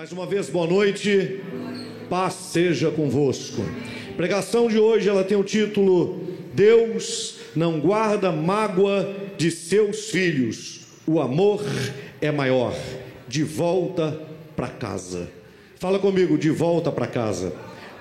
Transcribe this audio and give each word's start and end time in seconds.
Mais 0.00 0.12
uma 0.12 0.24
vez, 0.24 0.48
boa 0.48 0.66
noite. 0.66 1.40
Paz 2.08 2.32
seja 2.32 2.90
convosco. 2.90 3.60
Pregação 4.16 4.66
de 4.66 4.78
hoje 4.78 5.10
ela 5.10 5.22
tem 5.22 5.36
o 5.36 5.44
título 5.44 6.26
Deus 6.54 7.36
não 7.54 7.78
guarda 7.78 8.32
mágoa 8.32 9.14
de 9.36 9.50
seus 9.50 10.08
filhos. 10.08 10.86
O 11.06 11.20
amor 11.20 11.62
é 12.18 12.32
maior. 12.32 12.74
De 13.28 13.44
volta 13.44 14.18
para 14.56 14.68
casa. 14.68 15.28
Fala 15.76 15.98
comigo, 15.98 16.38
de 16.38 16.48
volta 16.48 16.90
para 16.90 17.06
casa. 17.06 17.52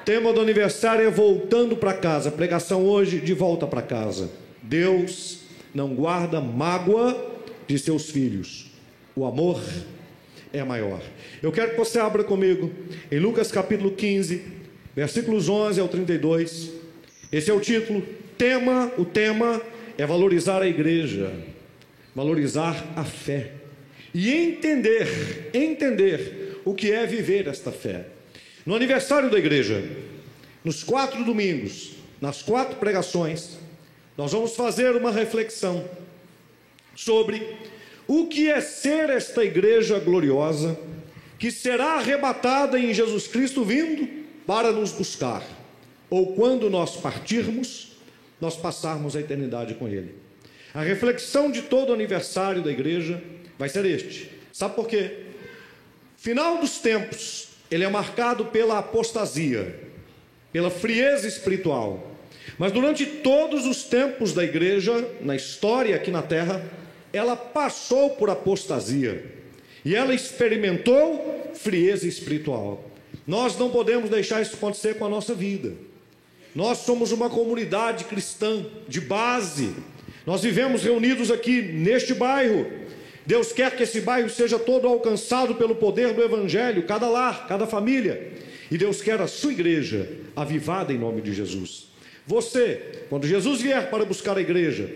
Tema 0.06 0.32
do 0.32 0.40
aniversário 0.40 1.06
é 1.06 1.12
voltando 1.12 1.76
para 1.76 1.92
casa. 1.92 2.32
Pregação 2.32 2.86
hoje 2.86 3.20
de 3.20 3.34
volta 3.34 3.68
para 3.68 3.82
casa. 3.82 4.30
Deus 4.64 5.40
não 5.76 5.94
guarda 5.94 6.40
mágoa 6.40 7.42
de 7.68 7.78
seus 7.78 8.10
filhos. 8.10 8.68
O 9.14 9.26
amor 9.26 9.60
é 9.60 9.99
maior. 10.64 11.02
Eu 11.42 11.52
quero 11.52 11.72
que 11.72 11.78
você 11.78 12.00
abra 12.00 12.24
comigo 12.24 12.72
em 13.12 13.20
Lucas 13.20 13.52
capítulo 13.52 13.92
15, 13.92 14.44
versículos 14.96 15.48
11 15.48 15.80
ao 15.80 15.88
32. 15.88 16.72
Esse 17.32 17.52
é 17.52 17.54
o 17.54 17.60
título. 17.60 18.04
Tema, 18.38 18.92
o 18.98 19.06
tema 19.06 19.62
é 19.98 20.06
valorizar 20.06 20.62
a 20.62 20.68
igreja, 20.68 21.32
valorizar 22.16 22.94
a 22.96 23.04
fé 23.04 23.52
e 24.14 24.32
entender, 24.32 25.52
entender 25.54 26.62
o 26.66 26.74
que 26.74 26.92
é 26.92 27.06
viver 27.06 27.48
esta 27.48 27.72
fé. 27.72 28.08
No 28.66 28.76
aniversário 28.76 29.30
da 29.30 29.38
igreja, 29.38 29.84
nos 30.64 30.84
quatro 30.84 31.24
domingos, 31.24 31.94
nas 32.20 32.42
quatro 32.42 32.78
pregações, 32.78 33.58
nós 34.18 34.32
vamos 34.32 34.56
fazer 34.56 34.96
uma 34.96 35.12
reflexão 35.12 35.90
sobre 36.96 37.56
o 38.10 38.26
que 38.26 38.50
é 38.50 38.60
ser 38.60 39.12
esta 39.12 39.44
igreja 39.46 40.00
gloriosa, 40.00 40.76
que 41.38 41.52
será 41.52 41.98
arrebatada 41.98 42.80
em 42.80 42.92
Jesus 42.92 43.28
Cristo 43.28 43.64
vindo 43.64 44.10
para 44.48 44.72
nos 44.72 44.92
buscar, 44.92 45.44
ou 46.10 46.34
quando 46.34 46.72
nós 46.72 46.98
partirmos, 46.98 48.00
nós 48.42 48.56
passarmos 48.56 49.16
a 49.16 49.20
eternidade 49.20 49.76
com 49.76 49.88
Ele. 49.88 50.16
A 50.74 50.82
reflexão 50.82 51.52
de 51.52 51.62
todo 51.62 51.94
aniversário 51.94 52.64
da 52.64 52.72
igreja 52.72 53.22
vai 53.60 53.70
ser 53.70 53.86
este. 53.86 54.32
Sabe 54.52 54.74
por 54.74 54.88
quê? 54.88 55.26
Final 56.18 56.58
dos 56.58 56.80
tempos, 56.80 57.50
ele 57.70 57.84
é 57.84 57.90
marcado 57.90 58.46
pela 58.46 58.80
apostasia, 58.80 59.80
pela 60.52 60.72
frieza 60.72 61.28
espiritual. 61.28 62.16
Mas 62.58 62.72
durante 62.72 63.06
todos 63.06 63.68
os 63.68 63.84
tempos 63.84 64.34
da 64.34 64.44
igreja, 64.44 65.08
na 65.22 65.36
história 65.36 65.96
aqui 65.96 66.10
na 66.10 66.24
terra, 66.24 66.80
ela 67.12 67.36
passou 67.36 68.12
por 68.12 68.30
apostasia 68.30 69.26
e 69.84 69.96
ela 69.96 70.14
experimentou 70.14 71.52
frieza 71.54 72.08
espiritual. 72.08 72.90
Nós 73.26 73.58
não 73.58 73.70
podemos 73.70 74.10
deixar 74.10 74.42
isso 74.42 74.56
acontecer 74.56 74.96
com 74.96 75.06
a 75.06 75.10
nossa 75.10 75.34
vida. 75.34 75.74
Nós 76.54 76.80
somos 76.80 77.12
uma 77.12 77.30
comunidade 77.30 78.06
cristã 78.06 78.66
de 78.88 79.00
base. 79.00 79.76
Nós 80.26 80.42
vivemos 80.42 80.84
reunidos 80.84 81.32
aqui 81.32 81.62
neste 81.62 82.14
bairro. 82.14 82.66
Deus 83.26 83.52
quer 83.54 83.76
que 83.76 83.84
esse 83.84 84.02
bairro 84.02 84.30
seja 84.30 84.58
todo 84.58 84.88
alcançado 84.88 85.56
pelo 85.56 85.76
poder 85.76 86.14
do 86.14 86.24
Evangelho, 86.24 86.84
cada 86.84 87.08
lar, 87.08 87.48
cada 87.48 87.68
família. 87.68 88.34
E 88.72 88.78
Deus 88.78 89.02
quer 89.02 89.22
a 89.22 89.28
sua 89.28 89.52
igreja 89.52 90.10
avivada 90.36 90.92
em 90.92 90.98
nome 90.98 91.22
de 91.22 91.34
Jesus. 91.34 91.90
Você, 92.26 93.04
quando 93.10 93.28
Jesus 93.28 93.62
vier 93.62 93.90
para 93.90 94.06
buscar 94.06 94.38
a 94.38 94.42
igreja, 94.42 94.92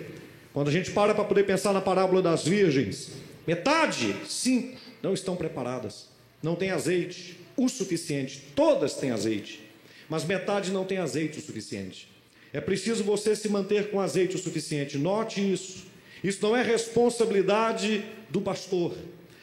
quando 0.53 0.67
a 0.67 0.71
gente 0.71 0.91
para 0.91 1.15
para 1.15 1.23
poder 1.23 1.45
pensar 1.45 1.73
na 1.73 1.81
parábola 1.81 2.21
das 2.21 2.43
virgens, 2.43 3.11
metade, 3.47 4.15
cinco, 4.27 4.77
não 5.01 5.13
estão 5.13 5.35
preparadas, 5.35 6.07
não 6.43 6.55
tem 6.55 6.69
azeite 6.69 7.39
o 7.57 7.67
suficiente. 7.67 8.43
Todas 8.55 8.93
têm 8.93 9.09
azeite, 9.09 9.67
mas 10.07 10.23
metade 10.23 10.71
não 10.71 10.85
tem 10.85 10.99
azeite 10.99 11.39
o 11.39 11.41
suficiente. 11.41 12.07
É 12.53 12.61
preciso 12.61 13.03
você 13.03 13.35
se 13.35 13.49
manter 13.49 13.89
com 13.89 13.99
azeite 13.99 14.35
o 14.35 14.39
suficiente. 14.39 14.97
Note 14.97 15.41
isso. 15.41 15.87
Isso 16.23 16.39
não 16.41 16.55
é 16.55 16.61
responsabilidade 16.61 18.05
do 18.29 18.39
pastor. 18.39 18.95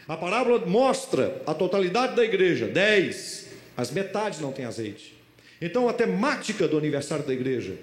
A 0.07 0.17
parábola 0.17 0.65
mostra 0.65 1.43
a 1.45 1.53
totalidade 1.53 2.15
da 2.15 2.25
igreja, 2.25 2.69
dez, 2.69 3.49
as 3.77 3.91
metades 3.91 4.41
não 4.41 4.53
tem 4.53 4.65
azeite. 4.65 5.15
Então, 5.61 5.89
a 5.89 5.93
temática 5.93 6.67
do 6.67 6.79
aniversário 6.79 7.25
da 7.25 7.33
igreja 7.33 7.77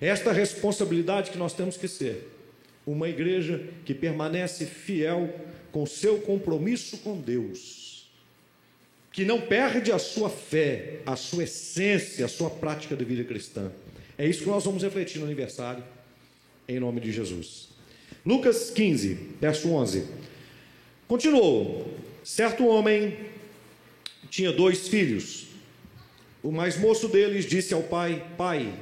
é 0.00 0.08
esta 0.08 0.30
responsabilidade 0.30 1.30
que 1.30 1.38
nós 1.38 1.54
temos 1.54 1.76
que 1.76 1.88
ser 1.88 2.35
uma 2.86 3.08
igreja 3.08 3.68
que 3.84 3.92
permanece 3.92 4.64
fiel 4.64 5.34
com 5.72 5.84
seu 5.84 6.20
compromisso 6.20 6.98
com 6.98 7.20
Deus, 7.20 8.08
que 9.12 9.24
não 9.24 9.40
perde 9.40 9.90
a 9.90 9.98
sua 9.98 10.30
fé, 10.30 11.00
a 11.04 11.16
sua 11.16 11.44
essência, 11.44 12.24
a 12.24 12.28
sua 12.28 12.48
prática 12.48 12.94
de 12.94 13.04
vida 13.04 13.24
cristã. 13.24 13.72
É 14.16 14.26
isso 14.26 14.44
que 14.44 14.48
nós 14.48 14.64
vamos 14.64 14.82
refletir 14.82 15.18
no 15.18 15.24
aniversário, 15.24 15.82
em 16.68 16.78
nome 16.78 17.00
de 17.00 17.10
Jesus. 17.10 17.68
Lucas 18.24 18.70
15, 18.70 19.14
verso 19.40 19.68
11. 19.68 20.06
Continuou: 21.08 21.92
certo 22.22 22.66
homem 22.66 23.16
tinha 24.30 24.52
dois 24.52 24.88
filhos. 24.88 25.46
O 26.42 26.52
mais 26.52 26.78
moço 26.78 27.08
deles 27.08 27.46
disse 27.46 27.74
ao 27.74 27.82
pai: 27.82 28.24
Pai, 28.36 28.72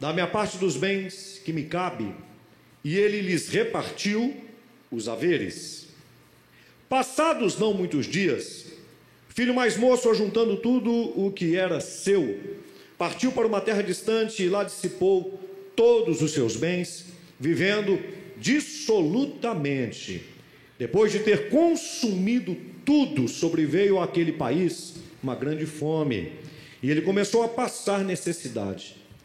dá-me 0.00 0.20
a 0.20 0.26
parte 0.26 0.56
dos 0.56 0.76
bens 0.76 1.40
que 1.44 1.52
me 1.52 1.64
cabe 1.64 2.14
e 2.84 2.98
ele 2.98 3.22
lhes 3.22 3.48
repartiu 3.48 4.36
os 4.90 5.08
haveres. 5.08 5.88
Passados 6.88 7.58
não 7.58 7.72
muitos 7.72 8.06
dias, 8.06 8.66
filho 9.30 9.54
mais 9.54 9.76
moço, 9.76 10.10
ajuntando 10.10 10.58
tudo 10.58 10.92
o 10.92 11.32
que 11.32 11.56
era 11.56 11.80
seu, 11.80 12.38
partiu 12.98 13.32
para 13.32 13.46
uma 13.46 13.60
terra 13.60 13.82
distante 13.82 14.42
e 14.42 14.48
lá 14.48 14.62
dissipou 14.62 15.40
todos 15.74 16.20
os 16.22 16.32
seus 16.32 16.56
bens, 16.56 17.06
vivendo 17.40 17.98
dissolutamente. 18.36 20.22
Depois 20.78 21.10
de 21.10 21.20
ter 21.20 21.48
consumido 21.48 22.56
tudo, 22.84 23.26
sobreveio 23.26 23.98
àquele 23.98 24.32
país 24.32 24.94
uma 25.22 25.34
grande 25.34 25.64
fome, 25.64 26.32
e 26.82 26.90
ele 26.90 27.00
começou 27.00 27.42
a 27.42 27.48
passar 27.48 28.04
necessidade. 28.04 29.03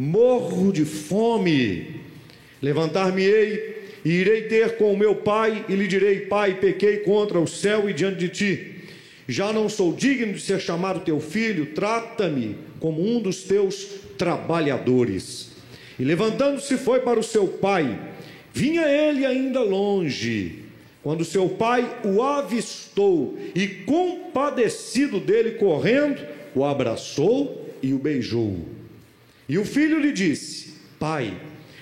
morro 0.00 0.72
de 0.72 0.86
fome. 0.86 2.00
Levantar-me-ei 2.62 3.82
e 4.02 4.10
irei 4.10 4.42
ter 4.42 4.78
com 4.78 4.94
o 4.94 4.96
meu 4.96 5.14
pai 5.14 5.66
e 5.68 5.74
lhe 5.74 5.86
direi: 5.86 6.20
Pai, 6.20 6.54
pequei 6.58 6.98
contra 6.98 7.38
o 7.38 7.46
céu 7.46 7.88
e 7.88 7.92
diante 7.92 8.18
de 8.18 8.28
ti. 8.30 8.74
Já 9.28 9.52
não 9.52 9.68
sou 9.68 9.92
digno 9.92 10.32
de 10.32 10.40
ser 10.40 10.58
chamado 10.58 11.00
teu 11.00 11.20
filho, 11.20 11.66
trata-me 11.74 12.56
como 12.80 13.06
um 13.06 13.20
dos 13.20 13.42
teus 13.42 13.86
trabalhadores. 14.16 15.50
E 15.98 16.02
levantando-se 16.02 16.78
foi 16.78 17.00
para 17.00 17.20
o 17.20 17.22
seu 17.22 17.46
pai. 17.46 18.00
Vinha 18.54 18.88
ele 18.88 19.24
ainda 19.26 19.60
longe, 19.60 20.60
quando 21.02 21.24
seu 21.26 21.50
pai 21.50 22.00
o 22.04 22.22
avistou 22.22 23.38
e, 23.54 23.68
compadecido 23.68 25.20
dele, 25.20 25.52
correndo, 25.52 26.26
o 26.54 26.64
abraçou 26.64 27.70
e 27.82 27.92
o 27.92 27.98
beijou. 27.98 28.79
E 29.50 29.58
o 29.58 29.64
filho 29.64 29.98
lhe 29.98 30.12
disse: 30.12 30.74
Pai, 30.96 31.36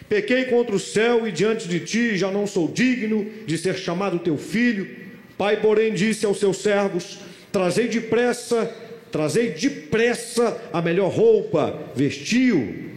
pequei 0.09 0.47
contra 0.47 0.75
o 0.75 0.81
céu 0.81 1.29
e 1.29 1.31
diante 1.31 1.69
de 1.69 1.81
ti 1.81 2.17
já 2.17 2.31
não 2.31 2.47
sou 2.47 2.67
digno 2.67 3.31
de 3.47 3.59
ser 3.59 3.77
chamado 3.77 4.19
teu 4.19 4.39
filho. 4.39 4.89
Pai, 5.37 5.61
porém, 5.61 5.93
disse 5.93 6.25
aos 6.25 6.41
seus 6.41 6.57
servos: 6.57 7.19
Trazei 7.53 7.87
depressa, 7.87 8.75
trazei 9.13 9.51
depressa 9.51 10.59
a 10.73 10.81
melhor 10.81 11.11
roupa, 11.11 11.79
vestiu. 11.95 12.89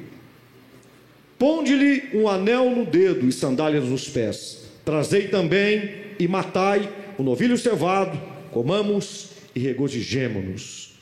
Ponde-lhe 1.38 2.04
um 2.14 2.30
anel 2.30 2.70
no 2.70 2.86
dedo 2.86 3.28
e 3.28 3.32
sandálias 3.34 3.84
nos 3.84 4.08
pés. 4.08 4.70
Trazei 4.86 5.28
também 5.28 5.96
e 6.18 6.30
matai 6.30 6.90
o 7.18 7.24
novilho 7.24 7.58
cevado, 7.58 8.18
comamos 8.52 9.32
e 9.54 9.60
regozijemo-nos. 9.60 10.98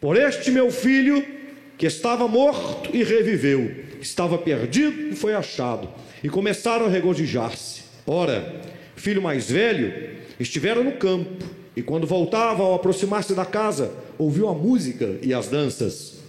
Por 0.00 0.16
este 0.16 0.50
meu 0.50 0.68
filho 0.72 1.41
que 1.82 1.86
estava 1.88 2.28
morto 2.28 2.96
e 2.96 3.02
reviveu, 3.02 3.74
estava 4.00 4.38
perdido 4.38 5.08
e 5.08 5.16
foi 5.16 5.34
achado, 5.34 5.88
e 6.22 6.28
começaram 6.28 6.86
a 6.86 6.88
regozijar-se. 6.88 7.82
Ora, 8.06 8.62
filho 8.94 9.20
mais 9.20 9.50
velho 9.50 9.92
estivera 10.38 10.80
no 10.84 10.92
campo, 10.92 11.44
e 11.74 11.82
quando 11.82 12.06
voltava, 12.06 12.62
ao 12.62 12.74
aproximar-se 12.74 13.34
da 13.34 13.44
casa, 13.44 13.92
ouviu 14.16 14.48
a 14.48 14.54
música 14.54 15.18
e 15.22 15.34
as 15.34 15.48
danças. 15.48 16.20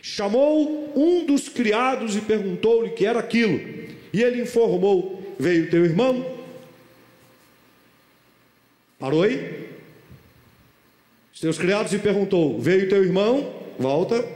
Chamou 0.00 0.92
um 0.94 1.26
dos 1.26 1.48
criados 1.48 2.14
e 2.14 2.20
perguntou-lhe 2.20 2.90
que 2.90 3.04
era 3.04 3.18
aquilo. 3.18 3.58
E 4.12 4.22
ele 4.22 4.40
informou: 4.40 5.34
Veio 5.36 5.68
teu 5.68 5.84
irmão? 5.84 6.24
Parou 9.00 9.24
aí? 9.24 9.68
Os 11.34 11.40
teus 11.40 11.58
criados 11.58 11.92
e 11.92 11.98
perguntou: 11.98 12.60
Veio 12.60 12.88
teu 12.88 13.02
irmão? 13.02 13.52
Volta. 13.80 14.35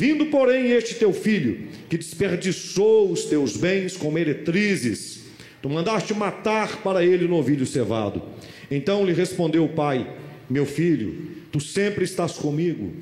Vindo, 0.00 0.24
porém, 0.24 0.70
este 0.70 0.94
teu 0.94 1.12
filho, 1.12 1.68
que 1.90 1.98
desperdiçou 1.98 3.12
os 3.12 3.26
teus 3.26 3.54
bens 3.54 3.98
com 3.98 4.10
meretrizes, 4.10 5.24
tu 5.60 5.68
mandaste 5.68 6.14
matar 6.14 6.78
para 6.82 7.04
ele 7.04 7.26
o 7.26 7.28
novilho 7.28 7.66
cevado. 7.66 8.22
Então 8.70 9.04
lhe 9.04 9.12
respondeu 9.12 9.62
o 9.62 9.68
pai: 9.68 10.10
Meu 10.48 10.64
filho, 10.64 11.36
tu 11.52 11.60
sempre 11.60 12.02
estás 12.02 12.32
comigo, 12.32 12.94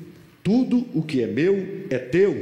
tudo 0.43 0.85
o 0.93 1.01
que 1.01 1.23
é 1.23 1.25
meu 1.25 1.85
é 1.89 1.97
teu. 1.97 2.35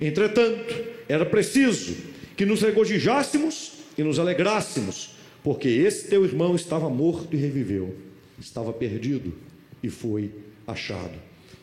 Entretanto, 0.00 0.74
era 1.08 1.24
preciso 1.24 1.94
que 2.36 2.44
nos 2.44 2.62
regozijássemos 2.62 3.74
e 3.96 4.02
nos 4.02 4.18
alegrássemos, 4.18 5.14
porque 5.44 5.68
esse 5.68 6.08
teu 6.08 6.24
irmão 6.24 6.56
estava 6.56 6.90
morto 6.90 7.28
e 7.32 7.38
reviveu, 7.38 7.94
estava 8.40 8.72
perdido 8.72 9.32
e 9.80 9.88
foi 9.88 10.32
achado. 10.66 11.14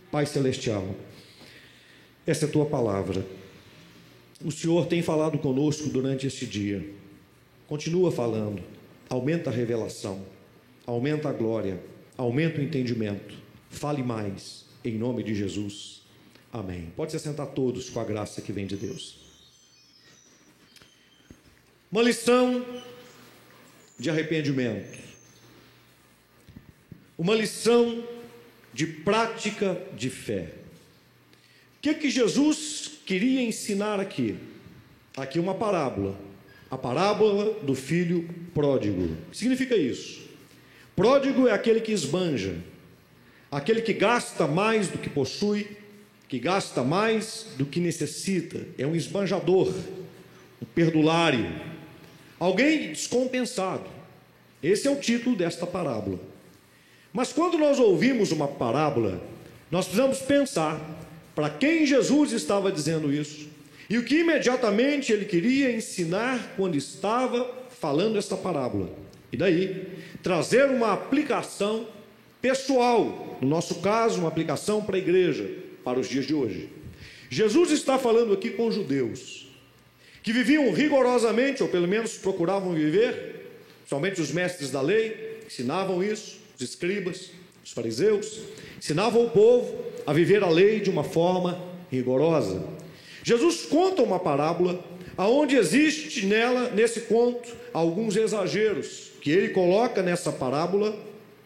Pai 0.10 0.26
Celestial, 0.26 0.96
essa 2.28 2.46
é 2.46 2.48
tua 2.50 2.66
palavra. 2.66 3.26
O 4.44 4.52
Senhor 4.52 4.86
tem 4.86 5.02
falado 5.02 5.38
conosco 5.40 5.88
durante 5.88 6.28
este 6.28 6.46
dia. 6.46 6.88
Continua 7.68 8.12
falando. 8.12 8.62
Aumenta 9.10 9.50
a 9.50 9.54
revelação, 9.54 10.26
aumenta 10.86 11.30
a 11.30 11.32
glória, 11.32 11.82
aumenta 12.18 12.60
o 12.60 12.64
entendimento. 12.64 13.36
Fale 13.70 14.04
mais, 14.04 14.66
em 14.84 14.98
nome 14.98 15.24
de 15.24 15.34
Jesus. 15.34 16.02
Amém. 16.52 16.92
Pode 16.96 17.14
se 17.14 17.20
sentar 17.20 17.48
todos 17.48 17.90
com 17.90 18.02
a 18.02 18.04
graça 18.04 18.42
que 18.42 18.52
vem 18.52 18.68
de 18.68 18.76
Deus. 18.76 19.20
Uma 21.90 22.02
lição 22.02 22.66
de 23.98 24.10
arrependimento. 24.10 25.00
Uma 27.18 27.34
lição 27.34 28.04
de 28.74 28.86
prática 28.86 29.82
de 29.96 30.10
fé. 30.10 30.54
O 31.78 31.80
que, 31.80 31.94
que 31.94 32.10
Jesus 32.10 32.92
queria 33.06 33.42
ensinar 33.42 34.00
aqui? 34.00 34.36
Aqui 35.16 35.40
uma 35.40 35.54
parábola. 35.54 36.20
A 36.70 36.78
parábola 36.78 37.54
do 37.62 37.76
filho 37.76 38.28
pródigo. 38.54 39.04
O 39.04 39.32
que 39.32 39.38
significa 39.38 39.76
isso? 39.76 40.28
Pródigo 40.96 41.48
é 41.48 41.52
aquele 41.52 41.80
que 41.80 41.92
esbanja, 41.92 42.56
aquele 43.52 43.84
que 43.84 43.94
gasta 43.94 44.48
mais 44.48 44.88
do 44.88 44.98
que 44.98 45.10
possui, 45.10 45.68
que 46.28 46.40
gasta 46.40 46.84
mais 46.84 47.46
do 47.56 47.68
que 47.68 47.80
necessita, 47.80 48.66
é 48.78 48.86
um 48.86 48.96
esbanjador, 48.96 49.72
um 50.60 50.66
perdulário, 50.74 51.48
alguém 52.40 52.90
descompensado. 52.90 53.86
Esse 54.62 54.88
é 54.88 54.92
o 54.92 55.00
título 55.00 55.36
desta 55.36 55.68
parábola. 55.68 56.20
Mas 57.14 57.32
quando 57.32 57.60
nós 57.60 57.80
ouvimos 57.80 58.32
uma 58.32 58.48
parábola, 58.48 59.22
nós 59.70 59.86
precisamos 59.86 60.20
pensar 60.20 60.82
para 61.38 61.52
quem 61.52 61.86
Jesus 61.86 62.32
estava 62.32 62.72
dizendo 62.72 63.14
isso 63.14 63.48
e 63.88 63.96
o 64.00 64.04
que 64.04 64.22
imediatamente 64.22 65.14
ele 65.14 65.24
queria 65.24 65.72
ensinar 65.72 66.56
quando 66.58 66.76
estava 66.76 67.48
falando 67.80 68.18
esta 68.18 68.36
parábola. 68.36 68.90
E 69.32 69.38
daí, 69.38 69.86
trazer 70.24 70.68
uma 70.72 70.94
aplicação 70.94 71.86
pessoal, 72.42 73.38
no 73.40 73.48
nosso 73.48 73.76
caso, 73.82 74.18
uma 74.18 74.30
aplicação 74.30 74.84
para 74.84 74.96
a 74.96 75.00
igreja, 75.00 75.48
para 75.84 76.00
os 76.00 76.10
dias 76.10 76.26
de 76.26 76.34
hoje. 76.34 76.70
Jesus 77.30 77.70
está 77.70 78.00
falando 78.00 78.34
aqui 78.34 78.50
com 78.50 78.72
judeus 78.72 79.48
que 80.24 80.34
viviam 80.34 80.74
rigorosamente, 80.74 81.62
ou 81.62 81.70
pelo 81.70 81.88
menos 81.88 82.18
procuravam 82.18 82.74
viver, 82.74 83.60
somente 83.88 84.20
os 84.20 84.32
mestres 84.32 84.72
da 84.72 84.82
lei 84.82 85.38
ensinavam 85.46 86.04
isso, 86.04 86.40
os 86.56 86.62
escribas, 86.64 87.30
os 87.64 87.74
fariseus, 87.74 88.40
ensinavam 88.80 89.24
o 89.24 89.30
povo 89.30 89.87
a 90.08 90.14
viver 90.14 90.42
a 90.42 90.50
lei 90.50 90.80
de 90.80 90.90
uma 90.90 91.04
forma 91.04 91.62
rigorosa. 91.92 92.64
Jesus 93.24 93.66
conta 93.66 94.02
uma 94.02 94.18
parábola 94.18 94.80
aonde 95.18 95.58
existe 95.58 96.26
nela, 96.26 96.70
nesse 96.70 97.02
conto, 97.02 97.54
alguns 97.74 98.16
exageros 98.16 99.12
que 99.22 99.30
ele 99.30 99.50
coloca 99.50 100.02
nessa 100.02 100.32
parábola 100.32 100.96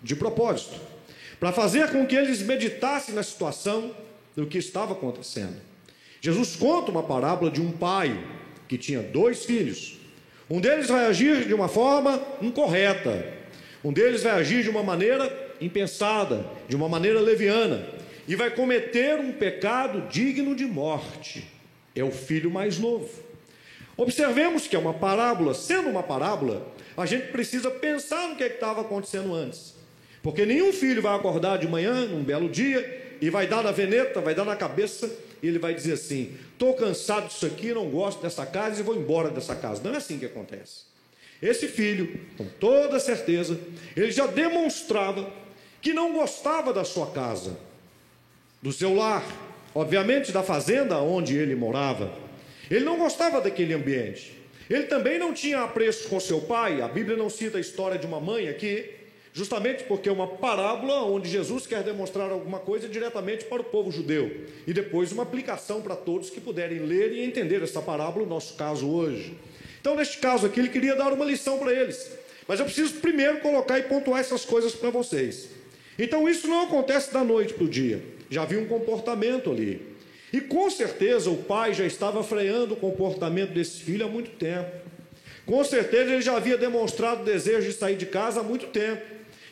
de 0.03 0.15
propósito, 0.15 0.79
para 1.39 1.51
fazer 1.51 1.89
com 1.91 2.05
que 2.05 2.15
eles 2.15 2.43
meditassem 2.43 3.15
na 3.15 3.23
situação 3.23 3.95
do 4.35 4.45
que 4.45 4.59
estava 4.59 4.93
acontecendo. 4.93 5.55
Jesus 6.19 6.55
conta 6.55 6.91
uma 6.91 7.01
parábola 7.01 7.49
de 7.49 7.59
um 7.59 7.71
pai 7.71 8.15
que 8.67 8.77
tinha 8.77 9.01
dois 9.01 9.43
filhos. 9.43 9.97
Um 10.47 10.61
deles 10.61 10.87
vai 10.87 11.05
agir 11.05 11.47
de 11.47 11.53
uma 11.53 11.67
forma 11.67 12.21
incorreta, 12.41 13.25
um 13.83 13.91
deles 13.91 14.21
vai 14.21 14.33
agir 14.33 14.61
de 14.61 14.69
uma 14.69 14.83
maneira 14.83 15.55
impensada, 15.59 16.45
de 16.67 16.75
uma 16.75 16.87
maneira 16.87 17.19
leviana, 17.19 18.00
e 18.27 18.35
vai 18.35 18.51
cometer 18.51 19.19
um 19.19 19.31
pecado 19.31 20.07
digno 20.09 20.55
de 20.55 20.65
morte. 20.65 21.47
É 21.95 22.03
o 22.03 22.11
filho 22.11 22.49
mais 22.49 22.77
novo. 22.77 23.09
Observemos 23.97 24.67
que 24.67 24.75
é 24.75 24.79
uma 24.79 24.93
parábola, 24.93 25.53
sendo 25.53 25.89
uma 25.89 26.03
parábola, 26.03 26.65
a 26.95 27.05
gente 27.05 27.27
precisa 27.27 27.69
pensar 27.69 28.29
no 28.29 28.35
que 28.35 28.43
é 28.43 28.47
estava 28.47 28.81
acontecendo 28.81 29.33
antes. 29.33 29.75
Porque 30.23 30.45
nenhum 30.45 30.71
filho 30.71 31.01
vai 31.01 31.15
acordar 31.15 31.57
de 31.57 31.67
manhã, 31.67 32.05
num 32.05 32.23
belo 32.23 32.49
dia, 32.49 33.17
e 33.19 33.29
vai 33.29 33.47
dar 33.47 33.63
na 33.63 33.71
veneta, 33.71 34.21
vai 34.21 34.35
dar 34.35 34.45
na 34.45 34.55
cabeça, 34.55 35.11
e 35.41 35.47
ele 35.47 35.59
vai 35.59 35.73
dizer 35.73 35.93
assim: 35.93 36.35
estou 36.53 36.73
cansado 36.73 37.27
disso 37.27 37.45
aqui, 37.45 37.73
não 37.73 37.89
gosto 37.89 38.21
dessa 38.21 38.45
casa 38.45 38.79
e 38.79 38.83
vou 38.83 38.95
embora 38.95 39.29
dessa 39.29 39.55
casa. 39.55 39.81
Não 39.83 39.93
é 39.93 39.97
assim 39.97 40.19
que 40.19 40.25
acontece. 40.25 40.91
Esse 41.41 41.67
filho, 41.67 42.19
com 42.37 42.45
toda 42.45 42.99
certeza, 42.99 43.59
ele 43.95 44.11
já 44.11 44.27
demonstrava 44.27 45.31
que 45.81 45.91
não 45.91 46.13
gostava 46.13 46.71
da 46.71 46.83
sua 46.83 47.07
casa, 47.07 47.57
do 48.61 48.71
seu 48.71 48.93
lar, 48.93 49.25
obviamente 49.73 50.31
da 50.31 50.43
fazenda 50.43 50.99
onde 50.99 51.35
ele 51.35 51.55
morava. 51.55 52.11
Ele 52.69 52.85
não 52.85 52.97
gostava 52.97 53.41
daquele 53.41 53.73
ambiente. 53.73 54.39
Ele 54.69 54.83
também 54.83 55.19
não 55.19 55.33
tinha 55.33 55.63
apreço 55.63 56.07
com 56.07 56.19
seu 56.19 56.41
pai. 56.41 56.81
A 56.81 56.87
Bíblia 56.87 57.17
não 57.17 57.29
cita 57.29 57.57
a 57.57 57.61
história 57.61 57.97
de 57.97 58.05
uma 58.05 58.21
mãe 58.21 58.47
aqui, 58.47 58.89
justamente 59.33 59.83
porque 59.83 60.07
é 60.07 60.11
uma 60.11 60.27
parábola 60.27 61.03
onde 61.03 61.29
Jesus 61.29 61.65
quer 61.65 61.83
demonstrar 61.83 62.31
alguma 62.31 62.59
coisa 62.59 62.87
diretamente 62.87 63.45
para 63.45 63.61
o 63.61 63.65
povo 63.65 63.91
judeu 63.91 64.45
e 64.67 64.73
depois 64.73 65.11
uma 65.11 65.23
aplicação 65.23 65.81
para 65.81 65.95
todos 65.95 66.29
que 66.29 66.39
puderem 66.39 66.79
ler 66.79 67.11
e 67.11 67.23
entender 67.23 67.61
essa 67.61 67.81
parábola, 67.81 68.25
no 68.25 68.29
nosso 68.29 68.55
caso 68.55 68.89
hoje. 68.89 69.37
Então, 69.81 69.95
neste 69.95 70.19
caso 70.19 70.45
aqui, 70.45 70.59
ele 70.59 70.69
queria 70.69 70.95
dar 70.95 71.11
uma 71.11 71.25
lição 71.25 71.57
para 71.57 71.73
eles, 71.73 72.11
mas 72.47 72.59
eu 72.59 72.65
preciso 72.65 72.93
primeiro 72.95 73.39
colocar 73.39 73.79
e 73.79 73.83
pontuar 73.83 74.19
essas 74.19 74.45
coisas 74.45 74.73
para 74.73 74.91
vocês. 74.91 75.49
Então, 75.97 76.29
isso 76.29 76.47
não 76.47 76.61
acontece 76.61 77.11
da 77.11 77.23
noite 77.23 77.53
para 77.53 77.65
o 77.65 77.69
dia, 77.69 78.01
já 78.31 78.43
havia 78.43 78.59
um 78.59 78.65
comportamento 78.65 79.51
ali. 79.51 79.85
E 80.31 80.39
com 80.39 80.69
certeza 80.69 81.29
o 81.29 81.35
pai 81.35 81.73
já 81.73 81.85
estava 81.85 82.23
freando 82.23 82.73
o 82.73 82.77
comportamento 82.77 83.51
desse 83.51 83.81
filho 83.81 84.05
há 84.05 84.09
muito 84.09 84.31
tempo. 84.31 84.71
Com 85.45 85.61
certeza 85.65 86.13
ele 86.13 86.21
já 86.21 86.37
havia 86.37 86.57
demonstrado 86.57 87.25
desejo 87.25 87.67
de 87.67 87.73
sair 87.73 87.97
de 87.97 88.05
casa 88.05 88.39
há 88.39 88.43
muito 88.43 88.67
tempo. 88.67 89.01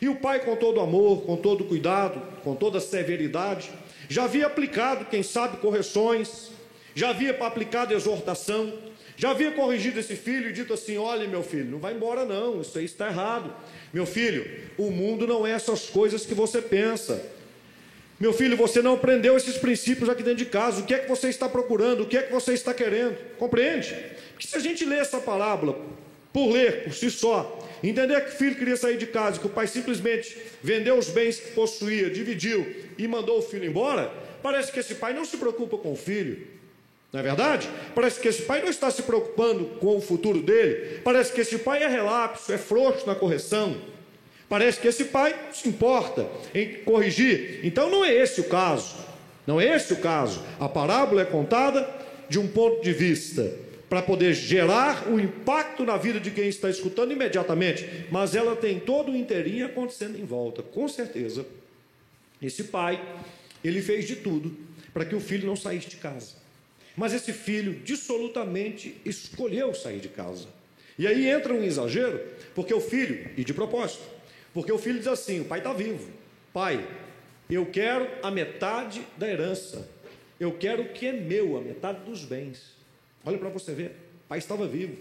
E 0.02 0.08
o 0.08 0.16
pai, 0.16 0.40
com 0.40 0.56
todo 0.56 0.80
amor, 0.80 1.24
com 1.24 1.36
todo 1.36 1.66
cuidado, 1.66 2.22
com 2.42 2.56
toda 2.56 2.80
severidade, 2.80 3.70
já 4.08 4.24
havia 4.24 4.48
aplicado, 4.48 5.04
quem 5.06 5.22
sabe, 5.22 5.58
correções, 5.58 6.52
já 6.96 7.10
havia 7.10 7.32
aplicado 7.32 7.94
exortação, 7.94 8.72
já 9.18 9.32
havia 9.32 9.52
corrigido 9.52 10.00
esse 10.00 10.16
filho 10.16 10.50
e 10.50 10.54
dito 10.54 10.74
assim: 10.74 10.98
olha, 10.98 11.28
meu 11.28 11.44
filho, 11.44 11.70
não 11.70 11.80
vai 11.80 11.94
embora, 11.94 12.24
não, 12.24 12.62
isso 12.62 12.78
aí 12.78 12.86
está 12.86 13.08
errado. 13.08 13.54
Meu 13.92 14.06
filho, 14.06 14.50
o 14.78 14.90
mundo 14.90 15.28
não 15.28 15.46
é 15.46 15.52
essas 15.52 15.90
coisas 15.90 16.26
que 16.26 16.34
você 16.34 16.62
pensa. 16.62 17.39
Meu 18.20 18.34
filho, 18.34 18.58
você 18.58 18.82
não 18.82 18.96
aprendeu 18.96 19.38
esses 19.38 19.58
princípios 19.58 20.10
aqui 20.10 20.22
dentro 20.22 20.40
de 20.40 20.46
casa. 20.46 20.82
O 20.82 20.86
que 20.86 20.94
é 20.94 21.00
que 21.00 21.08
você 21.08 21.30
está 21.30 21.48
procurando? 21.48 22.04
O 22.04 22.06
que 22.06 22.18
é 22.18 22.24
que 22.24 22.34
você 22.34 22.54
está 22.54 22.74
querendo? 22.74 23.16
Compreende? 23.38 23.96
Porque 24.34 24.46
se 24.46 24.58
a 24.58 24.60
gente 24.60 24.84
lê 24.84 24.98
essa 24.98 25.20
parábola 25.20 25.80
por 26.34 26.52
ler 26.52 26.84
por 26.84 26.94
si 26.94 27.10
só, 27.10 27.60
entender 27.82 28.20
que 28.26 28.32
o 28.32 28.38
filho 28.38 28.56
queria 28.56 28.76
sair 28.76 28.98
de 28.98 29.08
casa, 29.08 29.40
que 29.40 29.48
o 29.48 29.50
pai 29.50 29.68
simplesmente 29.68 30.38
vendeu 30.62 30.98
os 30.98 31.08
bens 31.10 31.40
que 31.40 31.52
possuía, 31.52 32.10
dividiu 32.10 32.68
e 32.98 33.08
mandou 33.08 33.40
o 33.40 33.42
filho 33.42 33.66
embora, 33.66 34.12
parece 34.44 34.72
que 34.72 34.80
esse 34.80 34.96
pai 34.96 35.14
não 35.14 35.24
se 35.24 35.38
preocupa 35.38 35.78
com 35.78 35.94
o 35.94 35.96
filho. 35.96 36.46
Não 37.12 37.22
é 37.22 37.24
verdade? 37.24 37.70
Parece 37.96 38.20
que 38.20 38.28
esse 38.28 38.44
pai 38.44 38.62
não 38.62 38.70
está 38.70 38.92
se 38.92 39.02
preocupando 39.02 39.66
com 39.80 39.98
o 39.98 40.02
futuro 40.02 40.42
dele. 40.42 41.00
Parece 41.04 41.32
que 41.32 41.42
esse 41.42 41.58
pai 41.60 41.82
é 41.82 41.88
relapso, 41.88 42.52
é 42.52 42.58
frouxo 42.58 43.08
na 43.08 43.16
correção. 43.16 43.82
Parece 44.50 44.82
que 44.82 44.88
esse 44.88 45.06
pai 45.06 45.40
se 45.54 45.70
importa 45.70 46.28
em 46.56 46.84
corrigir. 46.84 47.60
Então 47.64 47.90
não 47.90 48.04
é 48.04 48.12
esse 48.12 48.42
o 48.42 48.46
caso. 48.46 48.98
Não 49.46 49.62
é 49.62 49.76
esse 49.76 49.94
o 49.94 49.98
caso. 49.98 50.44
A 50.60 50.68
parábola 50.68 51.22
é 51.22 51.26
contada 51.26 51.88
de 52.28 52.40
um 52.40 52.48
ponto 52.48 52.82
de 52.82 52.92
vista 52.92 53.54
para 53.88 54.02
poder 54.02 54.34
gerar 54.34 55.08
o 55.08 55.20
impacto 55.20 55.84
na 55.84 55.98
vida 55.98 56.20
de 56.20 56.32
quem 56.32 56.48
está 56.48 56.70
escutando 56.70 57.12
imediatamente, 57.12 58.06
mas 58.12 58.36
ela 58.36 58.56
tem 58.56 58.80
todo 58.80 59.12
o 59.12 59.16
inteirinho 59.16 59.66
acontecendo 59.66 60.20
em 60.20 60.26
volta, 60.26 60.62
com 60.62 60.88
certeza. 60.88 61.46
Esse 62.42 62.66
pai, 62.66 63.02
ele 63.64 63.82
fez 63.82 64.06
de 64.06 64.18
tudo 64.18 64.56
para 64.94 65.06
que 65.06 65.16
o 65.16 65.20
filho 65.20 65.48
não 65.48 65.56
saísse 65.56 65.90
de 65.90 65.96
casa. 65.98 66.36
Mas 66.96 67.14
esse 67.14 67.34
filho 67.34 67.80
dissolutamente 67.84 68.96
escolheu 69.06 69.74
sair 69.74 70.00
de 70.00 70.10
casa. 70.10 70.48
E 70.98 71.08
aí 71.08 71.28
entra 71.28 71.54
um 71.54 71.64
exagero, 71.64 72.22
porque 72.54 72.74
o 72.74 72.82
filho, 72.82 73.30
e 73.38 73.44
de 73.44 73.54
propósito, 73.54 74.04
porque 74.54 74.72
o 74.72 74.78
filho 74.78 75.00
diz 75.00 75.08
assim: 75.08 75.42
o 75.42 75.46
pai 75.46 75.60
está 75.60 75.74
vivo, 75.74 76.12
pai, 76.54 76.88
eu 77.50 77.66
quero 77.66 78.08
a 78.24 78.30
metade 78.32 79.02
da 79.18 79.28
herança, 79.28 79.90
eu 80.40 80.52
quero 80.54 80.84
o 80.84 80.90
que 80.90 81.08
é 81.08 81.14
meu, 81.14 81.58
a 81.58 81.62
metade 81.62 82.00
dos 82.02 82.24
bens. 82.24 82.76
Olha 83.26 83.38
para 83.38 83.50
você 83.50 83.74
ver, 83.74 83.92
o 84.26 84.28
pai 84.28 84.40
estava 84.40 84.68
vivo. 84.68 84.98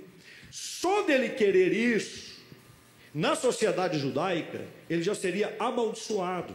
Só 0.50 1.02
dele 1.02 1.30
querer 1.30 1.72
isso, 1.72 2.38
na 3.14 3.34
sociedade 3.34 3.98
judaica, 3.98 4.64
ele 4.88 5.02
já 5.02 5.14
seria 5.14 5.54
amaldiçoado, 5.58 6.54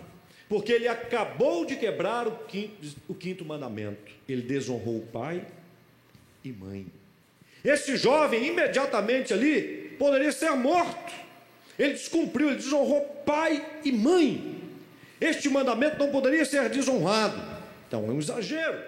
porque 0.50 0.71
ele 0.71 0.88
acabou 0.88 1.65
de 1.65 1.75
quebrar 1.75 2.27
o 2.27 2.38
quinto, 2.45 2.95
o 3.07 3.13
quinto 3.13 3.45
mandamento. 3.45 4.12
Ele 4.27 4.41
desonrou 4.41 4.97
o 4.97 5.07
pai 5.07 5.45
e 6.43 6.51
mãe. 6.51 6.88
Esse 7.63 7.95
jovem, 7.95 8.47
imediatamente 8.47 9.33
ali, 9.33 9.95
poderia 9.97 10.31
ser 10.31 10.51
morto. 10.51 11.13
Ele 11.77 11.94
descumpriu, 11.94 12.50
ele 12.50 12.58
desonrou 12.58 13.01
pai 13.25 13.65
e 13.84 13.92
mãe. 13.92 14.62
Este 15.20 15.50
mandamento 15.50 15.98
não 15.98 16.12
poderia 16.12 16.46
ser 16.46 16.70
desonrado. 16.70 17.42
Então 17.88 18.06
é 18.06 18.12
um 18.12 18.20
exagero. 18.20 18.80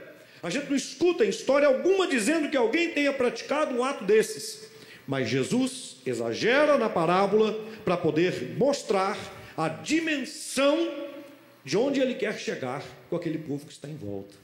A 0.43 0.49
gente 0.49 0.69
não 0.69 0.75
escuta 0.75 1.25
em 1.25 1.29
história 1.29 1.67
alguma 1.67 2.07
dizendo 2.07 2.49
que 2.49 2.57
alguém 2.57 2.91
tenha 2.91 3.11
praticado 3.11 3.73
um 3.75 3.83
ato 3.83 4.03
desses. 4.03 4.69
Mas 5.07 5.29
Jesus 5.29 5.97
exagera 6.05 6.77
na 6.77 6.89
parábola 6.89 7.59
para 7.83 7.97
poder 7.97 8.55
mostrar 8.57 9.17
a 9.57 9.67
dimensão 9.69 11.05
de 11.63 11.77
onde 11.77 11.99
ele 11.99 12.15
quer 12.15 12.37
chegar 12.37 12.83
com 13.09 13.15
aquele 13.15 13.37
povo 13.37 13.65
que 13.65 13.71
está 13.71 13.87
em 13.87 13.95
volta. 13.95 14.35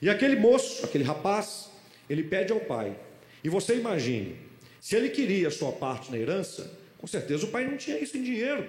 E 0.00 0.10
aquele 0.10 0.36
moço, 0.36 0.84
aquele 0.84 1.04
rapaz, 1.04 1.70
ele 2.08 2.22
pede 2.22 2.52
ao 2.52 2.60
pai. 2.60 2.94
E 3.42 3.48
você 3.48 3.76
imagine, 3.76 4.36
se 4.80 4.94
ele 4.94 5.08
queria 5.08 5.50
sua 5.50 5.72
parte 5.72 6.10
na 6.10 6.18
herança, 6.18 6.70
com 7.02 7.08
certeza 7.08 7.44
o 7.46 7.48
pai 7.48 7.66
não 7.66 7.76
tinha 7.76 7.98
isso 7.98 8.16
em 8.16 8.22
dinheiro. 8.22 8.64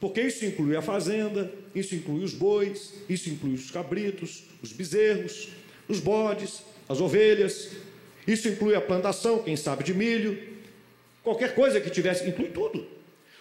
Porque 0.00 0.22
isso 0.22 0.46
inclui 0.46 0.74
a 0.74 0.80
fazenda, 0.80 1.52
isso 1.74 1.94
inclui 1.94 2.24
os 2.24 2.32
bois, 2.32 2.94
isso 3.06 3.28
inclui 3.28 3.52
os 3.52 3.70
cabritos, 3.70 4.44
os 4.62 4.72
bezerros, 4.72 5.50
os 5.86 6.00
bodes, 6.00 6.62
as 6.88 7.02
ovelhas. 7.02 7.72
Isso 8.26 8.48
inclui 8.48 8.74
a 8.74 8.80
plantação, 8.80 9.42
quem 9.42 9.56
sabe, 9.56 9.84
de 9.84 9.92
milho. 9.92 10.42
Qualquer 11.22 11.54
coisa 11.54 11.78
que 11.78 11.90
tivesse, 11.90 12.26
inclui 12.26 12.48
tudo. 12.48 12.86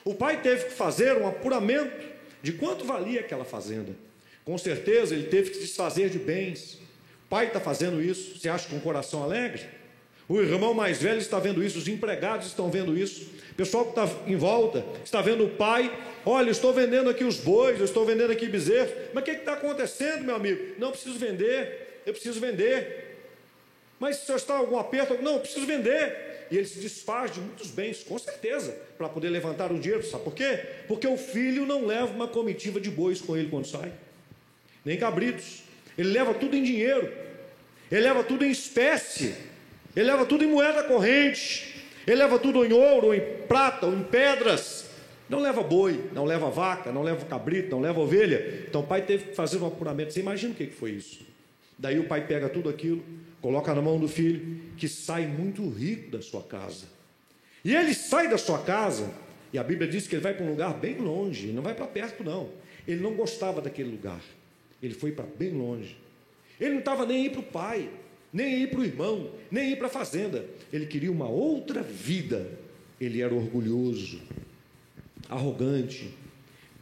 O 0.03 0.13
pai 0.13 0.41
teve 0.41 0.65
que 0.65 0.73
fazer 0.73 1.15
um 1.15 1.25
apuramento 1.25 2.05
de 2.43 2.51
quanto 2.51 2.83
valia 2.83 3.21
aquela 3.21 3.45
fazenda. 3.45 3.95
Com 4.43 4.57
certeza 4.57 5.15
ele 5.15 5.27
teve 5.27 5.51
que 5.51 5.55
se 5.55 5.61
desfazer 5.61 6.09
de 6.09 6.19
bens. 6.19 6.73
O 7.25 7.29
pai 7.29 7.47
está 7.47 7.61
fazendo 7.61 8.03
isso, 8.03 8.37
você 8.37 8.49
acha 8.49 8.67
com 8.67 8.75
o 8.75 8.81
coração 8.81 9.23
alegre? 9.23 9.63
O 10.27 10.41
irmão 10.41 10.73
mais 10.73 11.01
velho 11.01 11.19
está 11.19 11.39
vendo 11.39 11.63
isso, 11.63 11.77
os 11.77 11.87
empregados 11.87 12.47
estão 12.47 12.69
vendo 12.69 12.97
isso, 12.97 13.34
pessoal 13.55 13.85
que 13.85 13.91
está 13.91 14.09
em 14.27 14.35
volta 14.35 14.85
está 15.03 15.21
vendo 15.21 15.45
o 15.45 15.49
pai. 15.49 15.91
Olha, 16.25 16.49
estou 16.49 16.73
vendendo 16.73 17.09
aqui 17.09 17.23
os 17.23 17.37
bois, 17.37 17.79
eu 17.79 17.85
estou 17.85 18.05
vendendo 18.05 18.31
aqui 18.31 18.47
bezerros, 18.47 18.91
mas 19.13 19.21
o 19.21 19.25
que 19.25 19.31
está 19.31 19.53
acontecendo, 19.53 20.23
meu 20.23 20.35
amigo? 20.35 20.75
Não 20.77 20.91
preciso 20.91 21.17
vender, 21.19 22.01
eu 22.05 22.13
preciso 22.13 22.39
vender. 22.39 23.17
Mas 23.99 24.17
se 24.17 24.31
está 24.33 24.57
algum 24.57 24.77
aperto, 24.77 25.21
não, 25.21 25.33
eu 25.33 25.39
preciso 25.39 25.65
vender. 25.65 26.47
E 26.51 26.57
ele 26.57 26.65
se 26.65 26.79
desfaz 26.79 27.31
de 27.31 27.39
muitos 27.39 27.71
bens, 27.71 28.03
com 28.03 28.17
certeza, 28.19 28.77
para 28.97 29.09
poder 29.09 29.29
levantar 29.29 29.71
o 29.71 29.79
dinheiro. 29.79 30.03
Sabe 30.05 30.23
por 30.23 30.33
quê? 30.33 30.59
Porque 30.87 31.07
o 31.07 31.17
filho 31.17 31.65
não 31.65 31.85
leva 31.85 32.07
uma 32.07 32.27
comitiva 32.27 32.79
de 32.79 32.89
bois 32.89 33.21
com 33.21 33.35
ele 33.35 33.49
quando 33.49 33.65
sai, 33.67 33.91
nem 34.83 34.97
cabritos. 34.97 35.63
Ele 35.97 36.09
leva 36.09 36.33
tudo 36.33 36.55
em 36.55 36.63
dinheiro, 36.63 37.11
ele 37.89 38.01
leva 38.01 38.23
tudo 38.23 38.43
em 38.43 38.51
espécie, 38.51 39.33
ele 39.95 40.05
leva 40.05 40.25
tudo 40.25 40.43
em 40.43 40.47
moeda 40.47 40.83
corrente, 40.83 41.74
ele 42.05 42.17
leva 42.17 42.37
tudo 42.37 42.63
em 42.65 42.71
ouro, 42.71 43.07
ou 43.07 43.15
em 43.15 43.21
prata, 43.47 43.85
ou 43.85 43.93
em 43.93 44.03
pedras. 44.03 44.89
Não 45.27 45.39
leva 45.39 45.63
boi, 45.63 46.09
não 46.13 46.23
leva 46.23 46.49
vaca, 46.49 46.91
não 46.91 47.01
leva 47.01 47.25
cabrito, 47.25 47.71
não 47.71 47.81
leva 47.81 47.99
ovelha. 47.99 48.65
Então 48.67 48.81
o 48.81 48.87
pai 48.87 49.01
teve 49.01 49.25
que 49.25 49.35
fazer 49.35 49.57
um 49.57 49.65
apuramento. 49.65 50.13
Você 50.13 50.19
imagina 50.19 50.53
o 50.53 50.55
que 50.55 50.67
foi 50.67 50.91
isso? 50.91 51.25
Daí 51.77 51.99
o 51.99 52.07
pai 52.07 52.25
pega 52.25 52.47
tudo 52.47 52.69
aquilo, 52.69 53.03
coloca 53.41 53.73
na 53.73 53.81
mão 53.81 53.99
do 53.99 54.07
filho, 54.07 54.61
que 54.77 54.87
sai 54.87 55.25
muito 55.25 55.67
rico 55.67 56.11
da 56.11 56.21
sua 56.21 56.41
casa. 56.41 56.85
E 57.63 57.75
ele 57.75 57.93
sai 57.93 58.29
da 58.29 58.37
sua 58.37 58.59
casa, 58.59 59.11
e 59.51 59.57
a 59.57 59.63
Bíblia 59.63 59.89
diz 59.89 60.07
que 60.07 60.15
ele 60.15 60.21
vai 60.21 60.33
para 60.33 60.45
um 60.45 60.49
lugar 60.49 60.73
bem 60.75 60.97
longe, 60.97 61.47
não 61.47 61.63
vai 61.63 61.73
para 61.73 61.87
perto, 61.87 62.23
não. 62.23 62.49
Ele 62.87 63.01
não 63.01 63.15
gostava 63.15 63.61
daquele 63.61 63.89
lugar, 63.89 64.21
ele 64.81 64.93
foi 64.93 65.11
para 65.11 65.25
bem 65.25 65.49
longe. 65.49 65.97
Ele 66.59 66.71
não 66.71 66.79
estava 66.79 67.05
nem 67.05 67.23
aí 67.23 67.29
para 67.29 67.39
o 67.39 67.43
pai, 67.43 67.89
nem 68.35 68.55
aí 68.55 68.67
para 68.67 68.81
o 68.81 68.83
irmão, 68.83 69.31
nem 69.49 69.67
aí 69.67 69.75
para 69.77 69.87
a 69.87 69.89
fazenda. 69.89 70.45
Ele 70.71 70.85
queria 70.85 71.09
uma 71.09 71.29
outra 71.29 71.81
vida. 71.81 72.45
Ele 72.99 73.21
era 73.21 73.33
orgulhoso, 73.33 74.19
arrogante, 75.29 76.13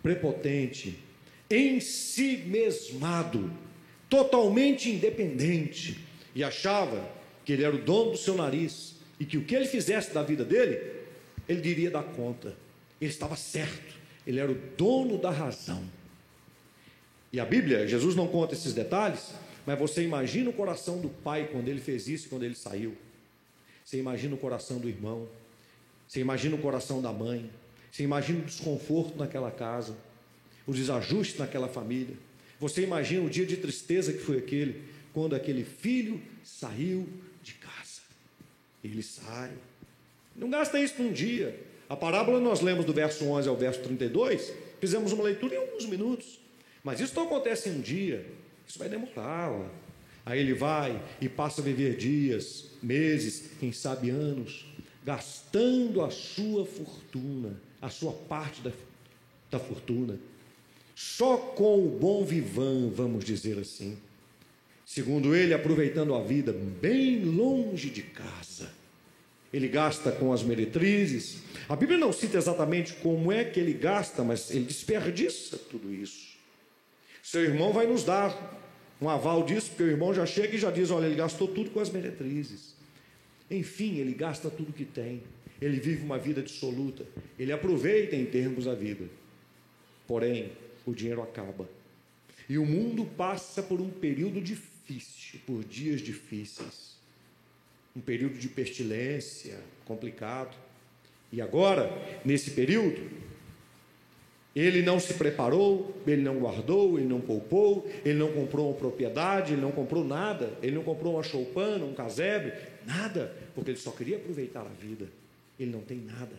prepotente, 0.02 0.98
ensimesmado 1.50 3.52
totalmente 4.10 4.90
independente 4.90 6.00
e 6.36 6.44
achava 6.44 7.08
que 7.46 7.54
ele 7.54 7.64
era 7.64 7.76
o 7.76 7.82
dono 7.82 8.12
do 8.12 8.18
seu 8.18 8.36
nariz 8.36 8.96
e 9.20 9.26
que 9.26 9.38
o 9.38 9.44
que 9.44 9.56
ele 9.56 9.68
fizesse 9.68 10.12
da 10.12 10.24
vida 10.24 10.44
dele, 10.44 10.82
ele 11.48 11.62
diria 11.62 11.92
dar 11.92 12.04
conta. 12.04 12.56
Ele 13.00 13.12
estava 13.12 13.36
certo, 13.36 13.94
ele 14.26 14.40
era 14.40 14.52
o 14.52 14.58
dono 14.76 15.20
da 15.20 15.30
razão. 15.30 15.84
E 17.32 17.40
a 17.40 17.46
Bíblia, 17.46 17.88
Jesus 17.88 18.16
não 18.16 18.28
conta 18.28 18.56
esses 18.56 18.74
detalhes, 18.74 19.34
mas 19.66 19.80
você 19.80 20.04
imagina 20.04 20.50
o 20.50 20.54
coração 20.54 21.00
do 21.00 21.10
pai 21.10 21.50
quando 21.52 21.68
ele 21.68 21.80
fez 21.80 22.08
isso 22.08 22.30
quando 22.30 22.44
ele 22.44 22.56
saiu. 22.56 22.96
Você 23.84 23.98
imagina 23.98 24.36
o 24.36 24.38
coração 24.38 24.80
do 24.80 24.90
irmão, 24.90 25.28
você 26.08 26.20
imagina 26.20 26.56
o 26.56 26.60
coração 26.60 27.02
da 27.02 27.12
mãe, 27.12 27.50
você 27.92 28.04
imagina 28.04 28.40
o 28.40 28.46
desconforto 28.46 29.18
naquela 29.18 29.52
casa, 29.52 29.96
o 30.66 30.74
desajuste 30.74 31.40
naquela 31.40 31.68
família. 31.68 32.16
Você 32.60 32.82
imagina 32.82 33.24
o 33.24 33.30
dia 33.30 33.46
de 33.46 33.58
tristeza 33.58 34.14
que 34.14 34.20
foi 34.20 34.38
aquele, 34.38 34.84
quando 35.14 35.36
aquele 35.36 35.64
filho 35.64 36.22
saiu 36.44 37.08
de 37.42 37.54
casa. 37.54 38.02
Ele 38.84 39.04
sai. 39.04 39.52
Não 40.36 40.50
gasta 40.50 40.80
isso 40.80 41.02
num 41.02 41.12
dia. 41.12 41.60
A 41.90 41.96
parábola 41.96 42.40
nós 42.40 42.62
lemos 42.62 42.86
do 42.86 42.94
verso 42.94 43.26
11 43.26 43.48
ao 43.48 43.56
verso 43.56 43.82
32, 43.82 44.54
fizemos 44.80 45.12
uma 45.12 45.24
leitura 45.24 45.56
em 45.56 45.58
alguns 45.58 45.86
minutos. 45.86 46.40
Mas 46.84 47.00
isso 47.00 47.16
não 47.16 47.24
acontece 47.24 47.70
em 47.70 47.74
um 47.74 47.82
dia, 47.82 48.26
isso 48.68 48.80
vai 48.80 48.90
demorar. 48.90 49.70
Aí 50.26 50.40
ele 50.40 50.54
vai 50.54 51.02
e 51.20 51.28
passa 51.28 51.62
a 51.62 51.64
viver 51.64 51.98
dias, 51.98 52.70
meses, 52.82 53.52
quem 53.60 53.72
sabe 53.72 54.10
anos, 54.10 54.66
gastando 55.06 56.02
a 56.02 56.10
sua 56.10 56.66
fortuna, 56.66 57.60
a 57.82 57.90
sua 57.90 58.14
parte 58.14 58.62
da, 58.62 58.72
da 59.52 59.60
fortuna 59.60 60.18
só 60.96 61.38
com 61.38 61.86
o 61.86 61.90
bom 61.90 62.24
vivan, 62.24 62.90
vamos 62.90 63.26
dizer 63.26 63.58
assim. 63.58 63.98
Segundo 64.86 65.36
ele, 65.36 65.54
aproveitando 65.54 66.14
a 66.14 66.22
vida 66.22 66.54
bem 66.54 67.24
longe 67.24 67.90
de 67.90 68.04
casa. 68.04 68.70
Ele 69.52 69.68
gasta 69.68 70.12
com 70.12 70.32
as 70.34 70.44
meretrizes. 70.44 71.38
A 71.68 71.76
Bíblia 71.76 71.98
não 71.98 72.12
cita 72.12 72.38
exatamente 72.38 72.94
como 72.94 73.32
é 73.32 73.44
que 73.44 73.60
ele 73.60 73.74
gasta, 73.74 74.24
mas 74.24 74.52
ele 74.52 74.66
desperdiça 74.66 75.58
tudo 75.58 75.94
isso. 75.94 76.33
Seu 77.24 77.42
irmão 77.42 77.72
vai 77.72 77.88
nos 77.88 78.04
dar 78.04 78.60
um 79.02 79.10
aval 79.10 79.44
disso, 79.44 79.70
porque 79.70 79.84
o 79.84 79.90
irmão 79.90 80.14
já 80.14 80.26
chega 80.26 80.56
e 80.56 80.60
já 80.60 80.70
diz: 80.70 80.92
olha, 80.92 81.06
ele 81.06 81.16
gastou 81.16 81.48
tudo 81.48 81.72
com 81.72 81.80
as 81.80 81.90
meretrizes. 81.90 82.76
Enfim, 83.50 83.98
ele 83.98 84.14
gasta 84.14 84.50
tudo 84.50 84.74
que 84.74 84.84
tem. 84.84 85.24
Ele 85.62 85.80
vive 85.80 86.04
uma 86.04 86.20
vida 86.20 86.42
dissoluta. 86.42 87.06
Ele 87.40 87.54
aproveita 87.54 88.18
em 88.18 88.26
termos 88.26 88.68
a 88.68 88.76
vida. 88.76 89.06
Porém, 90.06 90.52
o 90.86 90.94
dinheiro 90.94 91.22
acaba. 91.22 91.70
E 92.50 92.58
o 92.58 92.66
mundo 92.66 93.06
passa 93.06 93.64
por 93.64 93.80
um 93.80 93.90
período 93.90 94.42
difícil, 94.42 95.40
por 95.46 95.64
dias 95.64 96.02
difíceis. 96.02 96.98
Um 97.96 98.02
período 98.02 98.38
de 98.38 98.50
pestilência 98.50 99.62
complicado. 99.86 100.58
E 101.32 101.42
agora, 101.42 101.90
nesse 102.26 102.52
período, 102.52 103.10
ele 104.56 104.84
não 104.84 105.00
se 105.00 105.16
preparou, 105.16 105.96
ele 106.06 106.22
não 106.22 106.38
guardou, 106.38 107.00
ele 107.00 107.08
não 107.08 107.20
poupou, 107.20 107.90
ele 108.06 108.20
não 108.20 108.32
comprou 108.32 108.68
uma 108.70 108.78
propriedade, 108.78 109.54
ele 109.54 109.62
não 109.62 109.72
comprou 109.72 110.04
nada, 110.04 110.54
ele 110.62 110.76
não 110.76 110.84
comprou 110.84 111.16
uma 111.16 111.24
choupana, 111.24 111.84
um 111.84 111.94
casebre, 111.94 112.54
nada, 112.86 113.36
porque 113.56 113.72
ele 113.72 113.80
só 113.80 113.90
queria 113.90 114.18
aproveitar 114.18 114.62
a 114.62 114.70
vida. 114.80 115.08
Ele 115.60 115.72
não 115.72 115.82
tem 115.82 115.98
nada. 115.98 116.36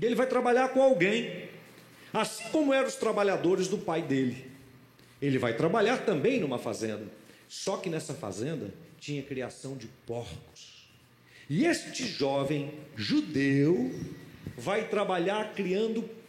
E 0.00 0.04
ele 0.04 0.14
vai 0.14 0.26
trabalhar 0.26 0.68
com 0.68 0.82
alguém, 0.82 1.48
assim 2.12 2.44
como 2.50 2.72
eram 2.72 2.88
os 2.88 2.96
trabalhadores 2.96 3.68
do 3.68 3.76
pai 3.76 4.00
dele. 4.00 4.50
Ele 5.20 5.36
vai 5.38 5.54
trabalhar 5.54 6.06
também 6.06 6.40
numa 6.40 6.58
fazenda, 6.58 7.04
só 7.48 7.76
que 7.76 7.90
nessa 7.90 8.14
fazenda 8.14 8.72
tinha 8.98 9.22
criação 9.22 9.76
de 9.76 9.88
porcos. 10.06 10.88
E 11.50 11.66
este 11.66 12.06
jovem 12.06 12.72
judeu 12.96 13.92
vai 14.56 14.88
trabalhar 14.88 15.52
criando 15.52 16.02
porcos. 16.02 16.23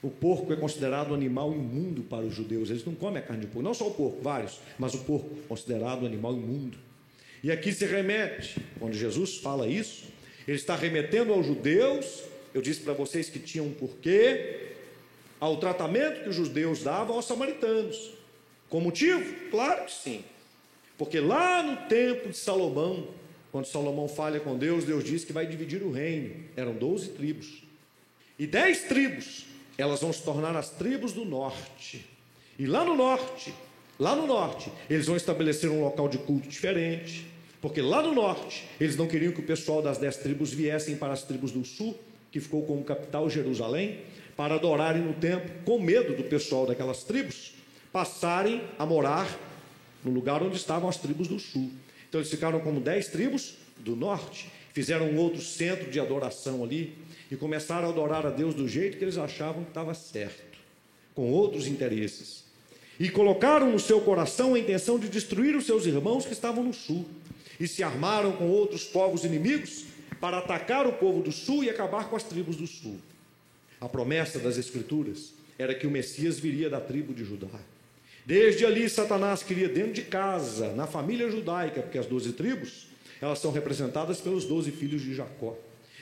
O 0.00 0.10
porco 0.10 0.52
é 0.52 0.56
considerado 0.56 1.10
um 1.10 1.14
animal 1.14 1.52
imundo 1.52 2.02
para 2.02 2.24
os 2.24 2.34
judeus. 2.34 2.70
Eles 2.70 2.84
não 2.84 2.94
comem 2.94 3.18
a 3.18 3.22
carne 3.22 3.42
de 3.42 3.46
porco, 3.48 3.62
não 3.62 3.74
só 3.74 3.88
o 3.88 3.94
porco, 3.94 4.20
vários, 4.22 4.60
mas 4.78 4.94
o 4.94 4.98
porco 4.98 5.28
considerado 5.48 6.02
um 6.02 6.06
animal 6.06 6.32
imundo. 6.32 6.78
E 7.42 7.50
aqui 7.50 7.72
se 7.72 7.84
remete, 7.84 8.60
quando 8.78 8.94
Jesus 8.94 9.38
fala 9.38 9.66
isso, 9.66 10.06
ele 10.46 10.56
está 10.56 10.76
remetendo 10.76 11.32
aos 11.32 11.46
judeus. 11.46 12.22
Eu 12.54 12.62
disse 12.62 12.80
para 12.80 12.92
vocês 12.92 13.28
que 13.28 13.38
tinha 13.38 13.62
um 13.62 13.72
porquê 13.72 14.68
ao 15.40 15.56
tratamento 15.56 16.22
que 16.22 16.28
os 16.28 16.36
judeus 16.36 16.82
davam 16.82 17.16
aos 17.16 17.26
samaritanos. 17.26 18.12
Com 18.68 18.80
motivo? 18.80 19.50
Claro 19.50 19.84
que 19.84 19.92
sim. 19.92 20.24
Porque 20.96 21.20
lá 21.20 21.62
no 21.62 21.88
tempo 21.88 22.28
de 22.28 22.36
Salomão, 22.36 23.08
quando 23.52 23.66
Salomão 23.66 24.08
falha 24.08 24.40
com 24.40 24.56
Deus, 24.56 24.84
Deus 24.84 25.04
diz 25.04 25.24
que 25.24 25.32
vai 25.32 25.46
dividir 25.46 25.82
o 25.82 25.92
reino. 25.92 26.44
Eram 26.56 26.74
doze 26.74 27.10
tribos. 27.10 27.67
E 28.38 28.46
dez 28.46 28.82
tribos, 28.82 29.46
elas 29.76 30.00
vão 30.00 30.12
se 30.12 30.22
tornar 30.22 30.54
as 30.56 30.70
tribos 30.70 31.12
do 31.12 31.24
norte. 31.24 32.04
E 32.58 32.66
lá 32.66 32.84
no 32.84 32.94
norte, 32.94 33.52
lá 33.98 34.14
no 34.14 34.26
norte, 34.26 34.70
eles 34.88 35.06
vão 35.06 35.16
estabelecer 35.16 35.70
um 35.70 35.82
local 35.82 36.08
de 36.08 36.18
culto 36.18 36.48
diferente. 36.48 37.26
Porque 37.60 37.82
lá 37.82 38.00
no 38.02 38.14
norte, 38.14 38.64
eles 38.80 38.96
não 38.96 39.08
queriam 39.08 39.32
que 39.32 39.40
o 39.40 39.46
pessoal 39.46 39.82
das 39.82 39.98
dez 39.98 40.16
tribos 40.16 40.52
viessem 40.52 40.96
para 40.96 41.12
as 41.12 41.24
tribos 41.24 41.50
do 41.50 41.64
sul, 41.64 41.98
que 42.30 42.38
ficou 42.38 42.64
como 42.64 42.84
capital 42.84 43.28
Jerusalém, 43.28 44.00
para 44.36 44.54
adorarem 44.54 45.02
no 45.02 45.14
templo, 45.14 45.50
com 45.64 45.80
medo 45.80 46.14
do 46.14 46.24
pessoal 46.24 46.64
daquelas 46.66 47.02
tribos 47.02 47.54
passarem 47.92 48.62
a 48.78 48.86
morar 48.86 49.26
no 50.04 50.12
lugar 50.12 50.42
onde 50.42 50.56
estavam 50.56 50.88
as 50.88 50.96
tribos 50.96 51.26
do 51.26 51.40
sul. 51.40 51.72
Então 52.08 52.20
eles 52.20 52.30
ficaram 52.30 52.60
como 52.60 52.80
dez 52.80 53.08
tribos 53.08 53.54
do 53.78 53.96
norte, 53.96 54.48
fizeram 54.72 55.06
um 55.06 55.16
outro 55.16 55.40
centro 55.40 55.90
de 55.90 55.98
adoração 55.98 56.62
ali 56.62 56.96
e 57.30 57.36
começaram 57.36 57.88
a 57.88 57.90
adorar 57.90 58.26
a 58.26 58.30
Deus 58.30 58.54
do 58.54 58.66
jeito 58.66 58.96
que 58.98 59.04
eles 59.04 59.18
achavam 59.18 59.64
que 59.64 59.70
estava 59.70 59.94
certo, 59.94 60.58
com 61.14 61.30
outros 61.30 61.66
interesses. 61.66 62.44
E 62.98 63.08
colocaram 63.08 63.70
no 63.70 63.78
seu 63.78 64.00
coração 64.00 64.54
a 64.54 64.58
intenção 64.58 64.98
de 64.98 65.08
destruir 65.08 65.54
os 65.54 65.66
seus 65.66 65.86
irmãos 65.86 66.26
que 66.26 66.32
estavam 66.32 66.64
no 66.64 66.72
sul, 66.72 67.06
e 67.60 67.68
se 67.68 67.82
armaram 67.82 68.32
com 68.32 68.48
outros 68.48 68.84
povos 68.84 69.24
inimigos 69.24 69.84
para 70.20 70.38
atacar 70.38 70.86
o 70.86 70.94
povo 70.94 71.22
do 71.22 71.32
sul 71.32 71.62
e 71.62 71.70
acabar 71.70 72.08
com 72.08 72.16
as 72.16 72.22
tribos 72.22 72.56
do 72.56 72.66
sul. 72.66 72.96
A 73.80 73.88
promessa 73.88 74.38
das 74.38 74.56
Escrituras 74.58 75.32
era 75.58 75.74
que 75.74 75.86
o 75.86 75.90
Messias 75.90 76.38
viria 76.38 76.68
da 76.68 76.80
tribo 76.80 77.12
de 77.12 77.24
Judá. 77.24 77.48
Desde 78.24 78.66
ali, 78.66 78.88
Satanás 78.88 79.42
queria 79.42 79.68
dentro 79.68 79.92
de 79.92 80.02
casa, 80.02 80.72
na 80.74 80.86
família 80.86 81.30
judaica, 81.30 81.80
porque 81.80 81.98
as 81.98 82.06
doze 82.06 82.32
tribos, 82.32 82.86
elas 83.20 83.38
são 83.38 83.50
representadas 83.50 84.20
pelos 84.20 84.44
doze 84.44 84.70
filhos 84.70 85.00
de 85.00 85.14
Jacó. 85.14 85.56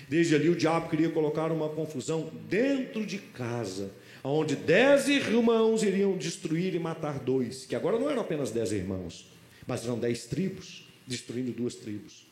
Desde 0.08 0.34
ali, 0.34 0.48
o 0.48 0.56
diabo 0.56 0.88
queria 0.88 1.10
colocar 1.10 1.50
uma 1.50 1.68
confusão 1.68 2.30
dentro 2.48 3.04
de 3.04 3.18
casa, 3.18 3.90
onde 4.22 4.54
dez 4.54 5.08
irmãos 5.08 5.82
iriam 5.82 6.16
destruir 6.16 6.75
e 6.75 6.78
matar 6.78 7.18
dois, 7.18 7.64
que 7.66 7.75
agora 7.75 7.98
não 7.98 8.10
eram 8.10 8.22
apenas 8.22 8.50
dez 8.50 8.72
irmãos, 8.72 9.26
mas 9.66 9.84
eram 9.84 9.98
dez 9.98 10.26
tribos, 10.26 10.86
destruindo 11.06 11.52
duas 11.52 11.75
tribos. 11.75 12.26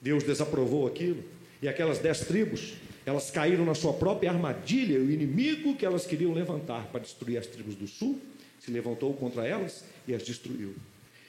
Deus 0.00 0.24
desaprovou 0.24 0.86
aquilo, 0.86 1.22
e 1.62 1.68
aquelas 1.68 1.98
dez 1.98 2.20
tribos 2.20 2.74
elas 3.06 3.30
caíram 3.30 3.64
na 3.64 3.74
sua 3.74 3.92
própria 3.92 4.30
armadilha, 4.30 4.98
o 4.98 5.10
inimigo 5.10 5.74
que 5.74 5.86
elas 5.86 6.06
queriam 6.06 6.32
levantar 6.32 6.86
para 6.88 7.00
destruir 7.00 7.38
as 7.38 7.46
tribos 7.46 7.74
do 7.74 7.86
sul 7.86 8.20
se 8.60 8.70
levantou 8.70 9.14
contra 9.14 9.46
elas 9.46 9.84
e 10.06 10.14
as 10.14 10.22
destruiu. 10.22 10.74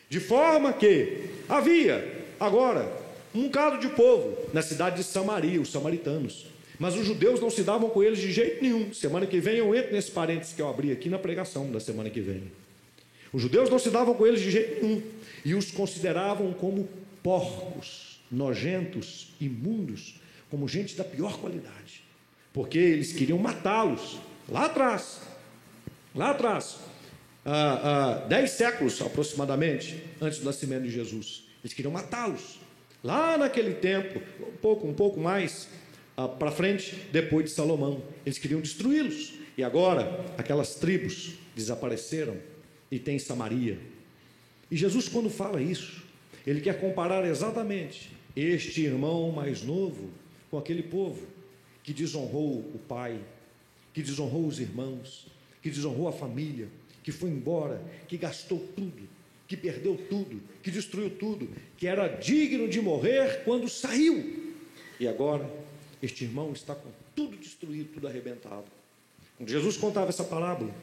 De 0.09 0.19
forma 0.19 0.73
que 0.73 1.29
havia 1.47 2.25
agora 2.39 2.91
um 3.33 3.43
bocado 3.43 3.79
de 3.79 3.89
povo 3.95 4.37
na 4.53 4.61
cidade 4.61 4.97
de 4.97 5.03
Samaria, 5.03 5.61
os 5.61 5.71
samaritanos. 5.71 6.47
Mas 6.77 6.95
os 6.95 7.05
judeus 7.05 7.39
não 7.39 7.49
se 7.49 7.63
davam 7.63 7.89
com 7.89 8.03
eles 8.03 8.19
de 8.19 8.31
jeito 8.31 8.61
nenhum. 8.61 8.93
Semana 8.93 9.25
que 9.27 9.39
vem 9.39 9.57
eu 9.57 9.75
entro 9.75 9.93
nesse 9.93 10.11
parênteses 10.11 10.53
que 10.53 10.61
eu 10.61 10.67
abri 10.67 10.91
aqui 10.91 11.09
na 11.09 11.19
pregação 11.19 11.71
da 11.71 11.79
semana 11.79 12.09
que 12.09 12.19
vem. 12.19 12.43
Os 13.31 13.41
judeus 13.41 13.69
não 13.69 13.79
se 13.79 13.89
davam 13.89 14.13
com 14.13 14.25
eles 14.25 14.41
de 14.41 14.51
jeito 14.51 14.83
nenhum 14.83 15.01
e 15.45 15.55
os 15.55 15.71
consideravam 15.71 16.51
como 16.53 16.89
porcos, 17.23 18.19
nojentos, 18.31 19.29
imundos, 19.39 20.19
como 20.49 20.67
gente 20.67 20.95
da 20.95 21.03
pior 21.03 21.39
qualidade, 21.39 22.03
porque 22.51 22.77
eles 22.77 23.13
queriam 23.13 23.37
matá-los 23.37 24.17
lá 24.49 24.65
atrás, 24.65 25.21
lá 26.13 26.31
atrás, 26.31 26.77
há, 27.45 28.15
há 28.15 28.15
dez 28.27 28.51
séculos 28.51 29.01
aproximadamente 29.01 30.03
antes 30.19 30.39
do 30.39 30.45
nascimento 30.45 30.83
de 30.83 30.89
Jesus. 30.89 31.43
Eles 31.63 31.73
queriam 31.73 31.91
matá-los 31.91 32.59
lá 33.03 33.37
naquele 33.37 33.73
tempo, 33.73 34.21
um 34.41 34.57
pouco, 34.57 34.87
um 34.87 34.93
pouco 34.93 35.19
mais 35.19 35.67
ah, 36.17 36.27
para 36.27 36.51
frente, 36.51 36.95
depois 37.11 37.45
de 37.45 37.51
Salomão. 37.51 38.03
Eles 38.25 38.37
queriam 38.37 38.61
destruí-los. 38.61 39.33
E 39.57 39.63
agora 39.63 40.25
aquelas 40.37 40.75
tribos 40.75 41.33
desapareceram 41.55 42.37
e 42.89 42.99
tem 42.99 43.19
Samaria. 43.19 43.77
E 44.69 44.77
Jesus, 44.77 45.07
quando 45.07 45.29
fala 45.29 45.61
isso, 45.61 46.03
ele 46.45 46.61
quer 46.61 46.79
comparar 46.79 47.25
exatamente 47.25 48.11
este 48.35 48.81
irmão 48.81 49.31
mais 49.31 49.61
novo 49.61 50.09
com 50.49 50.57
aquele 50.57 50.83
povo 50.83 51.27
que 51.83 51.93
desonrou 51.93 52.59
o 52.59 52.79
pai, 52.87 53.19
que 53.93 54.01
desonrou 54.01 54.47
os 54.47 54.59
irmãos, 54.59 55.27
que 55.61 55.69
desonrou 55.69 56.07
a 56.07 56.11
família, 56.11 56.67
que 57.03 57.11
foi 57.11 57.29
embora, 57.29 57.81
que 58.07 58.17
gastou 58.17 58.59
tudo, 58.75 59.07
que 59.51 59.57
perdeu 59.57 59.99
tudo, 60.09 60.41
que 60.63 60.71
destruiu 60.71 61.09
tudo, 61.09 61.49
que 61.75 61.85
era 61.85 62.07
digno 62.07 62.69
de 62.69 62.79
morrer 62.79 63.41
quando 63.43 63.67
saiu. 63.67 64.53
E 64.97 65.05
agora, 65.05 65.45
este 66.01 66.23
irmão 66.23 66.53
está 66.53 66.73
com 66.73 66.89
tudo 67.13 67.35
destruído, 67.35 67.89
tudo 67.95 68.07
arrebentado. 68.07 68.63
Quando 69.35 69.49
Jesus 69.49 69.75
contava 69.75 70.07
essa 70.07 70.23
parábola, 70.23 70.73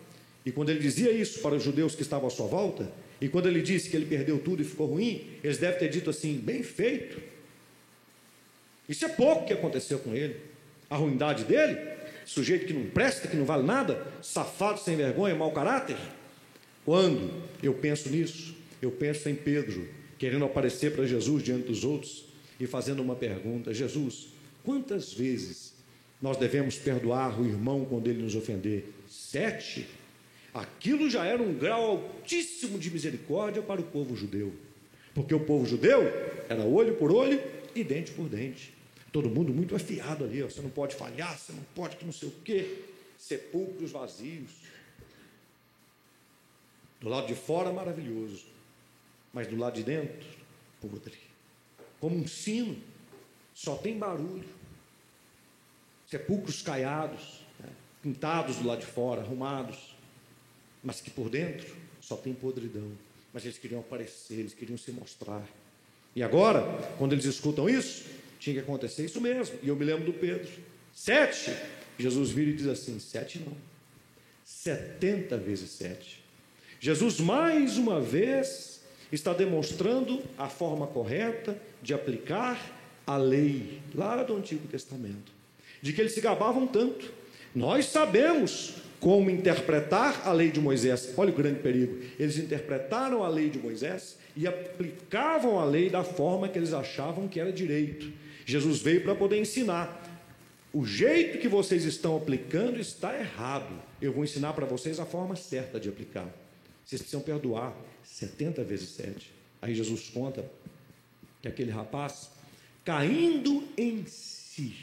e 0.44 0.52
quando 0.52 0.68
ele 0.68 0.80
dizia 0.80 1.10
isso 1.10 1.40
para 1.40 1.54
os 1.54 1.62
judeus 1.62 1.94
que 1.94 2.02
estavam 2.02 2.26
à 2.26 2.30
sua 2.30 2.46
volta, 2.46 2.92
e 3.22 3.26
quando 3.26 3.46
ele 3.46 3.62
disse 3.62 3.88
que 3.88 3.96
ele 3.96 4.04
perdeu 4.04 4.38
tudo 4.38 4.60
e 4.60 4.66
ficou 4.66 4.86
ruim, 4.86 5.26
eles 5.42 5.56
devem 5.56 5.78
ter 5.78 5.88
dito 5.88 6.10
assim: 6.10 6.36
bem 6.36 6.62
feito, 6.62 7.22
isso 8.86 9.02
é 9.06 9.08
pouco 9.08 9.46
que 9.46 9.54
aconteceu 9.54 9.98
com 9.98 10.14
ele. 10.14 10.36
A 10.90 10.96
ruindade 10.96 11.44
dele, 11.44 11.78
sujeito 12.26 12.66
que 12.66 12.74
não 12.74 12.84
presta, 12.90 13.28
que 13.28 13.36
não 13.36 13.46
vale 13.46 13.62
nada, 13.62 14.06
safado, 14.20 14.78
sem 14.78 14.94
vergonha, 14.94 15.34
mau 15.34 15.52
caráter. 15.52 15.96
Quando 16.84 17.42
eu 17.62 17.72
penso 17.72 18.10
nisso, 18.10 18.57
eu 18.80 18.90
penso 18.90 19.28
em 19.28 19.34
Pedro, 19.34 19.88
querendo 20.18 20.44
aparecer 20.44 20.94
para 20.94 21.06
Jesus 21.06 21.42
diante 21.42 21.66
dos 21.66 21.84
outros 21.84 22.24
e 22.58 22.66
fazendo 22.66 23.00
uma 23.00 23.14
pergunta: 23.14 23.72
Jesus, 23.74 24.28
quantas 24.64 25.12
vezes 25.12 25.72
nós 26.20 26.36
devemos 26.36 26.76
perdoar 26.76 27.40
o 27.40 27.46
irmão 27.46 27.84
quando 27.84 28.08
ele 28.08 28.22
nos 28.22 28.34
ofender? 28.34 28.86
Sete? 29.08 29.86
Aquilo 30.52 31.08
já 31.08 31.24
era 31.24 31.42
um 31.42 31.54
grau 31.54 31.90
altíssimo 31.90 32.78
de 32.78 32.90
misericórdia 32.90 33.62
para 33.62 33.80
o 33.80 33.84
povo 33.84 34.16
judeu, 34.16 34.52
porque 35.14 35.34
o 35.34 35.40
povo 35.40 35.66
judeu 35.66 36.02
era 36.48 36.62
olho 36.62 36.94
por 36.96 37.12
olho 37.12 37.40
e 37.74 37.84
dente 37.84 38.10
por 38.12 38.28
dente. 38.28 38.72
Todo 39.12 39.30
mundo 39.30 39.52
muito 39.52 39.74
afiado 39.74 40.24
ali, 40.24 40.42
ó. 40.42 40.48
você 40.48 40.60
não 40.60 40.70
pode 40.70 40.94
falhar, 40.94 41.38
você 41.38 41.52
não 41.52 41.62
pode 41.74 41.96
que 41.96 42.04
não 42.04 42.12
sei 42.12 42.28
o 42.28 42.32
quê. 42.44 42.82
Sepulcros 43.18 43.90
vazios. 43.90 44.50
Do 47.00 47.08
lado 47.08 47.26
de 47.26 47.34
fora, 47.34 47.72
maravilhoso. 47.72 48.44
Mas 49.38 49.46
do 49.46 49.56
lado 49.56 49.76
de 49.76 49.84
dentro, 49.84 50.26
podre. 50.80 51.14
Como 52.00 52.16
um 52.16 52.26
sino, 52.26 52.76
só 53.54 53.76
tem 53.76 53.96
barulho. 53.96 54.48
Sepulcros 56.10 56.60
caiados, 56.60 57.46
né? 57.60 57.68
pintados 58.02 58.56
do 58.56 58.66
lado 58.66 58.80
de 58.80 58.86
fora, 58.86 59.20
arrumados. 59.20 59.94
Mas 60.82 61.00
que 61.00 61.08
por 61.08 61.30
dentro 61.30 61.72
só 62.00 62.16
tem 62.16 62.34
podridão. 62.34 62.90
Mas 63.32 63.44
eles 63.44 63.58
queriam 63.58 63.78
aparecer, 63.78 64.40
eles 64.40 64.54
queriam 64.54 64.76
se 64.76 64.90
mostrar. 64.90 65.46
E 66.16 66.22
agora, 66.24 66.62
quando 66.98 67.12
eles 67.12 67.24
escutam 67.24 67.70
isso, 67.70 68.06
tinha 68.40 68.54
que 68.54 68.60
acontecer 68.60 69.04
isso 69.04 69.20
mesmo. 69.20 69.56
E 69.62 69.68
eu 69.68 69.76
me 69.76 69.84
lembro 69.84 70.04
do 70.04 70.14
Pedro. 70.14 70.50
Sete. 70.92 71.56
Jesus 71.96 72.30
vira 72.30 72.50
e 72.50 72.54
diz 72.54 72.66
assim: 72.66 72.98
sete 72.98 73.38
não. 73.38 73.56
Setenta 74.44 75.36
vezes 75.36 75.70
sete. 75.70 76.24
Jesus, 76.80 77.20
mais 77.20 77.78
uma 77.78 78.00
vez, 78.00 78.77
está 79.10 79.32
demonstrando 79.32 80.22
a 80.36 80.48
forma 80.48 80.86
correta 80.86 81.56
de 81.82 81.94
aplicar 81.94 82.60
a 83.06 83.16
lei 83.16 83.80
lá 83.94 84.22
do 84.22 84.36
Antigo 84.36 84.66
Testamento, 84.68 85.32
de 85.80 85.92
que 85.92 86.00
eles 86.00 86.12
se 86.12 86.20
gabavam 86.20 86.66
tanto. 86.66 87.10
Nós 87.54 87.86
sabemos 87.86 88.74
como 89.00 89.30
interpretar 89.30 90.26
a 90.26 90.32
lei 90.32 90.50
de 90.50 90.60
Moisés. 90.60 91.14
Olha 91.16 91.30
o 91.30 91.34
grande 91.34 91.60
perigo. 91.60 91.98
Eles 92.18 92.36
interpretaram 92.36 93.22
a 93.22 93.28
lei 93.28 93.48
de 93.48 93.58
Moisés 93.58 94.18
e 94.36 94.46
aplicavam 94.46 95.58
a 95.58 95.64
lei 95.64 95.88
da 95.88 96.04
forma 96.04 96.48
que 96.48 96.58
eles 96.58 96.72
achavam 96.72 97.28
que 97.28 97.40
era 97.40 97.52
direito. 97.52 98.12
Jesus 98.44 98.80
veio 98.80 99.02
para 99.02 99.14
poder 99.14 99.38
ensinar. 99.38 100.04
O 100.72 100.84
jeito 100.84 101.38
que 101.38 101.48
vocês 101.48 101.84
estão 101.84 102.16
aplicando 102.16 102.78
está 102.78 103.18
errado. 103.18 103.72
Eu 104.02 104.12
vou 104.12 104.24
ensinar 104.24 104.52
para 104.52 104.66
vocês 104.66 105.00
a 105.00 105.06
forma 105.06 105.34
certa 105.34 105.80
de 105.80 105.88
aplicar. 105.88 106.28
Vocês 106.84 107.00
precisam 107.00 107.20
perdoar 107.20 107.74
70 108.08 108.64
vezes 108.64 108.90
7. 108.90 109.30
Aí 109.60 109.74
Jesus 109.74 110.08
conta 110.08 110.50
que 111.40 111.48
aquele 111.48 111.70
rapaz, 111.70 112.30
caindo 112.84 113.66
em 113.76 114.04
si, 114.06 114.74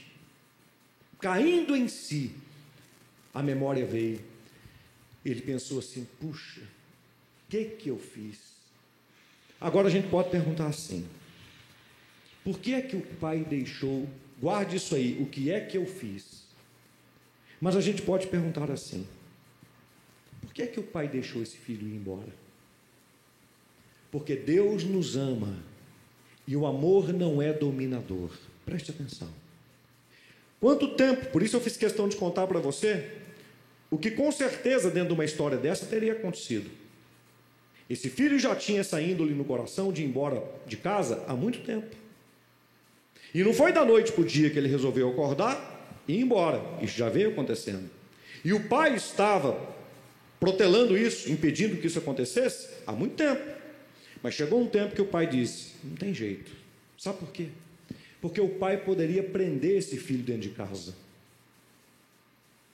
caindo 1.20 1.76
em 1.76 1.88
si, 1.88 2.32
a 3.34 3.42
memória 3.42 3.86
veio. 3.86 4.22
Ele 5.24 5.42
pensou 5.42 5.80
assim: 5.80 6.08
puxa, 6.20 6.62
o 6.62 7.50
que 7.50 7.66
que 7.66 7.90
eu 7.90 8.00
fiz? 8.00 8.38
Agora 9.60 9.88
a 9.88 9.92
gente 9.92 10.08
pode 10.08 10.30
perguntar 10.30 10.68
assim: 10.68 11.06
por 12.44 12.60
que 12.60 12.74
é 12.74 12.82
que 12.82 12.96
o 12.96 13.02
pai 13.02 13.44
deixou? 13.44 14.08
Guarde 14.40 14.78
isso 14.78 14.96
aí, 14.96 15.22
o 15.22 15.26
que 15.26 15.52
é 15.52 15.60
que 15.60 15.78
eu 15.78 15.86
fiz? 15.86 16.44
Mas 17.60 17.76
a 17.76 17.82
gente 17.82 18.02
pode 18.02 18.28
perguntar 18.28 18.70
assim: 18.70 19.08
por 20.42 20.54
que 20.54 20.62
é 20.62 20.68
que 20.68 20.80
o 20.80 20.84
pai 20.84 21.08
deixou 21.08 21.42
esse 21.42 21.58
filho 21.58 21.88
ir 21.88 21.96
embora? 21.96 22.45
Porque 24.16 24.34
Deus 24.34 24.86
nos 24.86 25.18
ama 25.18 25.58
e 26.48 26.56
o 26.56 26.66
amor 26.66 27.12
não 27.12 27.42
é 27.42 27.52
dominador. 27.52 28.30
Preste 28.66 28.90
atenção. 28.90 29.28
Quanto 30.58 30.96
tempo, 30.96 31.26
por 31.32 31.44
isso 31.44 31.58
eu 31.58 31.60
fiz 31.60 31.76
questão 31.76 32.08
de 32.08 32.16
contar 32.16 32.48
para 32.48 32.62
você 32.62 33.12
o 33.92 33.98
que 33.98 34.12
com 34.12 34.32
certeza 34.32 34.90
dentro 34.90 35.10
de 35.10 35.16
uma 35.16 35.26
história 35.26 35.58
dessa 35.58 35.86
teria 35.86 36.14
acontecido. 36.14 36.72
Esse 37.90 38.10
filho 38.10 38.40
já 38.40 38.56
tinha 38.56 38.80
essa 38.80 39.02
índole 39.02 39.34
no 39.34 39.44
coração 39.44 39.92
de 39.92 40.02
ir 40.02 40.06
embora 40.06 40.42
de 40.66 40.78
casa 40.78 41.22
há 41.28 41.36
muito 41.36 41.60
tempo. 41.66 41.94
E 43.34 43.44
não 43.44 43.54
foi 43.54 43.74
da 43.74 43.84
noite 43.84 44.14
para 44.14 44.22
o 44.22 44.26
dia 44.26 44.50
que 44.50 44.58
ele 44.58 44.70
resolveu 44.70 45.10
acordar 45.10 46.02
e 46.08 46.14
ir 46.14 46.22
embora. 46.22 46.64
Isso 46.82 46.98
já 46.98 47.10
veio 47.10 47.32
acontecendo. 47.32 47.90
E 48.46 48.54
o 48.54 48.64
pai 48.70 48.96
estava 48.96 49.60
protelando 50.40 50.98
isso, 50.98 51.30
impedindo 51.30 51.76
que 51.76 51.88
isso 51.88 52.00
acontecesse 52.00 52.70
há 52.88 52.94
muito 52.94 53.16
tempo. 53.16 53.55
Mas 54.26 54.34
chegou 54.34 54.60
um 54.60 54.66
tempo 54.66 54.96
que 54.96 55.02
o 55.04 55.06
pai 55.06 55.28
disse: 55.28 55.74
não 55.84 55.96
tem 55.96 56.12
jeito. 56.12 56.52
Sabe 56.98 57.20
por 57.20 57.30
quê? 57.30 57.50
Porque 58.20 58.42
o 58.42 58.50
pai 58.50 58.76
poderia 58.76 59.22
prender 59.22 59.78
esse 59.78 59.98
filho 59.98 60.24
dentro 60.24 60.42
de 60.42 60.50
casa. 60.50 60.96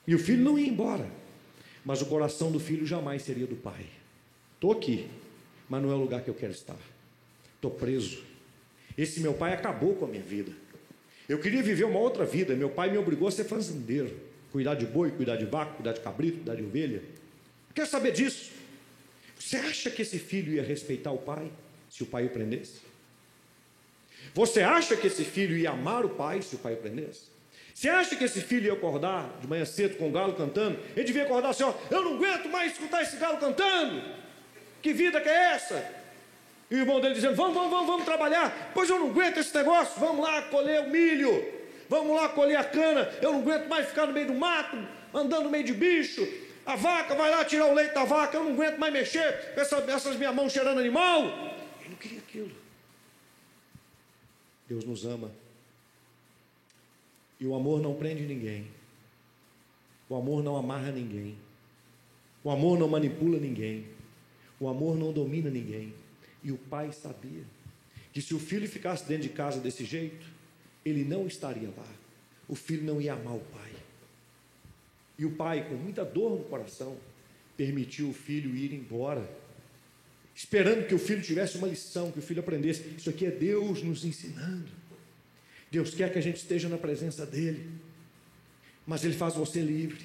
E 0.08 0.16
o 0.16 0.18
filho 0.18 0.42
não 0.42 0.58
ia 0.58 0.70
embora. 0.70 1.12
Mas 1.84 2.02
o 2.02 2.06
coração 2.06 2.54
do 2.54 2.58
filho 2.58 2.86
jamais 2.86 3.24
seria 3.24 3.46
do 3.46 3.58
pai. 3.58 3.86
Estou 4.56 4.72
aqui, 4.72 5.10
mas 5.68 5.84
não 5.84 5.92
é 5.92 5.94
o 5.94 5.98
lugar 5.98 6.22
que 6.22 6.30
eu 6.30 6.34
quero 6.34 6.54
estar. 6.54 6.80
Estou 7.56 7.72
preso. 7.72 8.24
Esse 8.98 9.20
meu 9.20 9.34
pai 9.34 9.52
acabou 9.52 9.94
com 9.96 10.06
a 10.06 10.08
minha 10.08 10.24
vida. 10.24 10.54
Eu 11.28 11.38
queria 11.38 11.62
viver 11.62 11.84
uma 11.84 12.00
outra 12.00 12.24
vida. 12.24 12.56
Meu 12.56 12.70
pai 12.70 12.90
me 12.90 12.98
obrigou 12.98 13.28
a 13.28 13.32
ser 13.32 13.44
fazendeiro. 13.44 14.18
Cuidar 14.54 14.76
de 14.76 14.86
boi, 14.86 15.12
cuidar 15.12 15.36
de 15.36 15.44
vaca, 15.44 15.74
cuidar 15.74 15.92
de 15.92 16.00
cabrito, 16.00 16.38
cuidar 16.38 16.56
de 16.56 16.64
ovelha. 16.64 17.04
Quer 17.76 17.88
saber 17.88 18.14
disso? 18.14 18.61
Você 19.42 19.58
acha 19.58 19.90
que 19.90 20.04
esse 20.04 20.20
filho 20.20 20.54
ia 20.54 20.62
respeitar 20.62 21.12
o 21.12 21.18
pai 21.18 21.52
se 21.90 22.04
o 22.04 22.06
pai 22.06 22.26
o 22.26 22.30
prendesse? 22.30 22.80
Você 24.36 24.62
acha 24.62 24.96
que 24.96 25.08
esse 25.08 25.26
filho 25.26 25.58
ia 25.58 25.72
amar 25.72 26.06
o 26.06 26.10
pai 26.10 26.44
se 26.44 26.56
o 26.56 26.60
pai 26.60 26.76
o 26.76 26.78
prendesse? 26.78 27.24
Você 27.74 27.90
acha 27.90 28.16
que 28.16 28.24
esse 28.24 28.40
filho 28.40 28.68
ia 28.68 28.74
acordar 28.74 29.40
de 29.42 29.48
manhã 29.48 29.66
cedo 29.66 29.98
com 29.98 30.10
o 30.10 30.12
galo 30.12 30.34
cantando? 30.34 30.80
Ele 30.96 31.04
devia 31.04 31.24
acordar 31.24 31.50
assim: 31.50 31.64
ó, 31.64 31.74
eu 31.90 32.04
não 32.04 32.16
aguento 32.16 32.50
mais 32.50 32.74
escutar 32.74 33.02
esse 33.02 33.18
galo 33.18 33.40
cantando. 33.40 34.04
Que 34.80 34.94
vida 34.94 35.20
que 35.20 35.28
é 35.28 35.54
essa? 35.54 35.92
E 36.70 36.76
o 36.76 36.78
irmão 36.78 37.02
dele 37.02 37.16
dizendo: 37.16 37.36
vamos, 37.36 37.56
vamos, 37.56 37.72
vamos, 37.72 37.88
vamos 37.88 38.06
trabalhar. 38.06 38.72
Pois 38.76 38.90
eu 38.90 39.00
não 39.00 39.10
aguento 39.10 39.38
esse 39.38 39.56
negócio. 39.58 40.00
Vamos 40.00 40.24
lá 40.24 40.44
colher 40.44 40.82
o 40.82 40.90
milho. 40.90 41.44
Vamos 41.90 42.16
lá 42.16 42.30
colher 42.30 42.58
a 42.58 42.64
cana. 42.64 43.12
Eu 43.22 43.32
não 43.32 43.40
aguento 43.40 43.68
mais 43.68 43.88
ficar 43.88 44.06
no 44.06 44.14
meio 44.14 44.28
do 44.28 44.36
mato, 44.36 44.78
andando 45.12 45.46
no 45.46 45.50
meio 45.50 45.64
de 45.64 45.74
bicho. 45.74 46.26
A 46.66 46.76
vaca 46.76 47.16
vai 47.16 47.30
lá 47.30 47.44
tirar 47.44 47.68
o 47.68 47.74
leite 47.74 47.94
da 47.94 48.06
vaca. 48.06 48.38
Eu 48.38 48.44
não 48.44 48.54
aguento 48.54 48.78
mais 48.78 48.94
mexer 48.94 49.54
essa, 49.56 49.78
essas 49.78 50.16
minhas 50.16 50.34
mãos 50.34 50.52
cheirando 50.52 50.80
animal. 50.80 51.24
Ele 51.80 51.90
não 51.90 51.98
queria 51.98 52.20
aquilo. 52.20 52.52
Deus 54.68 54.86
nos 54.86 55.06
ama. 55.06 55.32
E 57.40 57.46
o 57.46 57.56
amor 57.56 57.82
não 57.82 57.96
prende 57.96 58.24
ninguém. 58.24 58.68
O 60.08 60.16
amor 60.16 60.44
não 60.44 60.56
amarra 60.56 60.92
ninguém. 60.92 61.38
O 62.44 62.52
amor 62.52 62.78
não 62.78 62.88
manipula 62.88 63.40
ninguém. 63.40 63.88
O 64.60 64.68
amor 64.68 64.96
não 64.96 65.12
domina 65.12 65.50
ninguém. 65.50 65.94
E 66.44 66.52
o 66.52 66.58
pai 66.58 66.92
sabia 66.92 67.44
que 68.14 68.22
se 68.22 68.34
o 68.34 68.40
filho 68.40 68.68
ficasse 68.68 69.06
dentro 69.06 69.24
de 69.24 69.30
casa 69.30 69.60
desse 69.60 69.86
jeito, 69.86 70.26
ele 70.86 71.04
não 71.04 71.28
estaria 71.28 71.70
lá. 71.70 71.88
O 72.48 72.56
filho 72.56 72.84
não 72.84 73.02
ia 73.02 73.14
amar 73.14 73.36
o 73.36 73.40
pai. 73.40 73.61
E 75.18 75.26
o 75.26 75.32
pai, 75.32 75.68
com 75.68 75.76
muita 75.76 76.04
dor 76.04 76.38
no 76.38 76.44
coração, 76.46 76.98
permitiu 77.56 78.10
o 78.10 78.14
filho 78.14 78.56
ir 78.56 78.74
embora, 78.74 79.30
esperando 80.36 80.88
que 80.88 80.96
o 80.96 81.00
filho 81.00 81.22
tivesse 81.22 81.58
uma 81.58 81.68
lição, 81.68 82.12
que 82.12 82.20
o 82.20 82.22
filho 82.22 82.40
aprendesse. 82.40 82.84
Isso 82.98 83.10
aqui 83.10 83.26
é 83.26 83.32
Deus 83.32 83.84
nos 83.84 84.04
ensinando. 84.04 84.70
Deus 85.70 85.94
quer 85.94 86.12
que 86.12 86.20
a 86.20 86.22
gente 86.22 86.38
esteja 86.38 86.68
na 86.68 86.78
presença 86.78 87.26
dEle, 87.26 87.70
mas 88.86 89.04
Ele 89.04 89.14
faz 89.14 89.36
você 89.36 89.62
livre. 89.62 90.04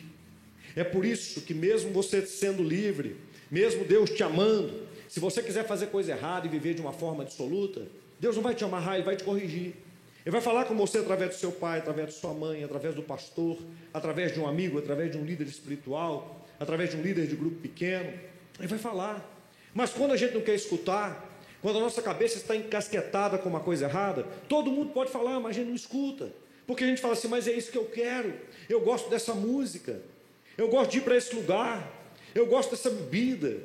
É 0.76 0.84
por 0.84 1.04
isso 1.04 1.40
que, 1.40 1.54
mesmo 1.54 1.90
você 1.90 2.24
sendo 2.26 2.62
livre, 2.62 3.16
mesmo 3.50 3.84
Deus 3.84 4.10
te 4.10 4.22
amando, 4.22 4.86
se 5.08 5.18
você 5.18 5.42
quiser 5.42 5.66
fazer 5.66 5.86
coisa 5.86 6.12
errada 6.12 6.46
e 6.46 6.50
viver 6.50 6.74
de 6.74 6.80
uma 6.80 6.92
forma 6.92 7.22
absoluta, 7.22 7.86
Deus 8.20 8.36
não 8.36 8.42
vai 8.42 8.54
te 8.54 8.64
amarrar, 8.64 8.96
Ele 8.96 9.04
vai 9.04 9.16
te 9.16 9.24
corrigir. 9.24 9.74
Ele 10.26 10.32
vai 10.32 10.40
falar 10.40 10.64
com 10.64 10.74
você 10.74 10.98
através 10.98 11.30
do 11.30 11.36
seu 11.36 11.52
pai, 11.52 11.78
através 11.78 12.08
de 12.08 12.14
sua 12.14 12.34
mãe, 12.34 12.64
através 12.64 12.96
do 12.96 13.02
pastor, 13.02 13.58
através 13.94 14.34
de 14.34 14.40
um 14.40 14.48
amigo, 14.48 14.76
através 14.76 15.12
de 15.12 15.16
um 15.16 15.24
líder 15.24 15.46
espiritual, 15.46 16.44
através 16.58 16.90
de 16.90 16.96
um 16.96 17.00
líder 17.00 17.28
de 17.28 17.36
grupo 17.36 17.60
pequeno. 17.60 18.12
Ele 18.58 18.66
vai 18.66 18.78
falar. 18.78 19.24
Mas 19.72 19.92
quando 19.92 20.10
a 20.10 20.16
gente 20.16 20.34
não 20.34 20.40
quer 20.40 20.56
escutar, 20.56 21.32
quando 21.62 21.76
a 21.78 21.80
nossa 21.80 22.02
cabeça 22.02 22.38
está 22.38 22.56
encasquetada 22.56 23.38
com 23.38 23.48
uma 23.48 23.60
coisa 23.60 23.84
errada, 23.84 24.24
todo 24.48 24.68
mundo 24.68 24.90
pode 24.92 25.12
falar, 25.12 25.38
mas 25.38 25.50
a 25.50 25.60
gente 25.60 25.68
não 25.68 25.76
escuta. 25.76 26.32
Porque 26.66 26.82
a 26.82 26.88
gente 26.88 27.00
fala 27.00 27.12
assim, 27.12 27.28
mas 27.28 27.46
é 27.46 27.52
isso 27.52 27.70
que 27.70 27.78
eu 27.78 27.84
quero. 27.84 28.34
Eu 28.68 28.80
gosto 28.80 29.08
dessa 29.08 29.32
música. 29.32 30.02
Eu 30.58 30.66
gosto 30.68 30.90
de 30.90 30.98
ir 30.98 31.02
para 31.02 31.16
esse 31.16 31.32
lugar. 31.36 31.88
Eu 32.34 32.46
gosto 32.46 32.72
dessa 32.72 32.90
bebida. 32.90 33.58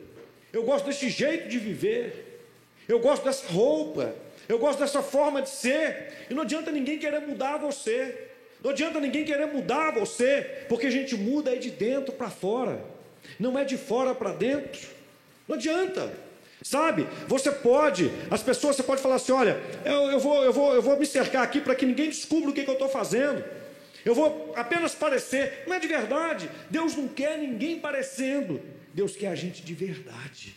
Eu 0.53 0.63
gosto 0.63 0.85
desse 0.85 1.09
jeito 1.09 1.49
de 1.49 1.57
viver. 1.57 2.45
Eu 2.87 2.99
gosto 2.99 3.23
dessa 3.23 3.51
roupa. 3.51 4.13
Eu 4.47 4.59
gosto 4.59 4.79
dessa 4.79 5.01
forma 5.01 5.41
de 5.41 5.49
ser. 5.49 6.25
E 6.29 6.33
não 6.33 6.43
adianta 6.43 6.71
ninguém 6.71 6.97
querer 6.97 7.21
mudar 7.21 7.57
você. 7.57 8.29
Não 8.63 8.71
adianta 8.71 8.99
ninguém 8.99 9.25
querer 9.25 9.47
mudar 9.47 9.91
você, 9.91 10.65
porque 10.69 10.85
a 10.85 10.91
gente 10.91 11.15
muda 11.15 11.49
aí 11.49 11.59
de 11.59 11.71
dentro 11.71 12.13
para 12.13 12.29
fora. 12.29 12.83
Não 13.39 13.57
é 13.57 13.63
de 13.63 13.77
fora 13.77 14.13
para 14.13 14.31
dentro. 14.31 14.87
Não 15.47 15.55
adianta. 15.55 16.11
Sabe? 16.61 17.07
Você 17.27 17.51
pode, 17.51 18.11
as 18.29 18.43
pessoas, 18.43 18.75
você 18.75 18.83
pode 18.83 19.01
falar 19.01 19.15
assim: 19.15 19.31
olha, 19.31 19.59
eu, 19.83 20.11
eu, 20.11 20.19
vou, 20.19 20.43
eu, 20.43 20.53
vou, 20.53 20.73
eu 20.75 20.81
vou 20.81 20.97
me 20.97 21.07
cercar 21.07 21.43
aqui 21.43 21.59
para 21.59 21.73
que 21.73 21.87
ninguém 21.87 22.09
descubra 22.09 22.51
o 22.51 22.53
que, 22.53 22.63
que 22.63 22.69
eu 22.69 22.73
estou 22.75 22.87
fazendo. 22.89 23.43
Eu 24.05 24.13
vou 24.13 24.53
apenas 24.55 24.93
parecer. 24.93 25.63
Não 25.65 25.75
é 25.75 25.79
de 25.79 25.87
verdade. 25.87 26.49
Deus 26.69 26.95
não 26.95 27.07
quer 27.07 27.37
ninguém 27.37 27.79
parecendo. 27.79 28.61
Deus 28.93 29.15
quer 29.15 29.27
a 29.27 29.35
gente 29.35 29.63
de 29.63 29.73
verdade. 29.73 30.55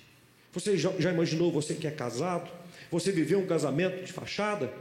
Você 0.53 0.77
já, 0.77 0.91
já 0.99 1.11
imaginou 1.11 1.51
você 1.51 1.75
que 1.75 1.87
é 1.87 1.91
casado? 1.91 2.51
Você 2.95 3.11
viveu 3.11 3.41
um 3.41 3.47
casamento 3.47 4.05
de 4.05 4.13
fachada? 4.13 4.73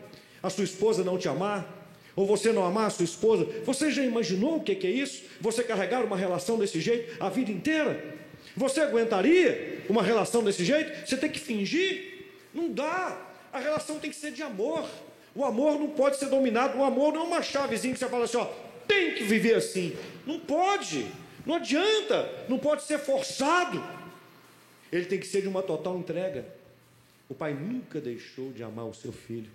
A 0.44 0.48
sua 0.48 0.64
esposa 0.64 1.04
não 1.04 1.18
te 1.18 1.28
amar? 1.28 1.68
Ou 2.16 2.28
você 2.28 2.52
não 2.52 2.64
amar 2.64 2.86
a 2.86 2.90
sua 2.92 3.06
esposa? 3.06 3.44
Você 3.66 3.90
já 3.90 4.04
imaginou 4.04 4.58
o 4.58 4.64
que, 4.64 4.86
é 4.86 4.90
isso? 4.92 5.24
Você 5.42 5.64
carregar 5.64 6.06
uma 6.06 6.16
relação 6.16 6.60
desse 6.60 6.80
jeito 6.80 7.18
a 7.20 7.28
vida 7.28 7.52
inteira? 7.52 8.20
Você 8.56 8.82
aguentaria 8.82 9.82
uma 9.90 10.04
relação 10.04 10.44
desse 10.44 10.64
jeito? 10.64 11.08
Você 11.08 11.18
tem 11.18 11.28
que 11.28 11.40
fingir? 11.40 12.28
Não 12.54 12.70
dá. 12.70 13.20
A 13.52 13.60
relação 13.60 13.98
tem 13.98 14.12
que 14.12 14.16
ser 14.16 14.32
de 14.32 14.44
amor. 14.44 14.88
O 15.34 15.44
amor 15.44 15.80
não 15.80 15.90
pode 15.90 16.18
ser 16.18 16.28
dominado. 16.28 16.78
O 16.78 16.84
amor 16.84 17.14
não 17.14 17.22
é 17.22 17.26
uma 17.26 17.42
chavezinha 17.42 17.96
que 17.96 18.00
você 18.00 18.08
fala 18.08 18.26
assim, 18.26 18.38
ó, 18.38 18.46
tem 18.88 19.16
que 19.16 19.24
viver 19.24 19.56
assim. 19.56 19.96
Não 20.24 20.40
pode. 20.40 21.08
Não 21.48 21.56
adianta. 21.56 22.30
Não 22.48 22.60
pode 22.60 22.84
ser 22.84 23.00
forçado. 23.00 23.84
Ele 24.92 25.06
tem 25.06 25.20
que 25.20 25.26
ser 25.26 25.42
de 25.42 25.48
uma 25.48 25.64
total 25.64 25.98
entrega. 25.98 26.62
O 27.30 27.34
pai 27.34 27.54
nunca 27.54 28.00
deixou 28.02 28.52
de 28.52 28.64
amar 28.64 28.86
o 28.86 28.94
seu 28.94 29.12
filho. 29.12 29.50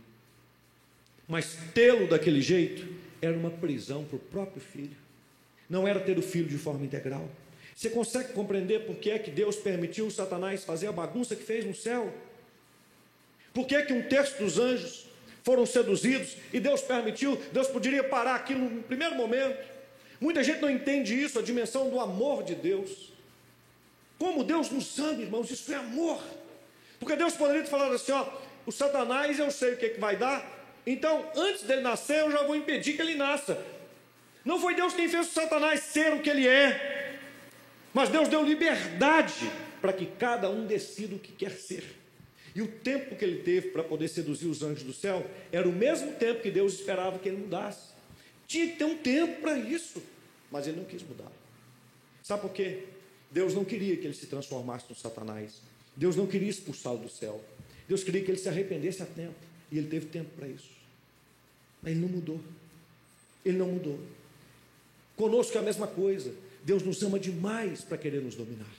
Mas 1.26 1.56
tê-lo 1.74 2.08
daquele 2.08 2.40
jeito 2.40 2.86
era 3.20 3.36
uma 3.36 3.50
prisão 3.50 4.04
para 4.04 4.16
o 4.16 4.18
próprio 4.20 4.60
filho. 4.60 4.96
Não 5.68 5.86
era 5.86 6.00
ter 6.00 6.18
o 6.18 6.22
filho 6.22 6.48
de 6.48 6.56
forma 6.56 6.84
integral. 6.84 7.28
Você 7.74 7.90
consegue 7.90 8.32
compreender 8.32 8.86
por 8.86 8.96
que 8.96 9.10
é 9.10 9.18
que 9.18 9.30
Deus 9.30 9.56
permitiu 9.56 10.10
Satanás 10.10 10.64
fazer 10.64 10.86
a 10.86 10.92
bagunça 10.92 11.36
que 11.36 11.44
fez 11.44 11.64
no 11.64 11.74
céu? 11.74 12.12
Por 13.52 13.66
que 13.66 13.74
é 13.76 13.82
que 13.82 13.92
um 13.92 14.02
terço 14.02 14.38
dos 14.42 14.58
anjos 14.58 15.06
foram 15.42 15.64
seduzidos 15.64 16.36
e 16.52 16.60
Deus 16.60 16.80
permitiu, 16.80 17.40
Deus 17.52 17.68
poderia 17.68 18.04
parar 18.04 18.34
aquilo 18.34 18.68
no 18.68 18.82
primeiro 18.82 19.14
momento. 19.14 19.66
Muita 20.20 20.42
gente 20.42 20.60
não 20.60 20.68
entende 20.68 21.14
isso, 21.14 21.38
a 21.38 21.42
dimensão 21.42 21.88
do 21.88 22.00
amor 22.00 22.42
de 22.42 22.54
Deus. 22.54 23.12
Como 24.18 24.42
Deus 24.42 24.70
nos 24.70 24.98
ama, 24.98 25.22
irmãos, 25.22 25.50
isso 25.50 25.72
é 25.72 25.76
amor. 25.76 26.20
Porque 26.98 27.16
Deus 27.16 27.34
poderia 27.34 27.62
te 27.62 27.70
falar 27.70 27.92
assim: 27.92 28.12
ó, 28.12 28.26
o 28.66 28.72
Satanás 28.72 29.38
eu 29.38 29.50
sei 29.50 29.74
o 29.74 29.76
que, 29.76 29.86
é 29.86 29.88
que 29.90 30.00
vai 30.00 30.16
dar, 30.16 30.44
então 30.86 31.30
antes 31.36 31.62
dele 31.62 31.82
nascer 31.82 32.20
eu 32.20 32.30
já 32.30 32.42
vou 32.42 32.56
impedir 32.56 32.94
que 32.94 33.02
ele 33.02 33.14
nasça. 33.14 33.62
Não 34.44 34.60
foi 34.60 34.74
Deus 34.74 34.94
quem 34.94 35.08
fez 35.08 35.28
o 35.28 35.32
Satanás 35.32 35.80
ser 35.80 36.12
o 36.14 36.20
que 36.20 36.30
ele 36.30 36.46
é, 36.46 37.18
mas 37.92 38.08
Deus 38.08 38.28
deu 38.28 38.42
liberdade 38.42 39.50
para 39.80 39.92
que 39.92 40.06
cada 40.06 40.48
um 40.50 40.66
decida 40.66 41.14
o 41.14 41.18
que 41.18 41.32
quer 41.32 41.52
ser. 41.52 41.98
E 42.54 42.62
o 42.62 42.66
tempo 42.66 43.14
que 43.14 43.24
ele 43.24 43.42
teve 43.42 43.68
para 43.70 43.84
poder 43.84 44.08
seduzir 44.08 44.46
os 44.46 44.62
anjos 44.62 44.82
do 44.82 44.92
céu 44.92 45.24
era 45.52 45.68
o 45.68 45.72
mesmo 45.72 46.12
tempo 46.14 46.42
que 46.42 46.50
Deus 46.50 46.74
esperava 46.74 47.18
que 47.18 47.28
ele 47.28 47.38
mudasse. 47.38 47.92
Tinha 48.46 48.66
que 48.66 48.76
ter 48.76 48.84
um 48.84 48.96
tempo 48.96 49.40
para 49.42 49.56
isso, 49.58 50.02
mas 50.50 50.66
ele 50.66 50.78
não 50.78 50.84
quis 50.84 51.02
mudar. 51.02 51.30
Sabe 52.22 52.42
por 52.42 52.50
quê? 52.50 52.84
Deus 53.30 53.54
não 53.54 53.64
queria 53.64 53.96
que 53.96 54.06
ele 54.06 54.14
se 54.14 54.26
transformasse 54.26 54.86
no 54.88 54.94
Satanás. 54.96 55.60
Deus 55.98 56.14
não 56.14 56.28
queria 56.28 56.48
expulsá-lo 56.48 56.98
do 56.98 57.08
céu. 57.08 57.42
Deus 57.88 58.04
queria 58.04 58.22
que 58.22 58.30
ele 58.30 58.38
se 58.38 58.48
arrependesse 58.48 59.02
a 59.02 59.06
tempo. 59.06 59.34
E 59.70 59.76
ele 59.76 59.88
teve 59.88 60.06
tempo 60.06 60.30
para 60.36 60.46
isso. 60.46 60.70
Mas 61.82 61.90
ele 61.90 62.00
não 62.00 62.08
mudou. 62.08 62.40
Ele 63.44 63.58
não 63.58 63.66
mudou. 63.66 63.98
Conosco 65.16 65.56
é 65.58 65.60
a 65.60 65.64
mesma 65.64 65.88
coisa. 65.88 66.32
Deus 66.62 66.84
nos 66.84 67.02
ama 67.02 67.18
demais 67.18 67.82
para 67.82 67.98
querer 67.98 68.22
nos 68.22 68.36
dominar. 68.36 68.72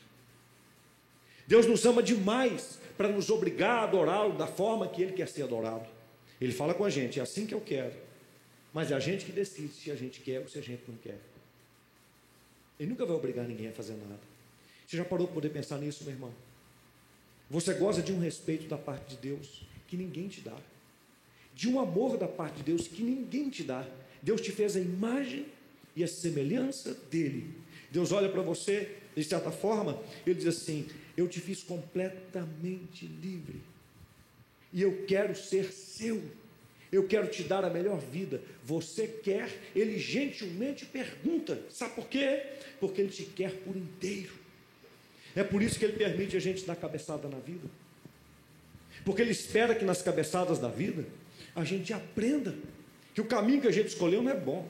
Deus 1.45 1.65
nos 1.65 1.85
ama 1.85 2.01
demais 2.01 2.79
para 2.95 3.09
nos 3.09 3.29
obrigar 3.29 3.79
a 3.79 3.83
adorá-lo 3.83 4.37
da 4.37 4.47
forma 4.47 4.87
que 4.87 5.01
Ele 5.01 5.11
quer 5.11 5.27
ser 5.27 5.43
adorado. 5.43 5.87
Ele 6.39 6.53
fala 6.53 6.73
com 6.73 6.85
a 6.85 6.89
gente, 6.89 7.19
é 7.19 7.23
assim 7.23 7.45
que 7.45 7.53
eu 7.53 7.59
quero. 7.59 7.95
Mas 8.73 8.91
é 8.91 8.95
a 8.95 8.99
gente 8.99 9.25
que 9.25 9.31
decide 9.33 9.73
se 9.73 9.91
a 9.91 9.95
gente 9.95 10.21
quer 10.21 10.39
ou 10.39 10.47
se 10.47 10.57
a 10.57 10.61
gente 10.61 10.83
não 10.87 10.95
quer. 10.95 11.19
Ele 12.79 12.89
nunca 12.89 13.05
vai 13.05 13.15
obrigar 13.15 13.45
ninguém 13.45 13.67
a 13.67 13.73
fazer 13.73 13.93
nada. 13.95 14.21
Você 14.87 14.95
já 14.95 15.03
parou 15.03 15.27
para 15.27 15.33
poder 15.33 15.49
pensar 15.49 15.77
nisso, 15.79 16.05
meu 16.05 16.13
irmão? 16.13 16.48
Você 17.49 17.73
goza 17.73 18.01
de 18.01 18.11
um 18.11 18.19
respeito 18.19 18.67
da 18.67 18.77
parte 18.77 19.15
de 19.15 19.21
Deus 19.29 19.63
que 19.87 19.97
ninguém 19.97 20.27
te 20.27 20.41
dá, 20.41 20.55
de 21.55 21.67
um 21.67 21.79
amor 21.79 22.17
da 22.17 22.27
parte 22.27 22.57
de 22.57 22.63
Deus 22.63 22.87
que 22.87 23.01
ninguém 23.01 23.49
te 23.49 23.63
dá. 23.63 23.85
Deus 24.21 24.39
te 24.39 24.51
fez 24.51 24.75
a 24.75 24.79
imagem 24.79 25.47
e 25.95 26.03
a 26.03 26.07
semelhança 26.07 26.95
dele. 27.09 27.55
Deus 27.91 28.11
olha 28.11 28.29
para 28.29 28.41
você, 28.41 28.97
de 29.15 29.23
certa 29.23 29.51
forma, 29.51 29.99
ele 30.25 30.35
diz 30.35 30.47
assim: 30.47 30.87
Eu 31.17 31.27
te 31.27 31.39
fiz 31.39 31.63
completamente 31.63 33.05
livre, 33.05 33.61
e 34.71 34.81
eu 34.81 35.05
quero 35.07 35.35
ser 35.35 35.71
seu. 35.71 36.21
Eu 36.91 37.07
quero 37.07 37.27
te 37.27 37.43
dar 37.43 37.63
a 37.63 37.69
melhor 37.69 37.99
vida. 37.99 38.41
Você 38.63 39.07
quer? 39.07 39.49
Ele 39.75 39.99
gentilmente 39.99 40.85
pergunta. 40.85 41.61
Sabe 41.69 41.93
por 41.93 42.07
quê? 42.07 42.43
Porque 42.79 43.01
ele 43.01 43.11
te 43.11 43.25
quer 43.25 43.51
por 43.57 43.75
inteiro. 43.75 44.38
É 45.35 45.43
por 45.43 45.61
isso 45.61 45.77
que 45.77 45.85
ele 45.85 45.93
permite 45.93 46.35
a 46.35 46.39
gente 46.39 46.65
dar 46.65 46.75
cabeçada 46.75 47.27
na 47.27 47.37
vida. 47.37 47.67
Porque 49.05 49.21
ele 49.21 49.31
espera 49.31 49.75
que 49.75 49.85
nas 49.85 50.01
cabeçadas 50.01 50.59
da 50.59 50.69
vida 50.69 51.05
a 51.55 51.63
gente 51.63 51.93
aprenda 51.93 52.55
que 53.13 53.21
o 53.21 53.25
caminho 53.25 53.61
que 53.61 53.67
a 53.67 53.71
gente 53.71 53.87
escolheu 53.87 54.21
não 54.21 54.31
é 54.31 54.35
bom. 54.35 54.67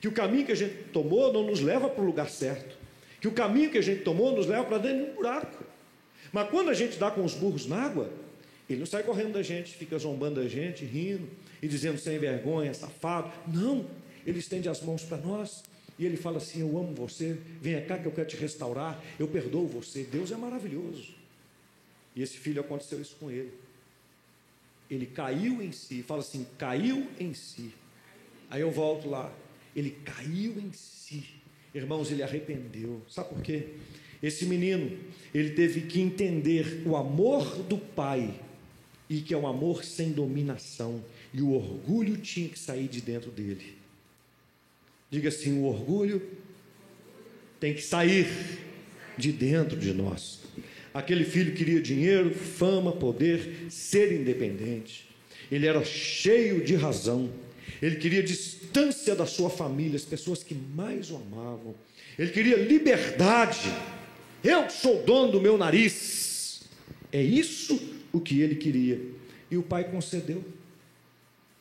Que 0.00 0.08
o 0.08 0.12
caminho 0.12 0.46
que 0.46 0.52
a 0.52 0.56
gente 0.56 0.74
tomou 0.92 1.32
não 1.32 1.44
nos 1.44 1.60
leva 1.60 1.88
para 1.88 2.02
o 2.02 2.06
lugar 2.06 2.28
certo. 2.28 2.76
Que 3.20 3.28
o 3.28 3.32
caminho 3.32 3.70
que 3.70 3.78
a 3.78 3.82
gente 3.82 4.02
tomou 4.02 4.34
nos 4.34 4.46
leva 4.46 4.64
para 4.64 4.78
dentro 4.78 5.04
de 5.04 5.10
um 5.10 5.14
buraco. 5.14 5.64
Mas 6.32 6.48
quando 6.50 6.70
a 6.70 6.74
gente 6.74 6.98
dá 6.98 7.10
com 7.10 7.24
os 7.24 7.34
burros 7.34 7.66
na 7.66 7.82
água, 7.82 8.10
ele 8.68 8.80
não 8.80 8.86
sai 8.86 9.02
correndo 9.02 9.32
da 9.32 9.42
gente, 9.42 9.74
fica 9.74 9.98
zombando 9.98 10.42
da 10.42 10.48
gente, 10.48 10.84
rindo 10.84 11.28
e 11.62 11.68
dizendo 11.68 11.98
sem 11.98 12.18
vergonha, 12.18 12.72
safado. 12.74 13.30
Não, 13.46 13.86
ele 14.26 14.38
estende 14.38 14.68
as 14.68 14.82
mãos 14.82 15.02
para 15.02 15.18
nós 15.18 15.62
e 15.98 16.04
ele 16.04 16.16
fala 16.16 16.38
assim: 16.38 16.60
Eu 16.60 16.78
amo 16.78 16.94
você, 16.94 17.38
venha 17.60 17.80
cá 17.82 17.98
que 17.98 18.06
eu 18.06 18.12
quero 18.12 18.28
te 18.28 18.36
restaurar, 18.36 19.02
eu 19.18 19.28
perdoo 19.28 19.66
você. 19.66 20.04
Deus 20.04 20.32
é 20.32 20.36
maravilhoso. 20.36 21.14
E 22.14 22.22
esse 22.22 22.36
filho 22.36 22.60
aconteceu 22.60 23.00
isso 23.00 23.16
com 23.18 23.30
ele. 23.30 23.52
Ele 24.90 25.06
caiu 25.06 25.62
em 25.62 25.72
si, 25.72 26.02
fala 26.02 26.20
assim: 26.20 26.46
caiu 26.58 27.06
em 27.18 27.34
si. 27.34 27.72
Aí 28.50 28.60
eu 28.60 28.70
volto 28.70 29.08
lá. 29.08 29.32
Ele 29.74 29.90
caiu 30.04 30.58
em 30.58 30.72
si. 30.72 31.24
Irmãos, 31.74 32.10
ele 32.10 32.22
arrependeu. 32.22 33.02
Sabe 33.08 33.30
por 33.30 33.42
quê? 33.42 33.70
Esse 34.22 34.46
menino, 34.46 34.96
ele 35.34 35.50
teve 35.50 35.82
que 35.82 36.00
entender 36.00 36.82
o 36.86 36.96
amor 36.96 37.62
do 37.64 37.76
pai 37.76 38.40
e 39.08 39.20
que 39.20 39.34
é 39.34 39.36
um 39.36 39.46
amor 39.46 39.84
sem 39.84 40.12
dominação, 40.12 41.04
e 41.32 41.42
o 41.42 41.52
orgulho 41.52 42.16
tinha 42.16 42.48
que 42.48 42.58
sair 42.58 42.88
de 42.88 43.00
dentro 43.00 43.30
dele. 43.30 43.83
Diga 45.14 45.28
assim: 45.28 45.60
o 45.60 45.66
orgulho 45.66 46.20
tem 47.60 47.72
que 47.72 47.82
sair 47.82 48.26
de 49.16 49.30
dentro 49.30 49.78
de 49.78 49.94
nós. 49.94 50.40
Aquele 50.92 51.22
filho 51.22 51.54
queria 51.54 51.80
dinheiro, 51.80 52.34
fama, 52.34 52.90
poder, 52.90 53.66
ser 53.70 54.10
independente. 54.12 55.08
Ele 55.52 55.68
era 55.68 55.84
cheio 55.84 56.64
de 56.64 56.74
razão. 56.74 57.30
Ele 57.80 57.94
queria 57.94 58.24
distância 58.24 59.14
da 59.14 59.24
sua 59.24 59.48
família, 59.48 59.94
as 59.94 60.04
pessoas 60.04 60.42
que 60.42 60.52
mais 60.52 61.12
o 61.12 61.16
amavam. 61.16 61.76
Ele 62.18 62.32
queria 62.32 62.56
liberdade. 62.56 63.72
Eu 64.42 64.68
sou 64.68 65.04
dono 65.04 65.30
do 65.30 65.40
meu 65.40 65.56
nariz. 65.56 66.62
É 67.12 67.22
isso 67.22 67.80
o 68.12 68.20
que 68.20 68.40
ele 68.40 68.56
queria. 68.56 69.00
E 69.48 69.56
o 69.56 69.62
pai 69.62 69.84
concedeu. 69.84 70.44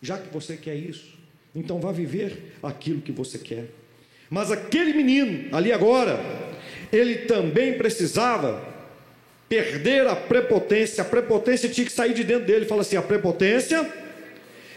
Já 0.02 0.18
que 0.18 0.34
você 0.34 0.58
quer 0.58 0.76
isso, 0.76 1.22
então 1.56 1.80
vá 1.80 1.92
viver 1.92 2.56
aquilo 2.62 3.02
que 3.02 3.12
você 3.12 3.38
quer. 3.38 3.66
Mas 4.30 4.52
aquele 4.52 4.94
menino, 4.94 5.56
ali 5.56 5.72
agora, 5.72 6.20
ele 6.92 7.18
também 7.26 7.78
precisava 7.78 8.74
perder 9.48 10.08
a 10.08 10.16
prepotência. 10.16 11.04
A 11.04 11.06
prepotência 11.06 11.70
tinha 11.70 11.86
que 11.86 11.92
sair 11.92 12.14
de 12.14 12.24
dentro 12.24 12.46
dele. 12.46 12.66
Fala 12.66 12.82
assim: 12.82 12.96
a 12.96 13.02
prepotência 13.02 13.88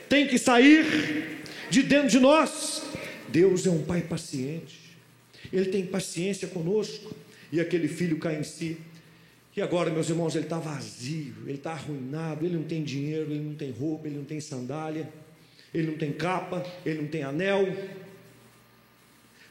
tem 0.09 0.27
que 0.27 0.39
sair 0.39 1.41
de 1.71 1.83
dentro 1.83 2.09
de 2.09 2.21
nós. 2.21 2.83
Deus 3.29 3.67
é 3.67 3.71
um 3.71 3.83
pai 3.83 4.03
paciente. 4.03 4.79
Ele 5.53 5.67
tem 5.67 5.87
paciência 5.87 6.49
conosco. 6.49 7.15
E 7.51 7.61
aquele 7.61 7.89
filho 7.89 8.19
cai 8.19 8.39
em 8.39 8.43
si. 8.43 8.77
E 9.57 9.63
agora, 9.63 9.91
meus 9.91 10.11
irmãos, 10.11 10.35
ele 10.35 10.45
está 10.45 10.59
vazio, 10.59 11.33
ele 11.47 11.57
está 11.57 11.71
arruinado, 11.73 12.45
ele 12.45 12.57
não 12.57 12.65
tem 12.65 12.85
dinheiro, 12.85 13.31
ele 13.31 13.41
não 13.41 13.55
tem 13.55 13.71
roupa, 13.71 14.07
ele 14.07 14.19
não 14.19 14.25
tem 14.25 14.39
sandália, 14.39 15.09
ele 15.77 15.91
não 15.91 15.99
tem 15.99 16.11
capa, 16.11 16.65
ele 16.85 17.03
não 17.03 17.09
tem 17.09 17.23
anel. 17.23 17.67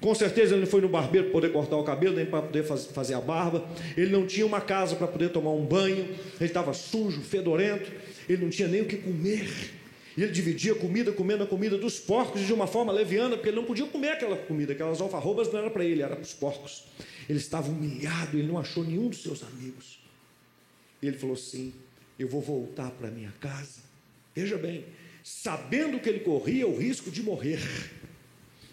Com 0.01 0.13
certeza 0.15 0.55
ele 0.55 0.61
não 0.61 0.67
foi 0.67 0.81
no 0.81 0.89
barbeiro 0.89 1.27
para 1.27 1.33
poder 1.33 1.53
cortar 1.53 1.77
o 1.77 1.83
cabelo, 1.83 2.15
nem 2.15 2.25
para 2.25 2.41
poder 2.41 2.63
fazer 2.63 3.13
a 3.13 3.21
barba. 3.21 3.67
Ele 3.95 4.11
não 4.11 4.25
tinha 4.25 4.45
uma 4.45 4.59
casa 4.59 4.95
para 4.95 5.07
poder 5.07 5.29
tomar 5.29 5.51
um 5.51 5.63
banho. 5.63 6.03
Ele 6.39 6.45
estava 6.45 6.73
sujo, 6.73 7.21
fedorento. 7.21 7.91
Ele 8.27 8.43
não 8.43 8.49
tinha 8.49 8.67
nem 8.67 8.81
o 8.81 8.85
que 8.85 8.97
comer. 8.97 9.49
E 10.17 10.23
ele 10.23 10.31
dividia 10.31 10.73
comida, 10.73 11.11
comendo 11.11 11.43
a 11.43 11.47
comida 11.47 11.77
dos 11.77 11.99
porcos 11.99 12.41
de 12.41 12.53
uma 12.53 12.65
forma 12.65 12.91
leviana, 12.91 13.35
porque 13.35 13.49
ele 13.49 13.57
não 13.57 13.65
podia 13.65 13.85
comer 13.85 14.09
aquela 14.11 14.37
comida, 14.37 14.73
aquelas 14.73 15.01
alfarrobas 15.01 15.51
não 15.51 15.59
era 15.59 15.69
para 15.69 15.83
ele, 15.83 16.01
era 16.01 16.15
para 16.15 16.23
os 16.23 16.33
porcos. 16.33 16.85
Ele 17.29 17.37
estava 17.37 17.69
humilhado, 17.69 18.37
ele 18.37 18.47
não 18.47 18.57
achou 18.57 18.83
nenhum 18.83 19.09
dos 19.09 19.21
seus 19.21 19.43
amigos. 19.43 19.99
E 21.01 21.07
ele 21.07 21.17
falou 21.17 21.35
assim: 21.35 21.73
Eu 22.17 22.27
vou 22.27 22.41
voltar 22.41 22.89
para 22.91 23.11
minha 23.11 23.33
casa. 23.39 23.81
Veja 24.33 24.57
bem, 24.57 24.85
sabendo 25.25 25.99
que 25.99 26.07
ele 26.07 26.19
corria 26.19 26.67
o 26.67 26.77
risco 26.77 27.09
de 27.09 27.23
morrer. 27.23 27.59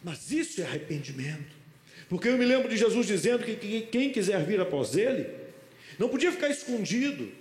Mas 0.05 0.31
isso 0.31 0.61
é 0.61 0.65
arrependimento. 0.65 1.51
Porque 2.11 2.29
eu 2.29 2.37
me 2.37 2.45
lembro 2.45 2.69
de 2.69 2.77
Jesus 2.77 3.07
dizendo 3.07 3.43
que, 3.43 3.57
que 3.57 3.81
quem 3.91 4.12
quiser 4.12 4.45
vir 4.45 4.61
após 4.61 4.95
ele, 4.95 5.31
não 5.99 6.11
podia 6.11 6.31
ficar 6.31 6.51
escondido, 6.51 7.33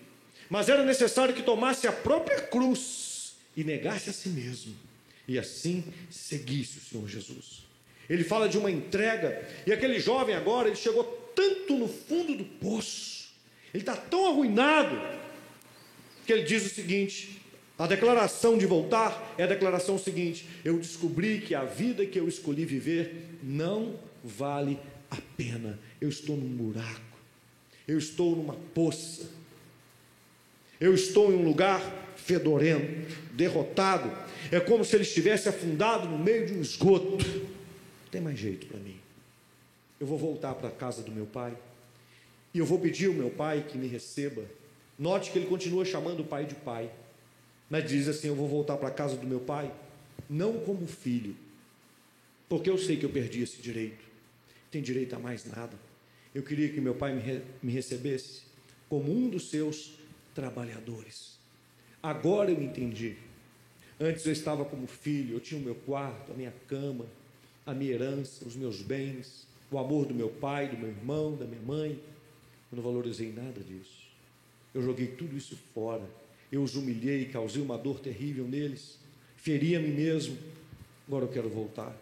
mas 0.50 0.69
era 0.69 0.86
necessário 0.86 1.34
que 1.34 1.43
tomasse 1.43 1.88
a 1.88 1.91
própria 1.91 2.39
cruz 2.43 3.34
e 3.58 3.65
negasse 3.65 4.10
a 4.10 4.13
si 4.13 4.30
mesmo, 4.30 4.74
e 5.28 5.38
assim 5.38 5.84
seguisse 6.10 6.78
o 6.78 6.82
Senhor 6.82 7.10
Jesus. 7.10 7.65
Ele 8.10 8.24
fala 8.24 8.47
de 8.47 8.58
uma 8.58 8.71
entrega, 8.71 9.45
e 9.67 9.74
aquele 9.74 10.00
jovem 10.00 10.36
agora, 10.36 10.69
ele 10.69 10.78
chegou 10.78 11.04
tanto 11.36 11.76
no 11.76 11.89
fundo 11.89 12.34
do 12.34 12.45
poço, 12.45 13.28
ele 13.74 13.82
está 13.82 13.97
tão 13.97 14.26
arruinado, 14.28 14.97
que 16.26 16.32
ele 16.32 16.43
diz 16.43 16.65
o 16.65 16.74
seguinte: 16.74 17.41
a 17.84 17.88
declaração 17.88 18.58
de 18.58 18.65
voltar 18.65 19.34
é 19.38 19.44
a 19.44 19.48
declaração 19.48 19.98
seguinte: 19.98 20.48
eu 20.63 20.78
descobri 20.78 21.41
que 21.41 21.56
a 21.56 21.63
vida 21.63 22.06
que 22.06 22.20
eu 22.20 22.28
escolhi 22.28 22.65
viver 22.65 23.38
não 23.41 23.96
vale 24.24 24.80
a 25.10 25.17
pena. 25.36 25.80
Eu 26.00 26.10
estou 26.10 26.36
num 26.36 26.50
buraco, 26.50 27.17
eu 27.88 27.98
estou 27.98 28.36
numa 28.36 28.56
poça, 28.74 29.30
eu 30.80 30.94
estou 30.94 31.32
em 31.32 31.36
um 31.36 31.44
lugar 31.44 31.82
fedorento, 32.15 33.15
derrotado. 33.34 34.12
É 34.52 34.60
como 34.60 34.84
se 34.84 34.96
ele 34.96 35.04
estivesse 35.04 35.48
afundado 35.48 36.08
no 36.08 36.17
meio 36.17 36.46
de 36.48 36.54
um 36.54 36.62
esgoto 36.62 37.17
tem 38.12 38.20
mais 38.20 38.38
jeito 38.38 38.67
para 38.67 38.78
mim. 38.78 38.98
Eu 40.00 40.06
vou 40.06 40.17
voltar 40.17 40.54
para 40.54 40.67
a 40.67 40.72
casa 40.72 41.02
do 41.02 41.12
meu 41.12 41.26
pai 41.26 41.58
e 42.54 42.60
eu 42.60 42.65
vou 42.65 42.78
pedir 42.78 43.08
ao 43.08 43.13
meu 43.13 43.30
pai 43.30 43.65
que 43.67 43.78
me 43.78 43.88
receba. 43.88 44.44
Note 45.00 45.32
que 45.32 45.39
ele 45.39 45.48
continua 45.48 45.86
chamando 45.86 46.20
o 46.20 46.26
pai 46.26 46.46
de 46.46 46.54
pai. 46.54 46.91
Mas 47.71 47.89
diz 47.89 48.10
assim: 48.10 48.27
Eu 48.27 48.36
vou 48.36 48.49
voltar 48.49 48.75
para 48.75 48.89
a 48.89 48.91
casa 48.91 49.15
do 49.15 49.25
meu 49.25 49.39
pai, 49.39 49.73
não 50.29 50.60
como 50.60 50.86
filho, 50.86 51.36
porque 52.49 52.69
eu 52.69 52.77
sei 52.77 52.97
que 52.97 53.05
eu 53.05 53.10
perdi 53.10 53.41
esse 53.41 53.62
direito. 53.62 54.03
Tem 54.69 54.81
direito 54.81 55.15
a 55.15 55.19
mais 55.19 55.45
nada. 55.45 55.79
Eu 56.36 56.43
queria 56.43 56.69
que 56.69 56.79
meu 56.79 56.93
pai 56.93 57.13
me, 57.13 57.21
re, 57.21 57.41
me 57.63 57.71
recebesse 57.71 58.41
como 58.89 59.12
um 59.12 59.29
dos 59.29 59.49
seus 59.49 59.93
trabalhadores. 60.36 61.38
Agora 62.03 62.51
eu 62.51 62.62
entendi. 62.62 63.15
Antes 63.99 64.25
eu 64.25 64.31
estava 64.31 64.65
como 64.65 64.88
filho, 64.88 65.36
eu 65.36 65.39
tinha 65.39 65.60
o 65.60 65.63
meu 65.63 65.75
quarto, 65.75 66.31
a 66.31 66.36
minha 66.36 66.53
cama, 66.67 67.05
a 67.65 67.73
minha 67.73 67.93
herança, 67.93 68.45
os 68.45 68.55
meus 68.55 68.81
bens, 68.81 69.45
o 69.69 69.77
amor 69.77 70.05
do 70.05 70.13
meu 70.13 70.29
pai, 70.29 70.67
do 70.67 70.77
meu 70.77 70.89
irmão, 70.89 71.36
da 71.36 71.45
minha 71.45 71.62
mãe. 71.62 71.91
Eu 72.71 72.77
não 72.77 72.84
valorizei 72.84 73.31
nada 73.31 73.62
disso. 73.62 74.10
Eu 74.73 74.81
joguei 74.81 75.07
tudo 75.07 75.38
isso 75.38 75.57
fora. 75.73 76.20
Eu 76.52 76.64
os 76.64 76.76
humilhei, 76.76 77.26
causei 77.26 77.62
uma 77.62 77.78
dor 77.78 78.00
terrível 78.00 78.48
neles, 78.48 78.98
feri 79.38 79.76
a 79.76 79.80
mim 79.80 79.92
mesmo. 79.92 80.38
Agora 81.08 81.26
eu 81.26 81.30
quero 81.30 81.50
voltar. 81.50 81.96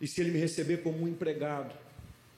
E 0.00 0.06
se 0.06 0.20
ele 0.20 0.32
me 0.32 0.38
receber 0.38 0.82
como 0.82 1.04
um 1.04 1.08
empregado, 1.08 1.74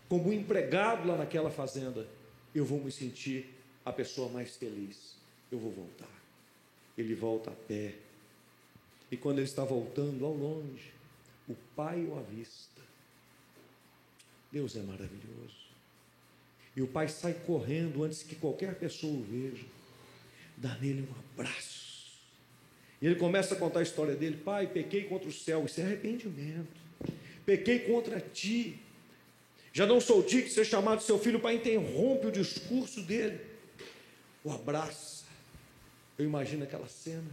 como 0.08 0.28
um 0.28 0.32
empregado 0.32 1.08
lá 1.08 1.16
naquela 1.16 1.50
fazenda, 1.50 2.06
eu 2.54 2.64
vou 2.64 2.80
me 2.80 2.92
sentir 2.92 3.48
a 3.84 3.92
pessoa 3.92 4.28
mais 4.28 4.56
feliz. 4.56 5.16
Eu 5.50 5.58
vou 5.58 5.70
voltar. 5.70 6.10
Ele 6.96 7.14
volta 7.14 7.50
a 7.50 7.54
pé. 7.54 7.94
E 9.10 9.16
quando 9.16 9.38
ele 9.38 9.46
está 9.46 9.64
voltando 9.64 10.24
ao 10.24 10.34
longe, 10.34 10.92
o 11.48 11.54
pai 11.74 12.04
o 12.04 12.18
avista. 12.18 12.82
Deus 14.50 14.76
é 14.76 14.80
maravilhoso. 14.80 15.66
E 16.74 16.82
o 16.82 16.86
pai 16.86 17.08
sai 17.08 17.32
correndo 17.32 18.04
antes 18.04 18.22
que 18.22 18.34
qualquer 18.34 18.74
pessoa 18.74 19.12
o 19.12 19.22
veja, 19.22 19.64
dá 20.56 20.74
nele 20.78 21.02
um 21.02 21.40
abraço. 21.40 22.06
E 23.00 23.06
ele 23.06 23.16
começa 23.16 23.54
a 23.54 23.58
contar 23.58 23.80
a 23.80 23.82
história 23.82 24.14
dele: 24.14 24.36
Pai, 24.36 24.66
pequei 24.66 25.04
contra 25.04 25.28
o 25.28 25.32
céu, 25.32 25.66
isso 25.66 25.80
é 25.80 25.84
arrependimento. 25.84 26.86
Pequei 27.44 27.80
contra 27.80 28.20
ti. 28.20 28.80
Já 29.72 29.86
não 29.86 30.00
sou 30.00 30.22
digno 30.22 30.48
de 30.48 30.54
ser 30.54 30.64
chamado 30.64 31.02
seu 31.02 31.18
filho. 31.18 31.38
Pai 31.38 31.56
interrompe 31.56 32.26
o 32.26 32.32
discurso 32.32 33.02
dele, 33.02 33.40
o 34.42 34.50
abraça. 34.50 35.26
Eu 36.18 36.24
imagino 36.24 36.64
aquela 36.64 36.88
cena 36.88 37.30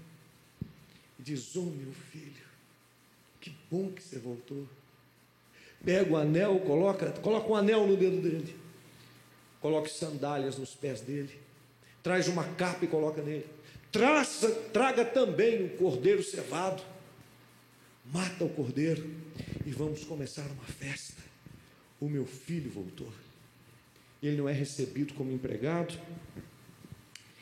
e 1.19 1.23
diz: 1.23 1.55
Oh, 1.55 1.61
meu 1.61 1.93
filho, 2.11 2.43
que 3.39 3.55
bom 3.71 3.89
que 3.89 4.03
você 4.03 4.19
voltou. 4.19 4.67
Pega 5.83 6.11
o 6.11 6.17
anel, 6.17 6.59
coloca, 6.61 7.11
coloca 7.13 7.49
um 7.49 7.55
anel 7.55 7.87
no 7.87 7.97
dedo 7.97 8.21
dele 8.21 8.63
coloque 9.63 9.89
sandálias 9.89 10.57
nos 10.57 10.75
pés 10.75 10.99
dele, 10.99 11.39
traz 12.03 12.27
uma 12.27 12.43
capa 12.43 12.85
e 12.85 12.87
coloca 12.87 13.21
nele, 13.21 13.45
Traça, 13.93 14.49
traga 14.73 15.05
também 15.05 15.65
o 15.65 15.69
cordeiro 15.77 16.23
cevado, 16.23 16.81
mata 18.11 18.43
o 18.43 18.49
cordeiro 18.49 19.07
e 19.67 19.69
vamos 19.69 20.03
começar 20.03 20.47
uma 20.47 20.63
festa. 20.63 21.21
O 22.01 22.09
meu 22.09 22.25
filho 22.25 22.71
voltou. 22.71 23.13
Ele 24.21 24.35
não 24.35 24.49
é 24.49 24.51
recebido 24.51 25.13
como 25.13 25.31
empregado, 25.31 25.93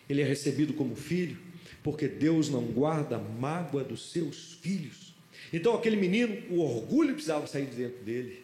ele 0.09 0.21
é 0.21 0.25
recebido 0.25 0.73
como 0.73 0.93
filho, 0.93 1.37
porque 1.81 2.09
Deus 2.09 2.49
não 2.49 2.65
guarda 2.65 3.17
mágoa 3.17 3.81
dos 3.81 4.11
seus 4.11 4.55
filhos. 4.61 5.15
Então, 5.53 5.73
aquele 5.73 5.95
menino, 5.95 6.53
o 6.53 6.59
orgulho 6.59 7.13
precisava 7.13 7.47
sair 7.47 7.67
de 7.67 7.77
dentro 7.77 8.03
dele, 8.03 8.43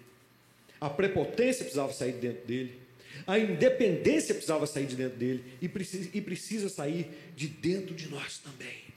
a 0.80 0.90
prepotência 0.90 1.66
precisava 1.66 1.92
sair 1.92 2.14
de 2.14 2.20
dentro 2.20 2.48
dele, 2.48 2.80
a 3.26 3.40
independência 3.40 4.34
precisava 4.34 4.68
sair 4.68 4.86
de 4.86 4.96
dentro 4.96 5.18
dele 5.18 5.44
e 5.62 5.68
precisa, 5.68 6.10
e 6.14 6.22
precisa 6.22 6.70
sair 6.70 7.10
de 7.36 7.48
dentro 7.48 7.96
de 7.96 8.10
nós 8.10 8.38
também. 8.40 8.88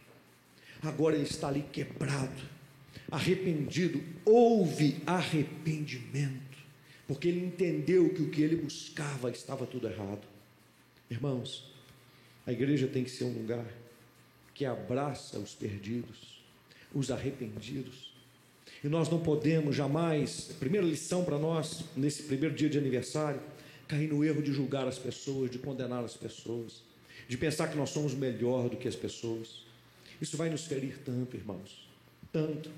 Agora 0.82 1.14
ele 1.14 1.24
está 1.24 1.48
ali 1.48 1.64
quebrado, 1.72 2.42
arrependido. 3.10 4.02
Houve 4.24 5.02
arrependimento, 5.06 6.58
porque 7.06 7.28
ele 7.28 7.44
entendeu 7.44 8.12
que 8.14 8.22
o 8.22 8.30
que 8.30 8.42
ele 8.42 8.56
buscava 8.56 9.30
estava 9.30 9.66
tudo 9.66 9.88
errado. 9.88 10.26
Irmãos, 11.10 11.70
a 12.46 12.52
igreja 12.52 12.86
tem 12.86 13.04
que 13.04 13.10
ser 13.10 13.24
um 13.24 13.32
lugar 13.32 13.66
que 14.54 14.64
abraça 14.64 15.38
os 15.38 15.54
perdidos, 15.54 16.40
os 16.94 17.10
arrependidos. 17.10 18.10
E 18.82 18.88
nós 18.88 19.08
não 19.08 19.20
podemos 19.20 19.76
jamais, 19.76 20.50
primeira 20.58 20.86
lição 20.86 21.24
para 21.24 21.38
nós, 21.38 21.84
nesse 21.96 22.22
primeiro 22.22 22.54
dia 22.54 22.70
de 22.70 22.78
aniversário, 22.78 23.40
cair 23.90 24.08
no 24.08 24.24
erro 24.24 24.40
de 24.40 24.52
julgar 24.52 24.86
as 24.86 24.98
pessoas, 24.98 25.50
de 25.50 25.58
condenar 25.58 26.04
as 26.04 26.16
pessoas, 26.16 26.82
de 27.28 27.36
pensar 27.36 27.66
que 27.68 27.76
nós 27.76 27.90
somos 27.90 28.14
melhor 28.14 28.68
do 28.68 28.76
que 28.76 28.86
as 28.86 28.94
pessoas. 28.94 29.64
Isso 30.20 30.36
vai 30.36 30.48
nos 30.48 30.64
ferir 30.64 30.98
tanto, 31.04 31.36
irmãos, 31.36 31.88
tanto. 32.32 32.70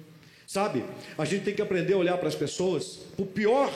Sabe, 0.46 0.82
a 1.18 1.24
gente 1.26 1.44
tem 1.44 1.54
que 1.54 1.60
aprender 1.60 1.92
a 1.92 1.98
olhar 1.98 2.16
para 2.16 2.28
as 2.28 2.34
pessoas, 2.34 3.00
o 3.18 3.26
pior, 3.26 3.70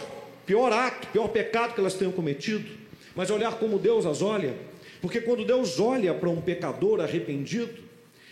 pior 0.46 0.72
ato, 0.72 1.08
pior 1.08 1.28
pecado 1.28 1.74
que 1.74 1.80
elas 1.80 1.94
tenham 1.94 2.12
cometido, 2.12 2.68
mas 3.14 3.30
olhar 3.30 3.58
como 3.58 3.78
Deus 3.78 4.06
as 4.06 4.22
olha, 4.22 4.56
porque 5.02 5.20
quando 5.20 5.44
Deus 5.44 5.78
olha 5.78 6.14
para 6.14 6.30
um 6.30 6.40
pecador 6.40 7.00
arrependido, 7.00 7.82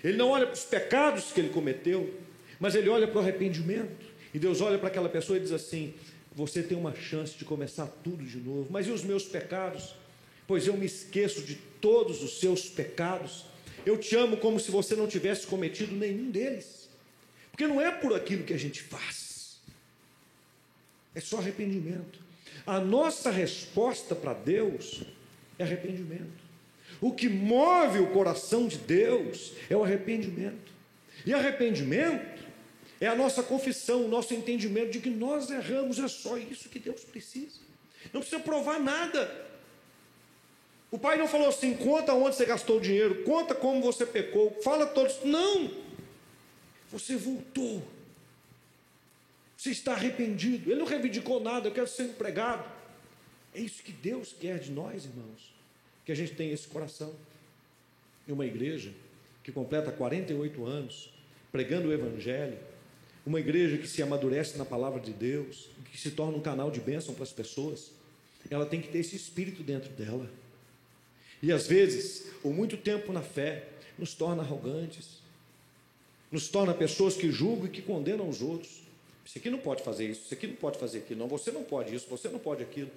Ele 0.02 0.16
não 0.16 0.30
olha 0.30 0.46
para 0.46 0.54
os 0.54 0.64
pecados 0.64 1.30
que 1.32 1.40
ele 1.40 1.50
cometeu, 1.50 2.12
mas 2.58 2.74
Ele 2.74 2.88
olha 2.88 3.06
para 3.06 3.18
o 3.18 3.20
arrependimento. 3.20 4.14
E 4.32 4.38
Deus 4.38 4.60
olha 4.60 4.78
para 4.78 4.88
aquela 4.88 5.08
pessoa 5.08 5.36
e 5.36 5.40
diz 5.40 5.52
assim: 5.52 5.94
você 6.34 6.62
tem 6.62 6.76
uma 6.76 6.94
chance 6.94 7.36
de 7.36 7.44
começar 7.44 7.86
tudo 8.02 8.24
de 8.24 8.38
novo. 8.38 8.66
Mas 8.70 8.86
e 8.86 8.90
os 8.90 9.04
meus 9.04 9.24
pecados? 9.24 9.94
Pois 10.46 10.66
eu 10.66 10.76
me 10.76 10.86
esqueço 10.86 11.42
de 11.42 11.54
todos 11.80 12.22
os 12.22 12.40
seus 12.40 12.68
pecados. 12.68 13.46
Eu 13.86 13.96
te 13.98 14.16
amo 14.16 14.36
como 14.36 14.58
se 14.58 14.70
você 14.70 14.96
não 14.96 15.06
tivesse 15.06 15.46
cometido 15.46 15.94
nenhum 15.94 16.30
deles. 16.30 16.88
Porque 17.50 17.66
não 17.66 17.80
é 17.80 17.92
por 17.92 18.12
aquilo 18.12 18.42
que 18.42 18.52
a 18.52 18.58
gente 18.58 18.82
faz, 18.82 19.58
é 21.14 21.20
só 21.20 21.38
arrependimento. 21.38 22.18
A 22.66 22.80
nossa 22.80 23.30
resposta 23.30 24.14
para 24.14 24.32
Deus 24.32 25.04
é 25.56 25.62
arrependimento. 25.62 26.42
O 27.00 27.12
que 27.12 27.28
move 27.28 28.00
o 28.00 28.10
coração 28.10 28.66
de 28.66 28.78
Deus 28.78 29.52
é 29.70 29.76
o 29.76 29.84
arrependimento. 29.84 30.72
E 31.24 31.32
arrependimento 31.32 32.33
é 33.00 33.06
a 33.06 33.14
nossa 33.14 33.42
confissão, 33.42 34.04
o 34.04 34.08
nosso 34.08 34.34
entendimento 34.34 34.92
de 34.92 35.00
que 35.00 35.10
nós 35.10 35.50
erramos, 35.50 35.98
é 35.98 36.08
só 36.08 36.38
isso 36.38 36.68
que 36.68 36.78
Deus 36.78 37.02
precisa. 37.04 37.60
Não 38.12 38.20
precisa 38.20 38.40
provar 38.40 38.78
nada. 38.78 39.44
O 40.90 40.98
pai 40.98 41.16
não 41.16 41.26
falou 41.26 41.48
assim: 41.48 41.74
conta 41.74 42.14
onde 42.14 42.36
você 42.36 42.46
gastou 42.46 42.78
o 42.78 42.80
dinheiro, 42.80 43.24
conta 43.24 43.54
como 43.54 43.82
você 43.82 44.06
pecou, 44.06 44.58
fala 44.62 44.86
todos. 44.86 45.24
Não! 45.24 45.70
Você 46.92 47.16
voltou. 47.16 47.82
Você 49.56 49.70
está 49.70 49.92
arrependido. 49.92 50.70
Ele 50.70 50.78
não 50.78 50.86
reivindicou 50.86 51.40
nada, 51.40 51.68
eu 51.68 51.72
quero 51.72 51.88
ser 51.88 52.04
empregado. 52.04 52.64
É 53.54 53.60
isso 53.60 53.82
que 53.82 53.92
Deus 53.92 54.34
quer 54.38 54.58
de 54.58 54.70
nós, 54.70 55.04
irmãos. 55.04 55.54
Que 56.04 56.12
a 56.12 56.14
gente 56.14 56.34
tenha 56.34 56.52
esse 56.52 56.68
coração. 56.68 57.14
Em 58.28 58.32
uma 58.32 58.46
igreja 58.46 58.92
que 59.42 59.50
completa 59.50 59.90
48 59.90 60.64
anos, 60.64 61.10
pregando 61.50 61.88
o 61.88 61.92
Evangelho, 61.92 62.58
uma 63.26 63.40
igreja 63.40 63.78
que 63.78 63.88
se 63.88 64.02
amadurece 64.02 64.58
na 64.58 64.64
palavra 64.64 65.00
de 65.00 65.12
Deus, 65.12 65.68
que 65.90 65.98
se 65.98 66.10
torna 66.10 66.36
um 66.36 66.40
canal 66.40 66.70
de 66.70 66.80
bênção 66.80 67.14
para 67.14 67.22
as 67.22 67.32
pessoas, 67.32 67.92
ela 68.50 68.66
tem 68.66 68.80
que 68.80 68.88
ter 68.88 68.98
esse 68.98 69.16
espírito 69.16 69.62
dentro 69.62 69.90
dela. 69.90 70.28
E 71.42 71.52
às 71.52 71.66
vezes, 71.66 72.26
o 72.42 72.50
muito 72.50 72.76
tempo 72.76 73.12
na 73.12 73.22
fé, 73.22 73.68
nos 73.98 74.14
torna 74.14 74.42
arrogantes, 74.42 75.22
nos 76.30 76.48
torna 76.48 76.74
pessoas 76.74 77.14
que 77.14 77.30
julgam 77.30 77.66
e 77.66 77.70
que 77.70 77.80
condenam 77.80 78.28
os 78.28 78.42
outros. 78.42 78.82
Isso 79.24 79.38
aqui 79.38 79.48
não 79.48 79.58
pode 79.58 79.82
fazer 79.82 80.10
isso, 80.10 80.22
isso 80.24 80.34
aqui 80.34 80.46
não 80.46 80.56
pode 80.56 80.78
fazer 80.78 80.98
aquilo, 80.98 81.20
não, 81.20 81.28
você 81.28 81.50
não 81.50 81.62
pode 81.62 81.94
isso, 81.94 82.06
você 82.10 82.28
não 82.28 82.38
pode 82.38 82.62
aquilo. 82.62 82.90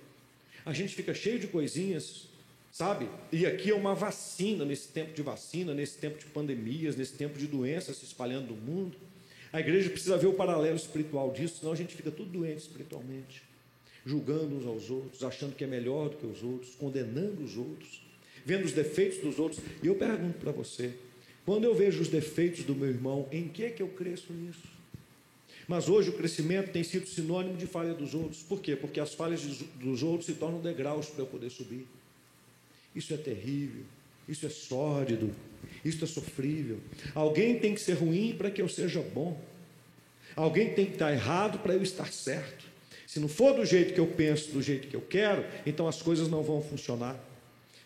A 0.66 0.74
gente 0.74 0.96
fica 0.96 1.14
cheio 1.14 1.40
de 1.40 1.48
coisinhas, 1.48 2.24
sabe? 2.72 3.08
E 3.32 3.46
aqui 3.46 3.72
é 3.72 3.76
uma 3.76 3.96
vacina 3.96 4.66
nesse 4.66 4.90
tempo 4.90 5.14
de 5.14 5.22
vacina, 5.22 5.74
nesse 5.74 5.98
tempo 5.98 6.18
de 6.18 6.26
pandemias, 6.26 6.96
nesse 6.96 7.14
tempo 7.14 7.38
de 7.38 7.48
doenças 7.48 7.98
se 7.98 8.06
espalhando 8.06 8.54
no 8.54 8.56
mundo. 8.56 8.98
A 9.52 9.60
igreja 9.60 9.90
precisa 9.90 10.18
ver 10.18 10.28
o 10.28 10.34
paralelo 10.34 10.76
espiritual 10.76 11.32
disso, 11.32 11.60
senão 11.60 11.72
a 11.72 11.76
gente 11.76 11.96
fica 11.96 12.12
tudo 12.12 12.30
doente 12.30 12.60
espiritualmente, 12.60 13.44
julgando 14.06 14.56
uns 14.56 14.66
aos 14.66 14.90
outros, 14.90 15.24
achando 15.24 15.56
que 15.56 15.64
é 15.64 15.68
melhor 15.68 16.10
do 16.10 16.18
que 16.18 16.26
os 16.26 16.44
outros, 16.44 16.76
condenando 16.76 17.44
os 17.44 17.58
outros, 17.58 18.02
vendo 18.46 18.66
os 18.66 18.74
defeitos 18.74 19.20
dos 19.20 19.40
outros. 19.40 19.62
E 19.82 19.88
eu 19.88 19.96
pergunto 19.96 20.38
para 20.40 20.52
você: 20.52 20.94
quando 21.46 21.64
eu 21.64 21.74
vejo 21.74 22.02
os 22.02 22.10
defeitos 22.10 22.64
do 22.64 22.76
meu 22.76 22.90
irmão, 22.90 23.28
em 23.32 23.48
que 23.48 23.64
é 23.64 23.70
que 23.70 23.82
eu 23.82 23.88
cresço 23.88 24.34
nisso? 24.34 24.78
Mas 25.68 25.90
hoje 25.90 26.10
o 26.10 26.14
crescimento 26.14 26.72
tem 26.72 26.84
sido 26.84 27.08
sinônimo 27.08 27.58
de 27.58 27.68
falha 27.68 27.94
dos 27.94 28.14
outros. 28.14 28.42
Por 28.42 28.62
quê? 28.62 28.76
Porque 28.76 29.00
as 29.00 29.14
falhas 29.14 29.42
dos 29.42 30.02
outros 30.02 30.26
se 30.26 30.34
tornam 30.34 30.62
degraus 30.62 31.08
para 31.08 31.24
eu 31.24 31.28
poder 31.28 31.50
subir. 31.50 31.86
Isso 32.96 33.14
é 33.14 33.18
terrível. 33.18 33.84
Isso 34.28 34.46
é 34.46 34.50
sórdido, 34.50 35.34
isso 35.84 36.04
é 36.04 36.08
sofrível. 36.08 36.80
Alguém 37.14 37.60
tem 37.60 37.74
que 37.74 37.82
ser 37.82 37.94
ruim 37.94 38.36
para 38.38 38.52
que 38.52 38.62
eu 38.62 38.68
seja 38.68 39.02
bom. 39.02 39.40
Alguém 40.36 40.74
tem 40.74 40.86
que 40.86 40.94
estar 40.94 41.12
errado 41.12 41.60
para 41.60 41.74
eu 41.74 41.82
estar 41.82 42.12
certo. 42.12 42.66
Se 43.08 43.20
não 43.20 43.28
for 43.28 43.54
do 43.54 43.66
jeito 43.66 43.94
que 43.94 44.00
eu 44.00 44.08
penso, 44.08 44.52
do 44.52 44.62
jeito 44.62 44.88
que 44.88 44.96
eu 44.96 45.02
quero, 45.02 45.46
então 45.66 45.88
as 45.88 46.02
coisas 46.02 46.28
não 46.28 46.44
vão 46.44 46.62
funcionar. 46.62 47.18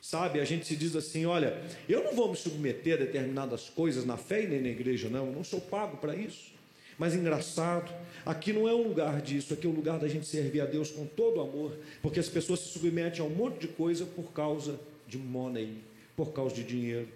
Sabe, 0.02 0.40
a 0.40 0.46
gente 0.46 0.66
se 0.66 0.76
diz 0.76 0.96
assim: 0.96 1.26
olha, 1.26 1.62
eu 1.88 2.04
não 2.04 2.16
vou 2.16 2.30
me 2.30 2.36
submeter 2.36 2.96
a 2.96 2.98
determinadas 2.98 3.70
coisas 3.70 4.04
na 4.04 4.18
fé 4.18 4.44
e 4.44 4.48
nem 4.48 4.60
na 4.60 4.70
igreja, 4.70 5.10
não, 5.10 5.28
eu 5.28 5.32
não 5.32 5.44
sou 5.44 5.62
pago 5.62 5.98
para 5.98 6.16
isso. 6.16 6.52
Mas 6.98 7.14
engraçado, 7.14 7.94
aqui 8.26 8.52
não 8.52 8.68
é 8.68 8.74
um 8.74 8.88
lugar 8.88 9.22
disso, 9.22 9.54
aqui 9.54 9.66
é 9.66 9.70
o 9.70 9.74
um 9.74 9.76
lugar 9.76 10.00
da 10.00 10.08
gente 10.08 10.26
servir 10.26 10.62
a 10.62 10.66
Deus 10.66 10.92
com 10.92 11.06
todo 11.06 11.40
amor, 11.40 11.78
porque 12.02 12.20
as 12.20 12.28
pessoas 12.28 12.60
se 12.60 12.70
submetem 12.70 13.22
a 13.22 13.24
um 13.24 13.30
monte 13.30 13.60
de 13.60 13.68
coisa 13.68 14.06
por 14.06 14.34
causa 14.34 14.80
de 15.08 15.18
money, 15.18 15.78
por 16.16 16.34
causa 16.34 16.56
de 16.56 16.64
dinheiro. 16.64 17.08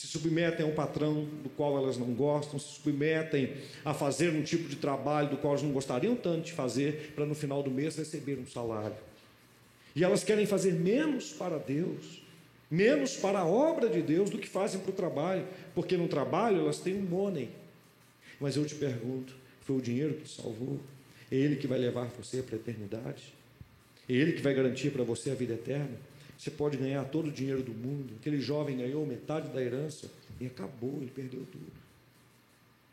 Se 0.00 0.06
submetem 0.06 0.64
a 0.64 0.66
um 0.66 0.72
patrão 0.72 1.26
do 1.42 1.50
qual 1.50 1.76
elas 1.76 1.98
não 1.98 2.14
gostam, 2.14 2.58
se 2.58 2.76
submetem 2.76 3.52
a 3.84 3.92
fazer 3.92 4.30
um 4.30 4.42
tipo 4.42 4.66
de 4.66 4.76
trabalho 4.76 5.28
do 5.28 5.36
qual 5.36 5.52
elas 5.52 5.62
não 5.62 5.72
gostariam 5.72 6.16
tanto 6.16 6.46
de 6.46 6.52
fazer, 6.52 7.12
para 7.14 7.26
no 7.26 7.34
final 7.34 7.62
do 7.62 7.70
mês 7.70 7.96
receber 7.96 8.38
um 8.38 8.46
salário. 8.46 8.96
E 9.94 10.02
elas 10.02 10.24
querem 10.24 10.46
fazer 10.46 10.72
menos 10.72 11.34
para 11.34 11.58
Deus, 11.58 12.22
menos 12.70 13.14
para 13.18 13.40
a 13.40 13.46
obra 13.46 13.90
de 13.90 14.00
Deus 14.00 14.30
do 14.30 14.38
que 14.38 14.48
fazem 14.48 14.80
para 14.80 14.90
o 14.90 14.94
trabalho, 14.94 15.46
porque 15.74 15.98
no 15.98 16.08
trabalho 16.08 16.60
elas 16.60 16.78
têm 16.78 16.96
um 16.96 17.02
money. 17.02 17.50
Mas 18.40 18.56
eu 18.56 18.64
te 18.64 18.76
pergunto: 18.76 19.34
foi 19.60 19.76
o 19.76 19.82
dinheiro 19.82 20.14
que 20.14 20.22
te 20.22 20.30
salvou? 20.30 20.80
É 21.30 21.36
Ele 21.36 21.56
que 21.56 21.66
vai 21.66 21.78
levar 21.78 22.06
você 22.06 22.40
para 22.40 22.56
a 22.56 22.58
eternidade? 22.58 23.34
É 24.08 24.14
Ele 24.14 24.32
que 24.32 24.40
vai 24.40 24.54
garantir 24.54 24.92
para 24.92 25.04
você 25.04 25.30
a 25.30 25.34
vida 25.34 25.52
eterna? 25.52 25.98
Você 26.40 26.50
pode 26.50 26.78
ganhar 26.78 27.04
todo 27.04 27.28
o 27.28 27.30
dinheiro 27.30 27.62
do 27.62 27.70
mundo. 27.70 28.14
Aquele 28.18 28.40
jovem 28.40 28.78
ganhou 28.78 29.04
metade 29.04 29.50
da 29.50 29.62
herança 29.62 30.10
e 30.40 30.46
acabou, 30.46 30.96
ele 31.02 31.10
perdeu 31.14 31.44
tudo. 31.52 31.70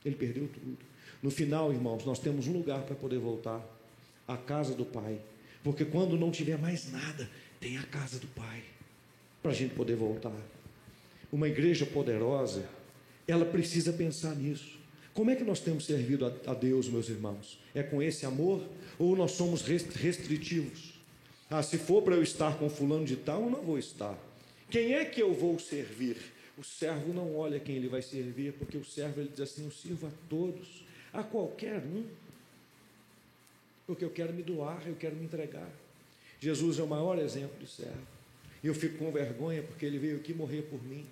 Ele 0.04 0.16
perdeu 0.16 0.50
tudo. 0.50 0.78
No 1.24 1.32
final, 1.32 1.72
irmãos, 1.72 2.04
nós 2.04 2.20
temos 2.20 2.46
um 2.46 2.52
lugar 2.52 2.82
para 2.82 2.94
poder 2.94 3.20
voltar 3.20 3.66
a 4.28 4.36
casa 4.36 4.76
do 4.76 4.84
Pai. 4.84 5.22
Porque 5.64 5.86
quando 5.86 6.18
não 6.18 6.30
tiver 6.30 6.58
mais 6.58 6.92
nada, 6.92 7.30
tem 7.58 7.78
a 7.78 7.84
casa 7.84 8.20
do 8.20 8.28
Pai 8.28 8.64
para 9.42 9.52
a 9.52 9.56
gente 9.56 9.74
poder 9.76 9.96
voltar. 9.96 10.36
Uma 11.32 11.48
igreja 11.48 11.86
poderosa, 11.86 12.68
ela 13.26 13.46
precisa 13.46 13.94
pensar 13.94 14.36
nisso. 14.36 14.78
Como 15.14 15.32
é 15.32 15.38
que 15.38 15.46
nós 15.46 15.62
temos 15.62 15.86
servido 15.86 16.26
a, 16.46 16.54
Deus, 16.54 16.90
meus 16.90 17.08
irmãos? 17.08 17.58
É 17.74 17.82
com 17.82 18.02
esse 18.02 18.26
amor 18.26 18.68
ou 19.00 19.16
nós 19.16 19.32
somos 19.32 19.62
restritivos? 19.62 20.97
Ah, 21.50 21.64
se 21.64 21.78
for 21.78 22.02
para 22.02 22.16
eu 22.16 22.24
estar 22.24 22.58
com 22.58 22.70
fulano 22.70 23.06
de 23.06 23.16
tal, 23.16 23.44
eu 23.44 23.50
não 23.50 23.62
vou 23.62 23.78
estar. 23.78 24.18
Quem 24.70 24.94
é 24.94 25.06
que 25.06 25.22
eu 25.22 25.34
vou 25.34 25.58
servir? 25.58 26.18
O 26.58 26.64
servo 26.64 27.14
não 27.14 27.36
olha 27.36 27.60
quem 27.60 27.76
ele 27.76 27.88
vai 27.88 28.02
servir, 28.02 28.54
porque 28.54 28.78
o 28.78 28.84
servo 28.84 29.22
ele 29.22 29.30
diz 29.30 29.42
assim: 29.42 29.64
eu 29.64 29.72
sirvo 29.72 30.08
a 30.08 30.12
todos, 30.28 30.84
a 31.14 31.24
qualquer 31.24 31.78
um, 31.78 32.06
porque 33.86 34.04
eu 34.04 34.10
quero 34.10 34.34
me 34.34 34.44
doar, 34.44 34.86
eu 34.88 34.96
quero 34.96 35.16
me 35.16 35.24
entregar. 35.24 35.70
Jesus 36.40 36.80
é 36.80 36.84
o 36.84 36.88
maior 36.88 37.18
exemplo 37.18 37.58
de 37.60 37.68
servo. 37.68 38.06
E 38.64 38.68
eu 38.68 38.76
fico 38.76 38.98
com 38.98 39.12
vergonha 39.12 39.64
porque 39.64 39.86
ele 39.86 39.98
veio 39.98 40.18
aqui 40.18 40.34
morrer 40.34 40.64
por 40.64 40.84
mim. 40.84 41.06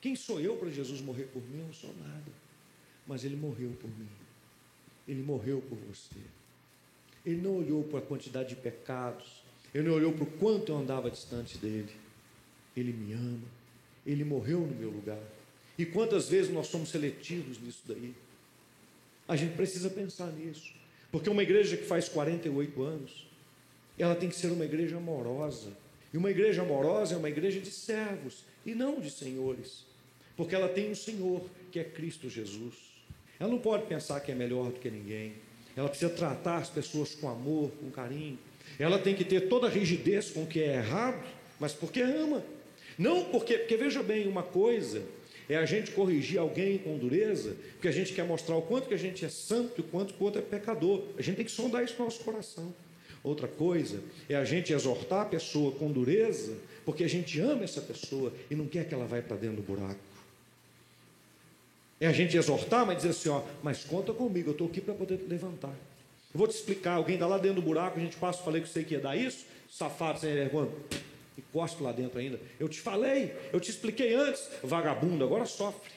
Quem 0.00 0.14
sou 0.14 0.40
eu 0.40 0.56
para 0.56 0.68
Jesus 0.68 1.00
morrer 1.00 1.24
por 1.24 1.42
mim? 1.42 1.60
Eu 1.60 1.66
não 1.66 1.72
sou 1.72 1.94
nada. 1.94 2.32
Mas 3.06 3.24
ele 3.24 3.36
morreu 3.36 3.70
por 3.80 3.88
mim. 3.88 4.08
Ele 5.08 5.22
morreu 5.22 5.62
por 5.62 5.78
você. 5.78 6.20
Ele 7.24 7.40
não 7.40 7.58
olhou 7.58 7.84
para 7.84 7.98
a 7.98 8.02
quantidade 8.02 8.50
de 8.50 8.56
pecados. 8.56 9.42
Ele 9.74 9.88
não 9.88 9.94
olhou 9.94 10.12
para 10.12 10.24
o 10.24 10.26
quanto 10.26 10.72
eu 10.72 10.76
andava 10.76 11.10
distante 11.10 11.58
dele. 11.58 11.92
Ele 12.76 12.92
me 12.92 13.12
ama. 13.12 13.46
Ele 14.06 14.24
morreu 14.24 14.60
no 14.60 14.74
meu 14.74 14.90
lugar. 14.90 15.22
E 15.78 15.84
quantas 15.84 16.28
vezes 16.28 16.52
nós 16.52 16.66
somos 16.66 16.90
seletivos 16.90 17.60
nisso 17.60 17.82
daí? 17.86 18.14
A 19.26 19.36
gente 19.36 19.54
precisa 19.56 19.88
pensar 19.88 20.30
nisso. 20.32 20.72
Porque 21.10 21.30
uma 21.30 21.42
igreja 21.42 21.76
que 21.76 21.84
faz 21.84 22.08
48 22.08 22.82
anos, 22.82 23.26
ela 23.98 24.14
tem 24.14 24.28
que 24.28 24.36
ser 24.36 24.48
uma 24.48 24.64
igreja 24.64 24.96
amorosa. 24.96 25.70
E 26.12 26.18
uma 26.18 26.30
igreja 26.30 26.62
amorosa 26.62 27.14
é 27.14 27.16
uma 27.16 27.28
igreja 27.28 27.60
de 27.60 27.70
servos 27.70 28.44
e 28.64 28.74
não 28.74 29.00
de 29.00 29.10
senhores. 29.10 29.84
Porque 30.36 30.54
ela 30.54 30.68
tem 30.68 30.90
um 30.90 30.94
Senhor, 30.94 31.48
que 31.70 31.78
é 31.78 31.84
Cristo 31.84 32.28
Jesus. 32.28 32.74
Ela 33.38 33.50
não 33.50 33.58
pode 33.58 33.86
pensar 33.86 34.20
que 34.20 34.30
é 34.30 34.34
melhor 34.34 34.70
do 34.70 34.78
que 34.78 34.90
ninguém. 34.90 35.34
Ela 35.76 35.88
precisa 35.88 36.10
tratar 36.10 36.58
as 36.58 36.68
pessoas 36.68 37.14
com 37.14 37.28
amor, 37.28 37.70
com 37.80 37.90
carinho. 37.90 38.38
Ela 38.78 38.98
tem 38.98 39.14
que 39.14 39.24
ter 39.24 39.48
toda 39.48 39.66
a 39.66 39.70
rigidez 39.70 40.30
com 40.30 40.44
o 40.44 40.46
que 40.46 40.60
é 40.60 40.76
errado, 40.76 41.22
mas 41.58 41.72
porque 41.72 42.00
ama. 42.00 42.44
Não 42.98 43.24
porque, 43.24 43.58
porque 43.58 43.76
veja 43.76 44.02
bem, 44.02 44.28
uma 44.28 44.42
coisa 44.42 45.02
é 45.48 45.56
a 45.56 45.66
gente 45.66 45.90
corrigir 45.90 46.38
alguém 46.38 46.78
com 46.78 46.96
dureza, 46.96 47.56
porque 47.72 47.88
a 47.88 47.92
gente 47.92 48.12
quer 48.12 48.24
mostrar 48.24 48.56
o 48.56 48.62
quanto 48.62 48.88
que 48.88 48.94
a 48.94 48.98
gente 48.98 49.24
é 49.24 49.28
santo 49.28 49.74
e 49.78 49.80
o 49.80 49.84
quanto 49.84 50.14
que 50.14 50.22
o 50.22 50.24
outro 50.24 50.40
é 50.40 50.44
pecador. 50.44 51.02
A 51.18 51.22
gente 51.22 51.36
tem 51.36 51.44
que 51.44 51.50
sondar 51.50 51.84
isso 51.84 51.96
no 51.98 52.04
nosso 52.04 52.20
coração. 52.24 52.74
Outra 53.22 53.48
coisa 53.48 54.00
é 54.28 54.36
a 54.36 54.44
gente 54.44 54.72
exortar 54.72 55.22
a 55.22 55.24
pessoa 55.26 55.72
com 55.72 55.90
dureza, 55.90 56.56
porque 56.84 57.04
a 57.04 57.08
gente 57.08 57.40
ama 57.40 57.64
essa 57.64 57.80
pessoa 57.80 58.32
e 58.50 58.54
não 58.54 58.66
quer 58.66 58.86
que 58.86 58.94
ela 58.94 59.06
vá 59.06 59.20
para 59.22 59.36
dentro 59.36 59.56
do 59.56 59.62
buraco. 59.62 60.00
É 62.04 62.06
a 62.06 62.12
gente 62.12 62.36
exortar, 62.36 62.84
mas 62.84 62.98
dizer 62.98 63.08
assim: 63.08 63.30
ó, 63.30 63.40
mas 63.62 63.82
conta 63.82 64.12
comigo, 64.12 64.50
eu 64.50 64.52
estou 64.52 64.66
aqui 64.66 64.78
para 64.78 64.92
poder 64.92 65.24
levantar. 65.26 65.70
Eu 65.70 66.38
vou 66.38 66.46
te 66.46 66.54
explicar. 66.54 66.96
Alguém 66.96 67.14
está 67.14 67.26
lá 67.26 67.38
dentro 67.38 67.62
do 67.62 67.62
buraco, 67.62 67.98
a 67.98 68.02
gente 68.02 68.14
passa, 68.18 68.42
falei 68.42 68.60
que 68.60 68.68
você 68.68 68.84
que 68.84 68.92
ia 68.92 69.00
dar 69.00 69.16
isso, 69.16 69.46
safado 69.70 70.20
sem 70.20 70.34
vergonha, 70.34 70.70
e 71.38 71.42
lá 71.82 71.92
dentro 71.92 72.18
ainda. 72.18 72.38
Eu 72.60 72.68
te 72.68 72.78
falei, 72.78 73.34
eu 73.50 73.58
te 73.58 73.70
expliquei 73.70 74.12
antes, 74.14 74.50
vagabundo, 74.62 75.24
agora 75.24 75.46
sofre. 75.46 75.92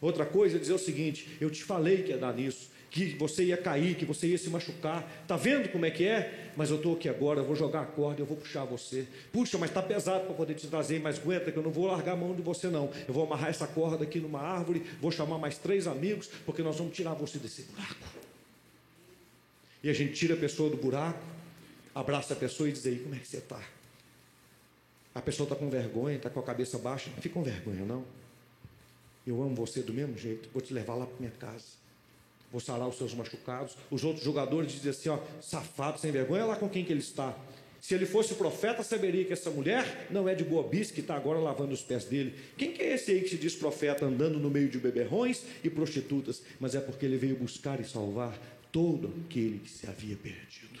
Outra 0.00 0.24
coisa 0.24 0.56
é 0.56 0.58
dizer 0.58 0.72
o 0.72 0.78
seguinte: 0.78 1.28
eu 1.38 1.50
te 1.50 1.62
falei 1.62 2.02
que 2.02 2.12
ia 2.12 2.16
dar 2.16 2.32
nisso, 2.32 2.70
que 2.90 3.14
você 3.14 3.44
ia 3.44 3.56
cair, 3.56 3.94
que 3.94 4.04
você 4.04 4.26
ia 4.26 4.36
se 4.36 4.50
machucar. 4.50 5.08
Está 5.22 5.36
vendo 5.36 5.70
como 5.70 5.86
é 5.86 5.90
que 5.90 6.04
é? 6.04 6.50
Mas 6.56 6.70
eu 6.70 6.76
estou 6.76 6.96
aqui 6.96 7.08
agora, 7.08 7.38
eu 7.40 7.44
vou 7.44 7.54
jogar 7.54 7.82
a 7.82 7.86
corda, 7.86 8.20
eu 8.20 8.26
vou 8.26 8.36
puxar 8.36 8.64
você. 8.64 9.06
Puxa, 9.32 9.56
mas 9.56 9.70
está 9.70 9.80
pesado 9.80 10.26
para 10.26 10.34
poder 10.34 10.54
te 10.54 10.66
trazer, 10.66 11.00
mas 11.00 11.18
aguenta 11.18 11.52
que 11.52 11.56
eu 11.56 11.62
não 11.62 11.70
vou 11.70 11.86
largar 11.86 12.12
a 12.12 12.16
mão 12.16 12.34
de 12.34 12.42
você 12.42 12.68
não. 12.68 12.90
Eu 13.06 13.14
vou 13.14 13.24
amarrar 13.24 13.48
essa 13.48 13.66
corda 13.66 14.02
aqui 14.02 14.18
numa 14.18 14.40
árvore, 14.40 14.84
vou 15.00 15.12
chamar 15.12 15.38
mais 15.38 15.56
três 15.56 15.86
amigos, 15.86 16.28
porque 16.44 16.62
nós 16.62 16.76
vamos 16.76 16.94
tirar 16.94 17.14
você 17.14 17.38
desse 17.38 17.62
buraco. 17.62 17.94
E 19.82 19.88
a 19.88 19.92
gente 19.92 20.12
tira 20.14 20.34
a 20.34 20.36
pessoa 20.36 20.68
do 20.68 20.76
buraco, 20.76 21.20
abraça 21.94 22.34
a 22.34 22.36
pessoa 22.36 22.68
e 22.68 22.72
diz 22.72 22.84
aí, 22.84 22.98
como 22.98 23.14
é 23.14 23.18
que 23.18 23.28
você 23.28 23.38
está? 23.38 23.62
A 25.14 25.22
pessoa 25.22 25.44
está 25.44 25.54
com 25.54 25.70
vergonha, 25.70 26.16
está 26.16 26.28
com 26.28 26.40
a 26.40 26.42
cabeça 26.42 26.76
baixa, 26.76 27.08
não 27.14 27.22
fica 27.22 27.34
com 27.34 27.42
vergonha 27.42 27.84
não. 27.84 28.04
Eu 29.24 29.40
amo 29.42 29.54
você 29.54 29.80
do 29.80 29.94
mesmo 29.94 30.18
jeito, 30.18 30.48
vou 30.52 30.60
te 30.60 30.74
levar 30.74 30.94
lá 30.96 31.06
para 31.06 31.16
minha 31.18 31.32
casa 31.32 31.79
vou 32.50 32.60
sarar 32.60 32.88
os 32.88 32.96
seus 32.96 33.14
machucados. 33.14 33.76
Os 33.90 34.04
outros 34.04 34.24
jogadores 34.24 34.72
dizem 34.72 34.90
assim: 34.90 35.08
ó, 35.08 35.18
safado, 35.40 35.98
sem 35.98 36.10
vergonha, 36.10 36.44
lá 36.44 36.56
com 36.56 36.68
quem 36.68 36.84
que 36.84 36.92
ele 36.92 37.00
está. 37.00 37.36
Se 37.80 37.94
ele 37.94 38.04
fosse 38.04 38.34
profeta, 38.34 38.82
saberia 38.82 39.24
que 39.24 39.32
essa 39.32 39.50
mulher 39.50 40.06
não 40.10 40.28
é 40.28 40.34
de 40.34 40.44
boa 40.44 40.62
bis 40.68 40.90
que 40.90 41.00
está 41.00 41.16
agora 41.16 41.38
lavando 41.38 41.72
os 41.72 41.80
pés 41.80 42.04
dele. 42.04 42.34
Quem 42.56 42.72
que 42.72 42.82
é 42.82 42.94
esse 42.94 43.10
aí 43.10 43.22
que 43.22 43.30
se 43.30 43.38
diz 43.38 43.56
profeta 43.56 44.04
andando 44.04 44.38
no 44.38 44.50
meio 44.50 44.68
de 44.68 44.78
beberrões 44.78 45.42
e 45.64 45.70
prostitutas? 45.70 46.42
Mas 46.58 46.74
é 46.74 46.80
porque 46.80 47.06
ele 47.06 47.16
veio 47.16 47.36
buscar 47.36 47.80
e 47.80 47.84
salvar 47.84 48.38
todo 48.70 49.10
aquele 49.24 49.60
que 49.60 49.70
se 49.70 49.86
havia 49.86 50.14
perdido. 50.14 50.78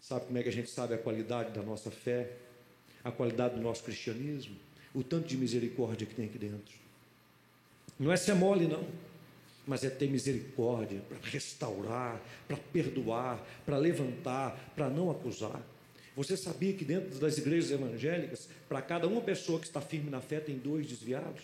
Sabe 0.00 0.26
como 0.26 0.38
é 0.38 0.42
que 0.44 0.48
a 0.48 0.52
gente 0.52 0.70
sabe 0.70 0.94
a 0.94 0.98
qualidade 0.98 1.50
da 1.50 1.62
nossa 1.62 1.90
fé, 1.90 2.30
a 3.02 3.10
qualidade 3.10 3.56
do 3.56 3.60
nosso 3.60 3.82
cristianismo? 3.82 4.54
O 4.94 5.02
tanto 5.02 5.26
de 5.26 5.36
misericórdia 5.36 6.06
que 6.06 6.14
tem 6.14 6.26
aqui 6.26 6.38
dentro. 6.38 6.74
Não 7.98 8.12
é 8.12 8.16
ser 8.16 8.34
mole, 8.34 8.68
não. 8.68 8.86
Mas 9.66 9.82
é 9.82 9.90
ter 9.90 10.08
misericórdia 10.08 11.00
para 11.08 11.18
restaurar, 11.28 12.20
para 12.46 12.56
perdoar, 12.72 13.44
para 13.64 13.76
levantar, 13.76 14.72
para 14.76 14.88
não 14.88 15.10
acusar. 15.10 15.60
Você 16.16 16.36
sabia 16.36 16.72
que 16.72 16.84
dentro 16.84 17.18
das 17.18 17.36
igrejas 17.36 17.70
evangélicas, 17.70 18.48
para 18.68 18.80
cada 18.80 19.06
uma 19.06 19.20
pessoa 19.20 19.58
que 19.58 19.66
está 19.66 19.80
firme 19.80 20.08
na 20.08 20.20
fé, 20.20 20.40
tem 20.40 20.56
dois 20.56 20.86
desviados? 20.86 21.42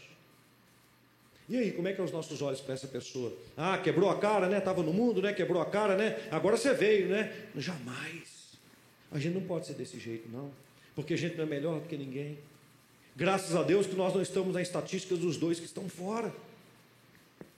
E 1.49 1.57
aí, 1.57 1.73
como 1.73 1.89
é 1.89 1.93
que 1.93 2.01
é 2.01 2.05
os 2.05 2.13
nossos 2.13 2.41
olhos 2.41 2.61
para 2.61 2.73
essa 2.73 2.87
pessoa? 2.87 3.37
Ah, 3.57 3.77
quebrou 3.77 4.09
a 4.09 4.19
cara, 4.19 4.49
né? 4.49 4.59
Estava 4.59 4.83
no 4.83 4.93
mundo, 4.93 5.21
né? 5.21 5.35
Quebrou 5.35 5.61
a 5.61 5.67
cara, 5.67 5.97
né? 5.97 6.27
Agora 6.31 6.57
você 6.57 6.73
veio, 6.73 7.09
né? 7.09 7.31
Jamais. 7.57 8.57
A 9.11 9.19
gente 9.19 9.35
não 9.35 9.43
pode 9.43 9.67
ser 9.67 9.75
desse 9.75 9.99
jeito, 9.99 10.29
não. 10.31 10.51
Porque 10.95 11.13
a 11.13 11.19
gente 11.19 11.37
não 11.37 11.45
é 11.45 11.47
melhor 11.47 11.81
do 11.81 11.89
que 11.89 11.97
ninguém. 11.97 12.39
Graças 13.15 13.55
a 13.55 13.63
Deus 13.63 13.87
que 13.87 13.95
nós 13.95 14.15
não 14.15 14.23
estamos 14.23 14.55
nas 14.55 14.63
estatísticas 14.63 15.19
dos 15.19 15.37
dois 15.37 15.59
que 15.59 15.67
estão 15.67 15.89
fora. 15.89 16.33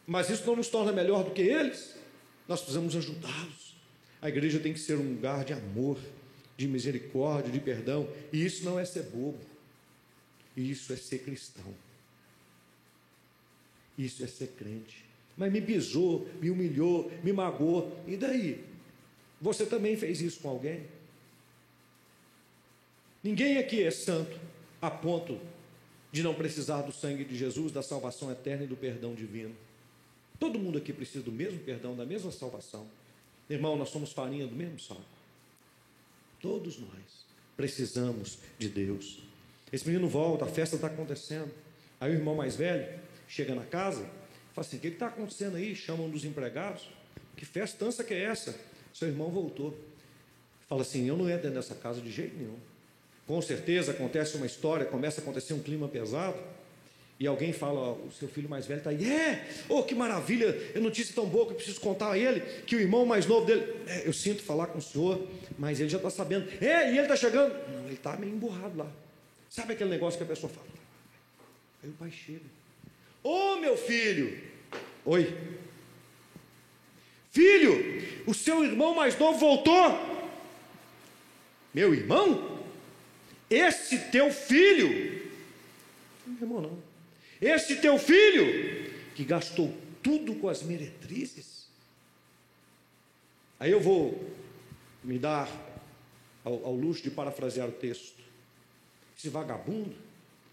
Mas 0.07 0.29
isso 0.29 0.47
não 0.47 0.57
nos 0.57 0.69
torna 0.69 0.93
melhor 0.93 1.25
do 1.25 1.31
que 1.31 1.43
eles. 1.43 1.95
Nós 2.47 2.61
precisamos 2.61 2.95
ajudá-los. 2.95 3.75
A 4.21 4.29
igreja 4.29 4.59
tem 4.59 4.73
que 4.73 4.79
ser 4.79 4.97
um 4.97 5.15
lugar 5.15 5.45
de 5.45 5.53
amor, 5.53 5.99
de 6.57 6.69
misericórdia, 6.69 7.51
de 7.51 7.61
perdão. 7.61 8.09
E 8.33 8.45
isso 8.45 8.65
não 8.65 8.79
é 8.79 8.85
ser 8.85 9.05
bobo. 9.05 9.39
Isso 10.57 10.93
é 10.93 10.97
ser 10.97 11.19
cristão. 11.19 11.75
Isso 13.99 14.23
é 14.23 14.27
ser 14.27 14.49
crente. 14.49 15.05
Mas 15.37 15.53
me 15.53 15.61
pisou, 15.61 16.29
me 16.41 16.51
humilhou, 16.51 17.11
me 17.23 17.33
magoou. 17.33 17.97
E 18.07 18.17
daí? 18.17 18.65
Você 19.41 19.67
também 19.67 19.97
fez 19.97 20.21
isso 20.21 20.41
com 20.41 20.49
alguém? 20.49 20.87
Ninguém 23.23 23.59
aqui 23.59 23.83
é 23.83 23.91
santo 23.91 24.39
a 24.81 24.91
ponto 24.91 25.41
de 26.13 26.23
não 26.23 26.35
precisar 26.35 26.83
do 26.83 26.93
sangue 26.93 27.25
de 27.25 27.37
Jesus, 27.37 27.73
da 27.73 27.83
salvação 27.83 28.31
eterna 28.31 28.65
e 28.65 28.67
do 28.67 28.77
perdão 28.77 29.15
divino. 29.15 29.55
Todo 30.45 30.59
mundo 30.59 30.77
aqui 30.77 30.93
precisa 30.93 31.25
do 31.25 31.33
mesmo 31.33 31.59
perdão, 31.61 31.97
da 31.97 32.05
mesma 32.05 32.31
salvação. 32.31 32.87
Irmão, 33.49 33.77
nós 33.77 33.89
somos 33.89 34.13
farinha 34.13 34.47
do 34.47 34.55
mesmo 34.55 34.79
saco. 34.79 35.01
Todos 36.39 36.79
nós 36.79 37.25
precisamos 37.57 38.37
de 38.59 38.69
Deus. 38.69 39.21
Esse 39.73 39.89
menino 39.89 40.07
volta, 40.07 40.45
a 40.45 40.47
festa 40.47 40.77
está 40.77 40.89
acontecendo. 40.89 41.51
Aí 41.99 42.13
o 42.13 42.15
irmão 42.17 42.35
mais 42.35 42.57
velho 42.57 43.01
chega 43.27 43.55
na 43.55 43.65
casa, 43.65 44.05
fala 44.53 44.67
assim: 44.67 44.77
O 44.77 44.81
que 44.81 44.89
está 44.89 45.07
acontecendo 45.07 45.57
aí? 45.57 45.75
Chamam 45.75 46.09
um 46.09 46.11
dos 46.11 46.27
empregados. 46.27 46.91
Que 47.39 47.47
festança 47.47 48.05
que 48.05 48.13
é 48.13 48.25
essa? 48.25 48.55
Seu 48.93 49.09
irmão 49.09 49.31
voltou. 49.31 49.75
Fala 50.69 50.83
assim: 50.83 51.09
Eu 51.09 51.17
não 51.17 51.31
entro 51.31 51.51
dessa 51.51 51.75
casa 51.75 52.03
de 52.03 52.13
jeito 52.13 52.37
nenhum. 52.37 52.59
Com 53.27 53.41
certeza 53.41 53.93
acontece 53.93 54.37
uma 54.37 54.45
história, 54.45 54.85
começa 54.85 55.23
a 55.23 55.25
acontecer 55.25 55.55
um 55.55 55.63
clima 55.63 55.89
pesado. 55.89 56.39
E 57.19 57.29
alguém 57.29 57.53
fala, 57.53 57.93
o 57.93 58.11
seu 58.11 58.29
filho 58.29 58.49
mais 58.49 58.67
velho 58.67 58.79
está 58.79 58.91
aí, 58.91 59.09
é, 59.09 59.49
oh 59.69 59.85
que 59.85 59.95
maravilha, 59.95 60.47
é 60.75 60.81
notícia 60.81 61.15
tão 61.15 61.27
boa 61.27 61.47
que 61.47 61.53
eu 61.53 61.57
preciso 61.57 61.81
contar 61.81 62.11
a 62.11 62.19
ele, 62.19 62.41
que 62.67 62.75
o 62.75 62.81
irmão 62.81 63.07
mais 63.07 63.25
novo 63.25 63.47
dele, 63.47 63.73
é, 63.87 64.09
eu 64.09 64.13
sinto 64.13 64.43
falar 64.43 64.67
com 64.67 64.79
o 64.79 64.83
senhor, 64.83 65.25
mas 65.57 65.79
ele 65.79 65.89
já 65.89 65.99
está 65.99 66.11
sabendo, 66.11 66.49
é, 66.61 66.91
e 66.91 66.99
ele 66.99 67.03
está 67.03 67.15
chegando, 67.15 67.55
não, 67.73 67.85
ele 67.85 67.95
está 67.95 68.17
meio 68.17 68.35
emburrado 68.35 68.77
lá, 68.77 68.91
sabe 69.49 69.75
aquele 69.75 69.91
negócio 69.91 70.19
que 70.19 70.25
a 70.25 70.27
pessoa 70.27 70.53
fala, 70.53 70.67
aí 71.85 71.91
o 71.91 71.93
pai 71.93 72.11
chega, 72.11 72.41
ô 73.23 73.31
oh, 73.31 73.57
meu 73.57 73.77
filho, 73.77 74.37
oi, 75.05 75.33
filho, 77.31 78.03
o 78.27 78.35
seu 78.35 78.65
irmão 78.65 78.93
mais 78.93 79.17
novo 79.17 79.39
voltou, 79.39 80.15
meu 81.73 81.95
irmão, 81.95 82.61
esse 83.49 83.99
teu 84.11 84.33
filho, 84.33 85.31
não 86.27 86.35
irmão 86.41 86.61
não, 86.61 86.84
este 87.41 87.77
teu 87.77 87.99
filho, 87.99 88.91
que 89.15 89.25
gastou 89.25 89.73
tudo 90.03 90.35
com 90.35 90.49
as 90.49 90.63
meretrizes. 90.63 91.67
Aí 93.59 93.71
eu 93.71 93.81
vou 93.81 94.23
me 95.03 95.19
dar 95.19 95.49
ao, 96.45 96.67
ao 96.67 96.75
luxo 96.75 97.03
de 97.03 97.11
parafrasear 97.11 97.69
o 97.69 97.73
texto. 97.73 98.23
Esse 99.17 99.29
vagabundo, 99.29 99.95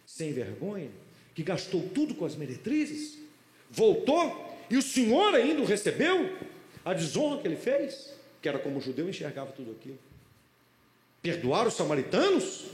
sem 0.05 0.31
vergonha, 0.31 0.89
que 1.33 1.43
gastou 1.43 1.89
tudo 1.89 2.13
com 2.15 2.25
as 2.25 2.35
meretrizes, 2.35 3.17
voltou 3.69 4.49
e 4.69 4.77
o 4.77 4.81
Senhor 4.81 5.35
ainda 5.35 5.61
o 5.61 5.65
recebeu, 5.65 6.37
a 6.85 6.93
desonra 6.93 7.41
que 7.41 7.47
ele 7.47 7.57
fez, 7.57 8.13
que 8.41 8.47
era 8.47 8.57
como 8.57 8.77
o 8.77 8.81
judeu 8.81 9.09
enxergava 9.09 9.51
tudo 9.51 9.71
aquilo. 9.71 9.99
Perdoar 11.21 11.67
os 11.67 11.73
samaritanos, 11.73 12.67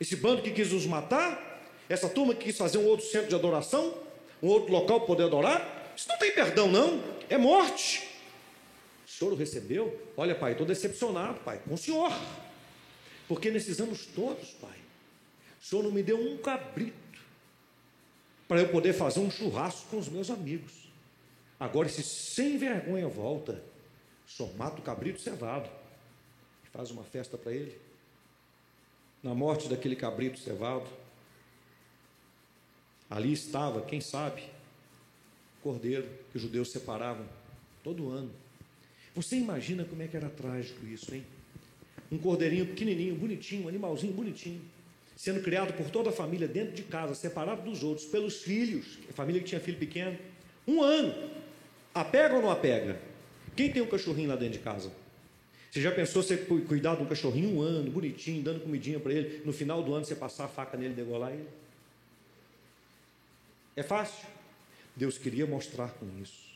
esse 0.00 0.16
bando 0.16 0.42
que 0.42 0.50
quis 0.50 0.72
os 0.72 0.86
matar, 0.86 1.49
essa 1.90 2.08
turma 2.08 2.34
quis 2.34 2.56
fazer 2.56 2.78
um 2.78 2.86
outro 2.86 3.04
centro 3.04 3.28
de 3.28 3.34
adoração, 3.34 3.94
um 4.42 4.48
outro 4.48 4.72
local 4.72 5.00
para 5.00 5.06
poder 5.06 5.24
adorar, 5.24 5.92
isso 5.94 6.08
não 6.08 6.16
tem 6.16 6.32
perdão, 6.32 6.70
não, 6.70 7.02
é 7.28 7.36
morte. 7.36 8.08
O 9.06 9.10
senhor 9.10 9.32
o 9.32 9.36
recebeu? 9.36 10.00
Olha, 10.16 10.34
pai, 10.34 10.52
estou 10.52 10.66
decepcionado, 10.66 11.40
pai, 11.40 11.60
com 11.66 11.74
o 11.74 11.78
senhor, 11.78 12.10
porque 13.28 13.50
nesses 13.50 13.80
anos 13.80 14.06
todos, 14.06 14.50
pai, 14.52 14.78
o 15.60 15.64
senhor 15.64 15.82
não 15.82 15.90
me 15.90 16.02
deu 16.02 16.18
um 16.18 16.38
cabrito 16.38 16.96
para 18.48 18.60
eu 18.60 18.68
poder 18.70 18.94
fazer 18.94 19.20
um 19.20 19.30
churrasco 19.30 19.88
com 19.90 19.98
os 19.98 20.08
meus 20.08 20.30
amigos. 20.30 20.72
Agora, 21.58 21.86
esse 21.86 22.02
sem 22.02 22.56
vergonha 22.56 23.06
volta, 23.06 23.62
senhor 24.30 24.56
mata 24.56 24.78
o 24.78 24.82
cabrito 24.82 25.20
cevado 25.20 25.68
e 26.64 26.68
faz 26.68 26.90
uma 26.90 27.02
festa 27.02 27.36
para 27.36 27.52
ele. 27.52 27.76
Na 29.22 29.34
morte 29.34 29.68
daquele 29.68 29.96
cabrito 29.96 30.38
cevado, 30.38 30.86
Ali 33.10 33.32
estava, 33.32 33.80
quem 33.80 34.00
sabe, 34.00 34.44
cordeiro 35.62 36.06
que 36.30 36.36
os 36.36 36.42
judeus 36.42 36.70
separavam 36.70 37.26
todo 37.82 38.08
ano. 38.08 38.30
Você 39.16 39.36
imagina 39.36 39.84
como 39.84 40.00
é 40.02 40.06
que 40.06 40.16
era 40.16 40.28
trágico 40.28 40.86
isso, 40.86 41.12
hein? 41.12 41.24
Um 42.10 42.18
cordeirinho 42.18 42.66
pequenininho, 42.66 43.16
bonitinho, 43.16 43.64
um 43.64 43.68
animalzinho 43.68 44.12
bonitinho, 44.12 44.60
sendo 45.16 45.42
criado 45.42 45.72
por 45.74 45.90
toda 45.90 46.10
a 46.10 46.12
família 46.12 46.46
dentro 46.46 46.72
de 46.72 46.82
casa, 46.84 47.14
separado 47.14 47.62
dos 47.62 47.82
outros, 47.82 48.06
pelos 48.06 48.42
filhos, 48.42 48.98
a 49.08 49.12
família 49.12 49.40
que 49.40 49.48
tinha 49.48 49.60
filho 49.60 49.78
pequeno. 49.78 50.16
Um 50.66 50.80
ano. 50.80 51.12
Apega 51.92 52.36
ou 52.36 52.42
não 52.42 52.50
apega? 52.50 53.00
Quem 53.56 53.72
tem 53.72 53.82
um 53.82 53.88
cachorrinho 53.88 54.28
lá 54.28 54.36
dentro 54.36 54.54
de 54.54 54.60
casa? 54.60 54.92
Você 55.70 55.80
já 55.80 55.90
pensou 55.90 56.22
você 56.22 56.36
cuidar 56.36 56.96
de 56.96 57.02
um 57.02 57.06
cachorrinho 57.06 57.56
um 57.56 57.60
ano, 57.60 57.90
bonitinho, 57.90 58.42
dando 58.42 58.60
comidinha 58.60 58.98
para 59.00 59.12
ele, 59.12 59.42
no 59.44 59.52
final 59.52 59.82
do 59.82 59.92
ano 59.94 60.04
você 60.04 60.14
passar 60.14 60.44
a 60.44 60.48
faca 60.48 60.76
nele 60.76 60.92
e 60.92 60.96
degolar 60.96 61.32
ele? 61.32 61.46
É 63.76 63.82
fácil? 63.82 64.28
Deus 64.96 65.16
queria 65.16 65.46
mostrar 65.46 65.90
com 65.92 66.06
isso 66.20 66.50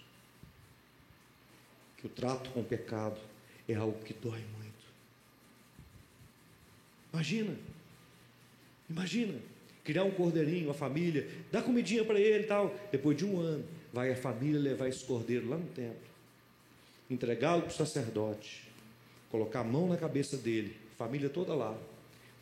que 2.04 2.06
o 2.06 2.10
trato 2.10 2.50
com 2.50 2.60
o 2.60 2.64
pecado 2.64 3.18
é 3.66 3.74
algo 3.74 3.98
que 4.04 4.12
dói 4.12 4.44
muito. 4.58 4.74
Imagina, 7.10 7.56
imagina, 8.90 9.38
criar 9.82 10.04
um 10.04 10.10
cordeirinho, 10.10 10.68
a 10.68 10.74
família, 10.74 11.26
dar 11.50 11.62
comidinha 11.62 12.04
para 12.04 12.20
ele 12.20 12.44
e 12.44 12.46
tal. 12.46 12.74
Depois 12.92 13.16
de 13.16 13.24
um 13.24 13.40
ano, 13.40 13.64
vai 13.90 14.12
a 14.12 14.16
família 14.16 14.60
levar 14.60 14.88
esse 14.88 15.02
cordeiro 15.02 15.48
lá 15.48 15.56
no 15.56 15.66
templo, 15.68 15.96
entregá-lo 17.08 17.62
para 17.62 17.70
o 17.70 17.74
sacerdote, 17.74 18.68
colocar 19.30 19.60
a 19.60 19.64
mão 19.64 19.88
na 19.88 19.96
cabeça 19.96 20.36
dele, 20.36 20.76
família 20.98 21.30
toda 21.30 21.54
lá. 21.54 21.74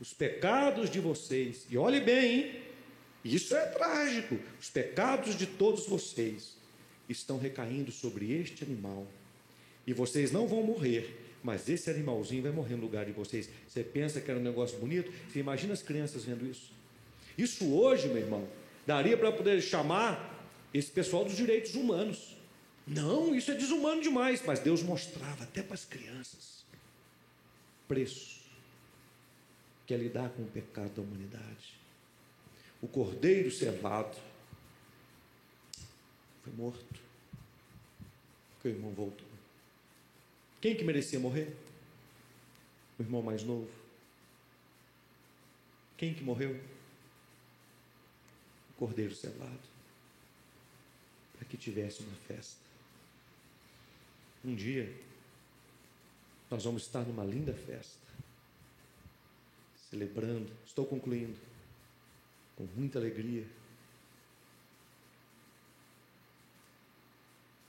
Os 0.00 0.12
pecados 0.12 0.90
de 0.90 0.98
vocês, 0.98 1.66
e 1.70 1.78
olhe 1.78 2.00
bem, 2.00 2.40
hein? 2.40 2.61
Isso 3.24 3.54
é 3.54 3.66
trágico. 3.66 4.38
Os 4.60 4.68
pecados 4.70 5.36
de 5.36 5.46
todos 5.46 5.86
vocês 5.86 6.56
estão 7.08 7.38
recaindo 7.38 7.92
sobre 7.92 8.32
este 8.32 8.64
animal. 8.64 9.06
E 9.86 9.92
vocês 9.92 10.32
não 10.32 10.46
vão 10.46 10.62
morrer, 10.62 11.16
mas 11.42 11.68
esse 11.68 11.90
animalzinho 11.90 12.42
vai 12.42 12.52
morrer 12.52 12.76
no 12.76 12.82
lugar 12.82 13.04
de 13.04 13.12
vocês. 13.12 13.48
Você 13.68 13.82
pensa 13.82 14.20
que 14.20 14.30
era 14.30 14.38
um 14.38 14.42
negócio 14.42 14.78
bonito? 14.78 15.12
Você 15.30 15.40
imagina 15.40 15.72
as 15.72 15.82
crianças 15.82 16.24
vendo 16.24 16.46
isso? 16.46 16.72
Isso 17.36 17.72
hoje, 17.72 18.08
meu 18.08 18.18
irmão, 18.18 18.46
daria 18.86 19.16
para 19.16 19.32
poder 19.32 19.60
chamar 19.60 20.48
esse 20.72 20.90
pessoal 20.90 21.24
dos 21.24 21.36
direitos 21.36 21.74
humanos. 21.74 22.36
Não, 22.86 23.34
isso 23.34 23.50
é 23.50 23.54
desumano 23.54 24.02
demais. 24.02 24.42
Mas 24.44 24.60
Deus 24.60 24.82
mostrava 24.82 25.44
até 25.44 25.62
para 25.62 25.74
as 25.74 25.84
crianças 25.84 26.62
preço 27.92 28.40
que 29.86 29.92
é 29.92 29.96
lidar 29.98 30.30
com 30.30 30.42
o 30.42 30.46
pecado 30.46 30.94
da 30.94 31.02
humanidade 31.02 31.81
o 32.82 32.88
cordeiro 32.88 33.50
cevado, 33.50 34.18
foi 36.42 36.52
morto. 36.54 37.00
Porque 38.54 38.68
o 38.68 38.72
irmão 38.72 38.92
voltou. 38.92 39.26
Quem 40.60 40.76
que 40.76 40.82
merecia 40.82 41.20
morrer? 41.20 41.56
O 42.98 43.02
irmão 43.02 43.22
mais 43.22 43.44
novo. 43.44 43.70
Quem 45.96 46.12
que 46.12 46.24
morreu? 46.24 46.60
O 48.70 48.72
cordeiro 48.74 49.14
cevado. 49.14 49.60
Para 51.38 51.46
que 51.46 51.56
tivesse 51.56 52.02
uma 52.02 52.16
festa. 52.26 52.60
Um 54.44 54.56
dia, 54.56 54.92
nós 56.50 56.64
vamos 56.64 56.82
estar 56.82 57.02
numa 57.02 57.24
linda 57.24 57.54
festa, 57.54 58.08
celebrando. 59.88 60.50
Estou 60.66 60.84
concluindo 60.84 61.51
com 62.66 62.80
muita 62.80 62.98
alegria. 62.98 63.44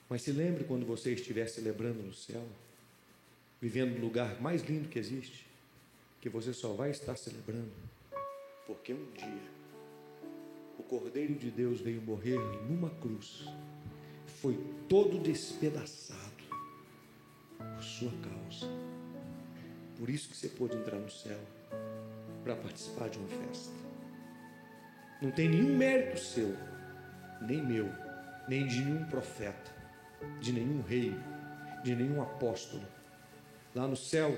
Mas 0.10 0.22
se 0.22 0.32
lembre 0.32 0.64
quando 0.64 0.86
você 0.86 1.14
estiver 1.14 1.48
celebrando 1.48 2.04
no 2.04 2.14
céu, 2.14 2.46
vivendo 3.60 3.96
no 3.96 4.02
lugar 4.02 4.40
mais 4.40 4.62
lindo 4.64 4.90
que 4.90 5.00
existe, 5.00 5.48
que 6.22 6.30
você 6.30 6.54
só 6.54 6.74
vai 6.74 6.92
estar 6.92 7.16
celebrando, 7.16 7.72
porque 8.68 8.94
um 8.94 9.12
dia 9.14 9.54
o 10.78 10.84
Cordeiro 10.84 11.34
de 11.34 11.50
Deus 11.50 11.82
veio 11.82 12.02
morrer 12.02 12.38
numa 12.70 12.90
cruz, 12.90 13.46
foi 14.42 14.58
todo 14.88 15.20
despedaçado 15.20 16.22
por 17.58 17.84
sua 17.84 18.12
causa. 18.12 18.68
Por 19.98 20.10
isso 20.10 20.30
que 20.30 20.36
você 20.36 20.50
pôde 20.50 20.76
entrar 20.76 21.00
no 21.00 21.10
céu 21.10 21.40
para 22.44 22.56
participar 22.56 23.10
de 23.10 23.18
uma 23.18 23.30
festa. 23.30 23.83
Não 25.24 25.32
tem 25.32 25.48
nenhum 25.48 25.78
mérito 25.78 26.20
seu, 26.20 26.54
nem 27.40 27.64
meu, 27.64 27.90
nem 28.46 28.68
de 28.68 28.84
nenhum 28.84 29.06
profeta, 29.06 29.72
de 30.42 30.52
nenhum 30.52 30.82
rei, 30.82 31.16
de 31.82 31.96
nenhum 31.96 32.22
apóstolo. 32.22 32.84
Lá 33.74 33.88
no 33.88 33.96
céu 33.96 34.36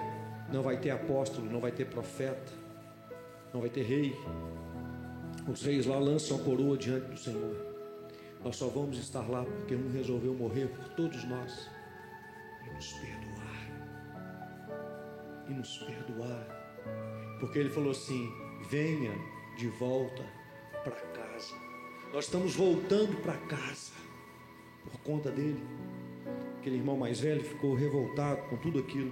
não 0.53 0.61
vai 0.61 0.77
ter 0.77 0.91
apóstolo, 0.91 1.49
não 1.49 1.59
vai 1.59 1.71
ter 1.71 1.85
profeta, 1.85 2.53
não 3.51 3.61
vai 3.61 3.69
ter 3.71 3.81
rei. 3.81 4.15
Os 5.51 5.63
reis 5.63 5.87
lá 5.87 5.97
lançam 5.97 6.37
a 6.37 6.43
coroa 6.43 6.77
diante 6.77 7.07
do 7.07 7.17
Senhor. 7.17 7.55
Nós 8.43 8.55
só 8.55 8.67
vamos 8.67 8.99
estar 8.99 9.27
lá 9.27 9.43
porque 9.43 9.73
um 9.73 9.91
resolveu 9.91 10.35
morrer 10.35 10.67
por 10.67 10.87
todos 10.89 11.23
nós 11.23 11.67
e 12.63 12.69
nos 12.69 12.93
perdoar. 12.93 13.71
E 15.49 15.51
nos 15.51 15.79
perdoar. 15.79 16.45
Porque 17.39 17.57
ele 17.57 17.71
falou 17.71 17.89
assim: 17.89 18.29
venha 18.69 19.13
de 19.57 19.67
volta 19.67 20.44
para 20.91 21.01
casa. 21.07 21.55
Nós 22.13 22.25
estamos 22.25 22.55
voltando 22.55 23.17
para 23.21 23.33
casa 23.33 23.91
por 24.83 24.99
conta 25.01 25.31
dele. 25.31 25.61
Aquele 26.59 26.77
irmão 26.77 26.95
mais 26.95 27.19
velho 27.19 27.43
ficou 27.43 27.73
revoltado 27.73 28.41
com 28.49 28.57
tudo 28.57 28.79
aquilo. 28.79 29.11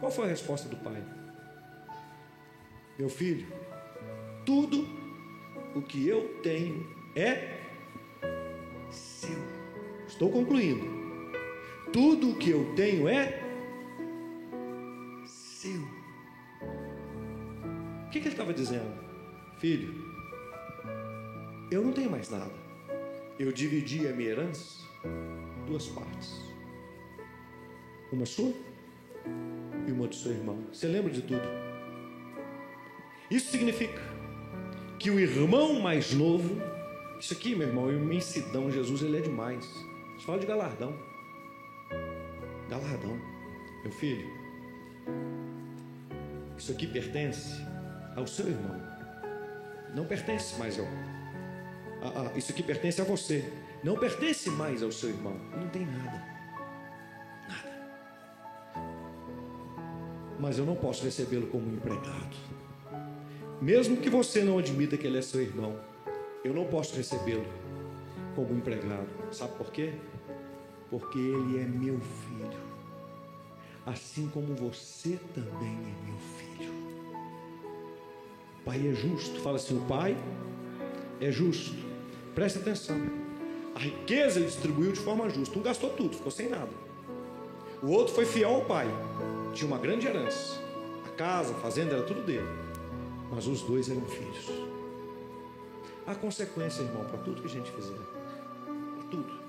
Qual 0.00 0.10
foi 0.10 0.26
a 0.26 0.28
resposta 0.28 0.68
do 0.68 0.76
pai? 0.76 1.04
Meu 2.98 3.08
filho, 3.08 3.46
tudo 4.46 4.86
o 5.74 5.82
que 5.82 6.08
eu 6.08 6.40
tenho 6.42 6.88
é 7.14 7.60
seu. 8.90 9.38
Estou 10.06 10.30
concluindo. 10.30 10.98
Tudo 11.92 12.30
o 12.30 12.36
que 12.36 12.50
eu 12.50 12.72
tenho 12.74 13.08
é 13.08 13.42
seu. 15.26 15.80
O 18.06 18.10
que, 18.10 18.20
que 18.20 18.28
ele 18.28 18.34
estava 18.34 18.54
dizendo? 18.54 18.90
Filho, 19.58 20.07
eu 21.70 21.82
não 21.82 21.92
tenho 21.92 22.10
mais 22.10 22.30
nada. 22.30 22.52
Eu 23.38 23.52
dividi 23.52 24.06
a 24.08 24.12
minha 24.12 24.30
herança 24.30 24.82
duas 25.66 25.86
partes. 25.88 26.40
Uma 28.10 28.24
sua 28.24 28.52
e 29.86 29.92
uma 29.92 30.06
do 30.06 30.14
seu 30.14 30.32
irmão. 30.32 30.58
Você 30.72 30.86
lembra 30.86 31.10
de 31.10 31.22
tudo? 31.22 31.42
Isso 33.30 33.50
significa 33.50 34.00
que 34.98 35.10
o 35.10 35.20
irmão 35.20 35.78
mais 35.80 36.12
novo, 36.12 36.56
isso 37.20 37.34
aqui, 37.34 37.54
meu 37.54 37.68
irmão, 37.68 37.92
imensidão, 37.92 38.70
Jesus, 38.70 39.02
ele 39.02 39.18
é 39.18 39.20
demais. 39.20 39.64
A 39.64 40.10
gente 40.12 40.26
fala 40.26 40.38
de 40.38 40.46
galardão. 40.46 40.98
Galardão. 42.70 43.20
Meu 43.82 43.92
filho, 43.92 44.26
isso 46.56 46.72
aqui 46.72 46.86
pertence 46.86 47.54
ao 48.16 48.26
seu 48.26 48.48
irmão. 48.48 48.80
Não 49.94 50.06
pertence 50.06 50.58
mais 50.58 50.78
ao. 50.78 51.07
A, 52.02 52.22
a, 52.22 52.38
isso 52.38 52.52
aqui 52.52 52.62
pertence 52.62 53.00
a 53.00 53.04
você. 53.04 53.50
Não 53.82 53.96
pertence 53.96 54.50
mais 54.50 54.82
ao 54.82 54.92
seu 54.92 55.10
irmão. 55.10 55.36
Não 55.56 55.68
tem 55.68 55.86
nada. 55.86 56.24
Nada. 57.48 57.82
Mas 60.38 60.58
eu 60.58 60.64
não 60.64 60.76
posso 60.76 61.04
recebê-lo 61.04 61.46
como 61.48 61.70
empregado. 61.72 62.36
Mesmo 63.60 63.96
que 63.96 64.08
você 64.08 64.42
não 64.44 64.58
admita 64.58 64.96
que 64.96 65.06
ele 65.06 65.18
é 65.18 65.22
seu 65.22 65.42
irmão, 65.42 65.78
eu 66.44 66.54
não 66.54 66.64
posso 66.66 66.94
recebê-lo 66.94 67.46
como 68.34 68.54
empregado. 68.54 69.08
Sabe 69.32 69.56
por 69.56 69.72
quê? 69.72 69.94
Porque 70.90 71.18
ele 71.18 71.60
é 71.60 71.64
meu 71.64 71.98
filho. 71.98 72.68
Assim 73.84 74.28
como 74.28 74.54
você 74.54 75.18
também 75.34 75.76
é 75.76 76.06
meu 76.06 76.18
filho. 76.36 76.72
O 78.60 78.64
pai 78.64 78.86
é 78.86 78.94
justo. 78.94 79.40
Fala 79.40 79.56
assim: 79.56 79.76
o 79.76 79.80
pai 79.86 80.16
é 81.20 81.32
justo. 81.32 81.87
Presta 82.38 82.60
atenção. 82.60 82.96
A 83.74 83.78
riqueza 83.80 84.38
ele 84.38 84.46
distribuiu 84.46 84.92
de 84.92 85.00
forma 85.00 85.28
justa. 85.28 85.58
Um 85.58 85.62
gastou 85.62 85.90
tudo, 85.90 86.16
ficou 86.16 86.30
sem 86.30 86.48
nada. 86.48 86.70
O 87.82 87.90
outro 87.90 88.14
foi 88.14 88.24
fiel 88.24 88.50
ao 88.50 88.64
pai. 88.64 88.86
Tinha 89.52 89.66
uma 89.66 89.78
grande 89.78 90.06
herança. 90.06 90.56
A 91.04 91.08
casa, 91.16 91.52
a 91.52 91.58
fazenda, 91.58 91.94
era 91.94 92.04
tudo 92.04 92.22
dele 92.22 92.46
mas 93.30 93.46
os 93.46 93.62
dois 93.62 93.90
eram 93.90 94.02
filhos. 94.06 94.46
Há 96.06 96.14
consequência, 96.14 96.82
irmão, 96.82 97.04
para 97.04 97.18
tudo 97.18 97.42
que 97.42 97.46
a 97.46 97.50
gente 97.50 97.70
fizer. 97.70 97.98
Para 98.64 99.08
tudo. 99.10 99.40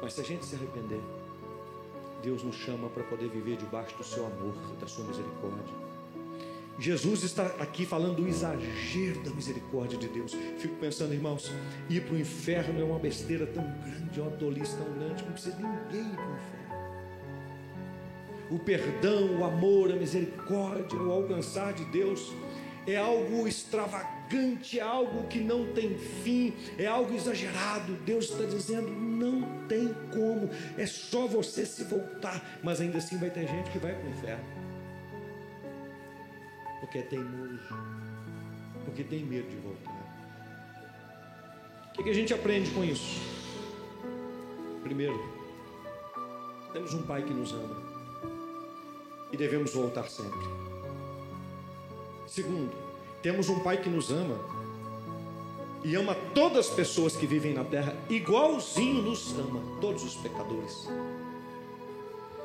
Mas 0.00 0.14
se 0.14 0.20
a 0.20 0.24
gente 0.24 0.44
se 0.44 0.54
arrepender, 0.54 1.00
Deus 2.22 2.42
nos 2.42 2.56
chama 2.56 2.88
para 2.88 3.02
poder 3.04 3.28
viver 3.28 3.56
debaixo 3.56 3.96
do 3.96 4.04
seu 4.04 4.24
amor 4.24 4.54
da 4.80 4.86
sua 4.86 5.04
misericórdia. 5.04 5.91
Jesus 6.78 7.22
está 7.22 7.46
aqui 7.60 7.84
falando 7.84 8.16
do 8.16 8.26
exagero 8.26 9.22
da 9.22 9.30
misericórdia 9.30 9.98
de 9.98 10.08
Deus. 10.08 10.34
Fico 10.58 10.74
pensando, 10.76 11.12
irmãos, 11.12 11.52
ir 11.88 12.02
para 12.02 12.14
o 12.14 12.18
inferno 12.18 12.80
é 12.80 12.84
uma 12.84 12.98
besteira 12.98 13.46
tão 13.46 13.62
grande, 13.62 14.18
é 14.18 14.22
uma 14.22 14.32
tolice 14.32 14.76
tão 14.76 14.92
grande, 14.94 15.22
não 15.24 15.32
precisa 15.32 15.56
ninguém 15.56 16.12
ir 16.12 16.16
para 16.16 16.26
o 16.26 16.34
inferno 16.34 16.62
o 18.52 18.58
perdão, 18.58 19.40
o 19.40 19.44
amor, 19.44 19.90
a 19.90 19.96
misericórdia, 19.96 20.98
o 20.98 21.10
alcançar 21.10 21.72
de 21.72 21.86
Deus 21.86 22.32
é 22.86 22.96
algo 22.96 23.48
extravagante, 23.48 24.78
é 24.78 24.82
algo 24.82 25.26
que 25.28 25.38
não 25.38 25.72
tem 25.72 25.96
fim, 25.96 26.52
é 26.76 26.86
algo 26.86 27.14
exagerado. 27.14 27.94
Deus 28.04 28.26
está 28.26 28.44
dizendo: 28.44 28.88
não 28.90 29.66
tem 29.68 29.94
como, 30.12 30.50
é 30.76 30.84
só 30.84 31.26
você 31.26 31.64
se 31.64 31.84
voltar. 31.84 32.60
Mas 32.62 32.80
ainda 32.80 32.98
assim 32.98 33.16
vai 33.16 33.30
ter 33.30 33.46
gente 33.46 33.70
que 33.70 33.78
vai 33.78 33.94
para 33.94 34.06
o 34.06 34.10
inferno, 34.10 34.44
porque 36.92 36.98
é 36.98 37.02
teimoso, 37.02 37.58
porque 38.84 39.02
tem 39.02 39.24
medo 39.24 39.48
de 39.48 39.56
voltar. 39.56 39.92
O 41.98 42.02
que 42.02 42.10
a 42.10 42.12
gente 42.12 42.34
aprende 42.34 42.70
com 42.72 42.84
isso? 42.84 43.18
Primeiro, 44.82 45.18
temos 46.70 46.92
um 46.92 47.02
Pai 47.04 47.22
que 47.22 47.32
nos 47.32 47.54
ama 47.54 47.76
e 49.32 49.36
devemos 49.38 49.72
voltar 49.72 50.06
sempre. 50.10 50.46
Segundo, 52.26 52.70
temos 53.22 53.48
um 53.48 53.60
Pai 53.60 53.78
que 53.78 53.88
nos 53.88 54.10
ama 54.10 54.38
e 55.82 55.94
ama 55.94 56.14
todas 56.34 56.68
as 56.68 56.74
pessoas 56.74 57.16
que 57.16 57.26
vivem 57.26 57.54
na 57.54 57.64
terra, 57.64 57.96
igualzinho 58.10 59.00
nos 59.00 59.32
ama, 59.38 59.62
todos 59.80 60.04
os 60.04 60.16
pecadores. 60.16 60.90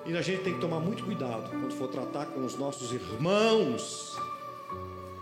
E 0.05 0.15
a 0.15 0.21
gente 0.21 0.41
tem 0.43 0.53
que 0.53 0.61
tomar 0.61 0.79
muito 0.79 1.03
cuidado 1.03 1.49
quando 1.49 1.73
for 1.73 1.89
tratar 1.89 2.27
com 2.27 2.45
os 2.45 2.57
nossos 2.57 2.93
irmãos, 2.93 4.17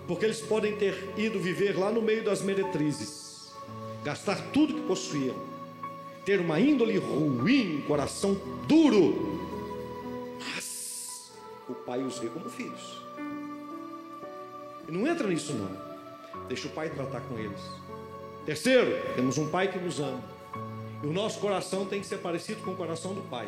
porque 0.08 0.26
eles 0.26 0.42
podem 0.42 0.76
ter 0.76 1.14
ido 1.18 1.40
viver 1.40 1.78
lá 1.78 1.92
no 1.92 2.02
meio 2.02 2.24
das 2.24 2.42
meretrizes, 2.42 3.54
gastar 4.04 4.52
tudo 4.52 4.74
que 4.74 4.82
possuíam, 4.82 5.36
ter 6.26 6.40
uma 6.40 6.60
índole 6.60 6.98
ruim, 6.98 7.84
coração 7.88 8.36
duro, 8.68 9.36
o 11.68 11.74
pai 11.74 12.04
os 12.04 12.20
vê 12.20 12.28
como 12.28 12.50
filhos. 12.50 13.02
E 14.88 14.92
não 14.92 15.08
entra 15.08 15.28
nisso 15.28 15.54
não. 15.54 15.86
Deixa 16.48 16.68
o 16.68 16.72
pai 16.72 16.90
tratar 16.90 17.22
com 17.22 17.38
eles. 17.40 17.60
Terceiro, 18.46 18.92
temos 19.16 19.38
um 19.38 19.50
pai 19.50 19.72
que 19.72 19.80
nos 19.80 20.00
ama. 20.00 20.22
E 21.02 21.08
o 21.08 21.12
nosso 21.12 21.40
coração 21.40 21.86
tem 21.86 22.00
que 22.00 22.06
ser 22.06 22.18
parecido 22.18 22.62
com 22.62 22.72
o 22.72 22.76
coração 22.76 23.14
do 23.14 23.22
pai. 23.22 23.48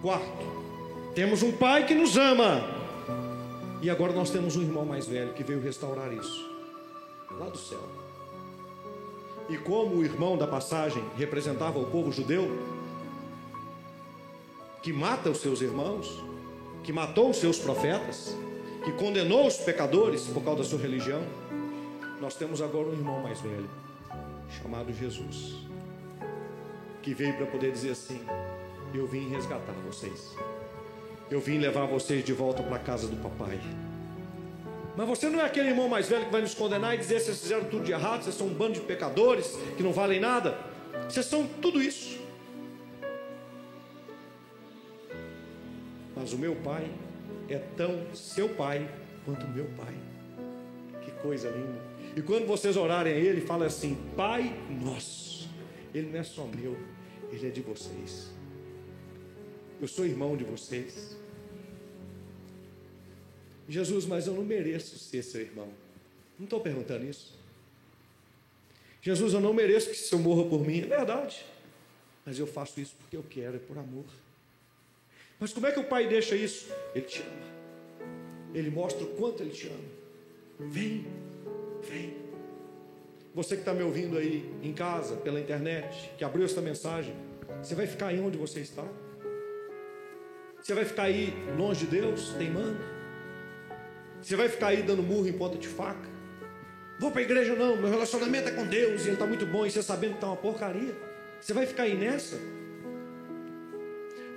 Quarto, 0.00 1.12
temos 1.14 1.42
um 1.42 1.52
pai 1.52 1.86
que 1.86 1.94
nos 1.94 2.16
ama. 2.16 2.73
E 3.84 3.90
agora 3.90 4.14
nós 4.14 4.30
temos 4.30 4.56
um 4.56 4.62
irmão 4.62 4.86
mais 4.86 5.06
velho 5.06 5.34
que 5.34 5.44
veio 5.44 5.60
restaurar 5.60 6.10
isso. 6.10 6.50
Lá 7.38 7.50
do 7.50 7.58
céu. 7.58 7.86
E 9.46 9.58
como 9.58 9.96
o 9.96 10.02
irmão 10.02 10.38
da 10.38 10.46
passagem 10.46 11.04
representava 11.18 11.78
o 11.78 11.84
povo 11.90 12.10
judeu, 12.10 12.48
que 14.82 14.90
mata 14.90 15.28
os 15.28 15.36
seus 15.36 15.60
irmãos, 15.60 16.24
que 16.82 16.94
matou 16.94 17.28
os 17.28 17.36
seus 17.36 17.58
profetas, 17.58 18.34
que 18.86 18.92
condenou 18.92 19.46
os 19.46 19.58
pecadores 19.58 20.28
por 20.28 20.42
causa 20.42 20.62
da 20.62 20.64
sua 20.66 20.78
religião, 20.78 21.20
nós 22.22 22.34
temos 22.36 22.62
agora 22.62 22.88
um 22.88 22.92
irmão 22.94 23.22
mais 23.22 23.42
velho, 23.42 23.68
chamado 24.62 24.94
Jesus, 24.94 25.56
que 27.02 27.12
veio 27.12 27.36
para 27.36 27.44
poder 27.44 27.70
dizer 27.70 27.90
assim: 27.90 28.18
Eu 28.94 29.06
vim 29.06 29.28
resgatar 29.28 29.74
vocês, 29.86 30.34
eu 31.30 31.40
vim 31.40 31.58
levar 31.58 31.86
vocês 31.86 32.24
de 32.24 32.32
volta 32.32 32.62
para 32.62 32.76
a 32.76 32.78
casa 32.78 33.08
do 33.08 33.16
papai. 33.16 33.58
Mas 34.96 35.08
você 35.08 35.28
não 35.28 35.40
é 35.40 35.44
aquele 35.44 35.70
irmão 35.70 35.88
mais 35.88 36.08
velho 36.08 36.26
que 36.26 36.32
vai 36.32 36.40
nos 36.40 36.54
condenar 36.54 36.94
e 36.94 36.98
dizer 36.98 37.20
vocês 37.20 37.40
fizeram 37.40 37.64
tudo 37.64 37.84
de 37.84 37.92
errado, 37.92 38.22
vocês 38.22 38.36
são 38.36 38.46
um 38.46 38.54
bando 38.54 38.74
de 38.74 38.80
pecadores 38.80 39.58
que 39.76 39.82
não 39.82 39.92
valem 39.92 40.20
nada. 40.20 40.56
Vocês 41.08 41.26
são 41.26 41.46
tudo 41.60 41.82
isso. 41.82 42.20
Mas 46.14 46.32
o 46.32 46.38
meu 46.38 46.54
pai 46.56 46.88
é 47.48 47.58
tão 47.76 48.06
seu 48.14 48.48
pai 48.48 48.88
quanto 49.24 49.46
meu 49.48 49.66
pai. 49.76 49.94
Que 51.02 51.10
coisa 51.10 51.50
linda. 51.50 51.82
E 52.16 52.22
quando 52.22 52.46
vocês 52.46 52.76
orarem 52.76 53.12
a 53.12 53.16
ele, 53.16 53.40
fala 53.40 53.66
assim: 53.66 53.98
Pai 54.16 54.56
nosso. 54.80 55.50
Ele 55.92 56.10
não 56.10 56.20
é 56.20 56.22
só 56.22 56.44
meu, 56.44 56.76
ele 57.30 57.46
é 57.46 57.50
de 57.50 57.60
vocês. 57.60 58.33
Eu 59.80 59.88
sou 59.88 60.04
irmão 60.04 60.36
de 60.36 60.44
vocês. 60.44 61.16
Jesus, 63.68 64.04
mas 64.06 64.26
eu 64.26 64.34
não 64.34 64.44
mereço 64.44 64.98
ser 64.98 65.22
seu 65.22 65.40
irmão. 65.40 65.68
Não 66.38 66.44
estou 66.44 66.60
perguntando 66.60 67.04
isso. 67.04 67.32
Jesus, 69.00 69.34
eu 69.34 69.40
não 69.40 69.52
mereço 69.52 69.90
que 69.90 69.96
o 69.96 69.98
Senhor 69.98 70.22
morra 70.22 70.48
por 70.48 70.66
mim. 70.66 70.80
É 70.80 70.86
verdade. 70.86 71.44
Mas 72.24 72.38
eu 72.38 72.46
faço 72.46 72.80
isso 72.80 72.94
porque 72.98 73.16
eu 73.16 73.24
quero, 73.28 73.56
é 73.56 73.58
por 73.58 73.76
amor. 73.78 74.04
Mas 75.38 75.52
como 75.52 75.66
é 75.66 75.72
que 75.72 75.80
o 75.80 75.84
pai 75.84 76.08
deixa 76.08 76.34
isso? 76.34 76.72
Ele 76.94 77.04
te 77.04 77.22
ama. 77.22 77.54
Ele 78.54 78.70
mostra 78.70 79.04
o 79.04 79.08
quanto 79.08 79.42
ele 79.42 79.50
te 79.50 79.66
ama. 79.66 79.84
Vem, 80.58 81.06
vem. 81.82 82.14
Você 83.34 83.56
que 83.56 83.62
está 83.62 83.74
me 83.74 83.82
ouvindo 83.82 84.16
aí 84.16 84.48
em 84.62 84.72
casa, 84.72 85.16
pela 85.16 85.40
internet, 85.40 86.10
que 86.16 86.24
abriu 86.24 86.44
essa 86.44 86.60
mensagem, 86.60 87.14
você 87.62 87.74
vai 87.74 87.86
ficar 87.86 88.08
aí 88.08 88.20
onde 88.20 88.38
você 88.38 88.60
está? 88.60 88.86
Você 90.64 90.72
vai 90.72 90.86
ficar 90.86 91.02
aí 91.02 91.34
longe 91.58 91.84
de 91.84 91.90
Deus, 91.90 92.30
teimando? 92.38 92.78
Você 94.22 94.34
vai 94.34 94.48
ficar 94.48 94.68
aí 94.68 94.82
dando 94.82 95.02
murro 95.02 95.28
em 95.28 95.32
ponta 95.34 95.58
de 95.58 95.68
faca? 95.68 96.08
Vou 96.98 97.10
para 97.10 97.20
a 97.20 97.24
igreja 97.24 97.54
não, 97.54 97.76
meu 97.76 97.90
relacionamento 97.90 98.48
é 98.48 98.52
com 98.52 98.66
Deus 98.66 99.02
e 99.02 99.08
ele 99.08 99.12
está 99.12 99.26
muito 99.26 99.44
bom 99.44 99.66
e 99.66 99.70
você 99.70 99.82
sabendo 99.82 100.12
que 100.12 100.16
está 100.16 100.28
uma 100.28 100.36
porcaria. 100.38 100.96
Você 101.38 101.52
vai 101.52 101.66
ficar 101.66 101.82
aí 101.82 101.94
nessa? 101.94 102.36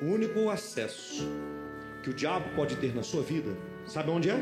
O 0.02 0.08
único 0.08 0.50
acesso 0.50 1.26
que 2.04 2.10
o 2.10 2.14
diabo 2.14 2.50
pode 2.58 2.76
ter 2.76 2.94
na 2.94 3.04
sua 3.04 3.24
vida 3.24 3.56
Sabe 3.88 4.12
onde 4.12 4.30
é? 4.30 4.38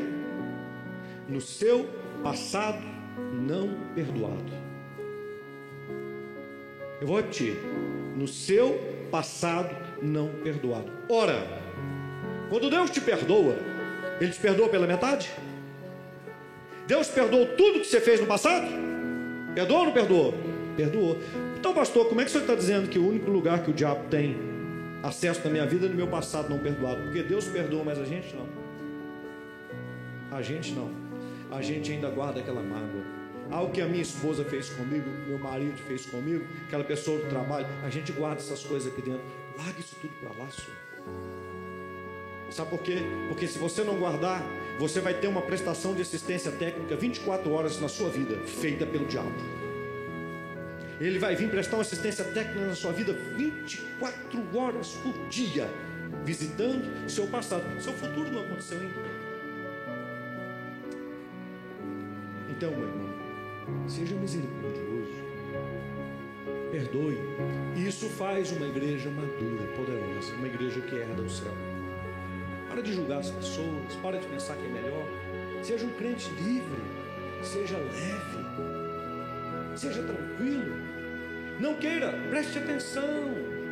No 1.28 1.40
seu 1.40 1.88
passado 2.22 2.84
não 3.32 3.92
perdoado. 3.94 4.52
Eu 7.00 7.06
vou 7.06 7.16
repetir. 7.18 7.54
No 8.16 8.26
seu 8.26 8.76
passado 9.10 9.70
não 10.02 10.28
perdoado. 10.42 10.90
Ora, 11.08 11.65
quando 12.48 12.70
Deus 12.70 12.90
te 12.90 13.00
perdoa, 13.00 13.56
Ele 14.20 14.30
te 14.30 14.40
perdoa 14.40 14.68
pela 14.68 14.86
metade? 14.86 15.30
Deus 16.86 17.08
perdoou 17.08 17.46
tudo 17.56 17.80
que 17.80 17.86
você 17.86 18.00
fez 18.00 18.20
no 18.20 18.26
passado? 18.26 18.66
Perdoou 19.54 19.80
ou 19.80 19.86
não 19.86 19.92
perdoou? 19.92 20.34
Perdoou. 20.76 21.18
Então, 21.58 21.74
pastor, 21.74 22.08
como 22.08 22.20
é 22.20 22.24
que 22.24 22.30
você 22.30 22.38
está 22.38 22.54
dizendo 22.54 22.88
que 22.88 22.98
o 22.98 23.08
único 23.08 23.30
lugar 23.30 23.62
que 23.64 23.70
o 23.70 23.74
diabo 23.74 24.08
tem 24.08 24.36
acesso 25.02 25.40
na 25.44 25.50
minha 25.50 25.66
vida 25.66 25.86
é 25.86 25.88
no 25.88 25.94
meu 25.96 26.06
passado 26.06 26.48
não 26.48 26.58
perdoado? 26.58 27.02
Porque 27.02 27.22
Deus 27.22 27.46
perdoa, 27.46 27.82
mas 27.82 27.98
a 27.98 28.04
gente 28.04 28.36
não. 28.36 28.46
A 30.30 30.42
gente 30.42 30.72
não. 30.72 30.90
A 31.50 31.62
gente 31.62 31.90
ainda 31.90 32.08
guarda 32.10 32.40
aquela 32.40 32.62
mágoa. 32.62 33.02
Algo 33.50 33.72
que 33.72 33.80
a 33.80 33.86
minha 33.86 34.02
esposa 34.02 34.44
fez 34.44 34.68
comigo, 34.70 35.08
meu 35.26 35.38
marido 35.38 35.76
fez 35.86 36.06
comigo, 36.06 36.44
aquela 36.66 36.84
pessoa 36.84 37.18
do 37.18 37.28
trabalho, 37.28 37.66
a 37.84 37.90
gente 37.90 38.12
guarda 38.12 38.40
essas 38.40 38.64
coisas 38.64 38.92
aqui 38.92 39.02
dentro. 39.02 39.22
Larga 39.56 39.80
isso 39.80 39.96
tudo 40.00 40.12
para 40.20 40.30
lá, 40.30 40.50
senhor. 40.50 41.35
Sabe 42.56 42.70
por 42.70 42.80
quê? 42.80 43.02
Porque 43.28 43.46
se 43.46 43.58
você 43.58 43.84
não 43.84 43.98
guardar, 43.98 44.42
você 44.78 44.98
vai 44.98 45.12
ter 45.12 45.26
uma 45.26 45.42
prestação 45.42 45.94
de 45.94 46.00
assistência 46.00 46.50
técnica 46.50 46.96
24 46.96 47.52
horas 47.52 47.78
na 47.78 47.86
sua 47.86 48.08
vida, 48.08 48.34
feita 48.46 48.86
pelo 48.86 49.04
diabo. 49.04 49.30
Ele 50.98 51.18
vai 51.18 51.36
vir 51.36 51.50
prestar 51.50 51.76
uma 51.76 51.82
assistência 51.82 52.24
técnica 52.24 52.68
na 52.68 52.74
sua 52.74 52.92
vida 52.92 53.12
24 53.12 54.58
horas 54.58 54.92
por 55.02 55.12
dia, 55.28 55.68
visitando 56.24 57.10
seu 57.10 57.26
passado. 57.26 57.62
Seu 57.78 57.92
futuro 57.92 58.32
não 58.32 58.40
aconteceu 58.40 58.80
ainda. 58.80 58.94
Então, 62.48 62.70
meu 62.70 62.88
irmão, 62.88 63.86
seja 63.86 64.14
misericordioso, 64.14 65.12
perdoe. 66.70 67.18
Isso 67.76 68.08
faz 68.08 68.50
uma 68.52 68.66
igreja 68.66 69.10
madura, 69.10 69.66
poderosa, 69.76 70.32
uma 70.36 70.46
igreja 70.46 70.80
que 70.80 70.94
herda 70.94 71.20
o 71.20 71.28
céu. 71.28 71.75
Para 72.76 72.82
de 72.82 72.92
julgar 72.92 73.20
as 73.20 73.30
pessoas, 73.30 73.94
para 74.02 74.18
de 74.18 74.26
pensar 74.26 74.54
que 74.54 74.66
é 74.66 74.68
melhor. 74.68 75.08
Seja 75.62 75.86
um 75.86 75.92
crente 75.92 76.28
livre, 76.32 76.76
seja 77.42 77.78
leve, 77.78 78.44
seja 79.74 80.02
tranquilo. 80.02 80.76
Não 81.58 81.76
queira, 81.76 82.12
preste 82.28 82.58
atenção. 82.58 83.02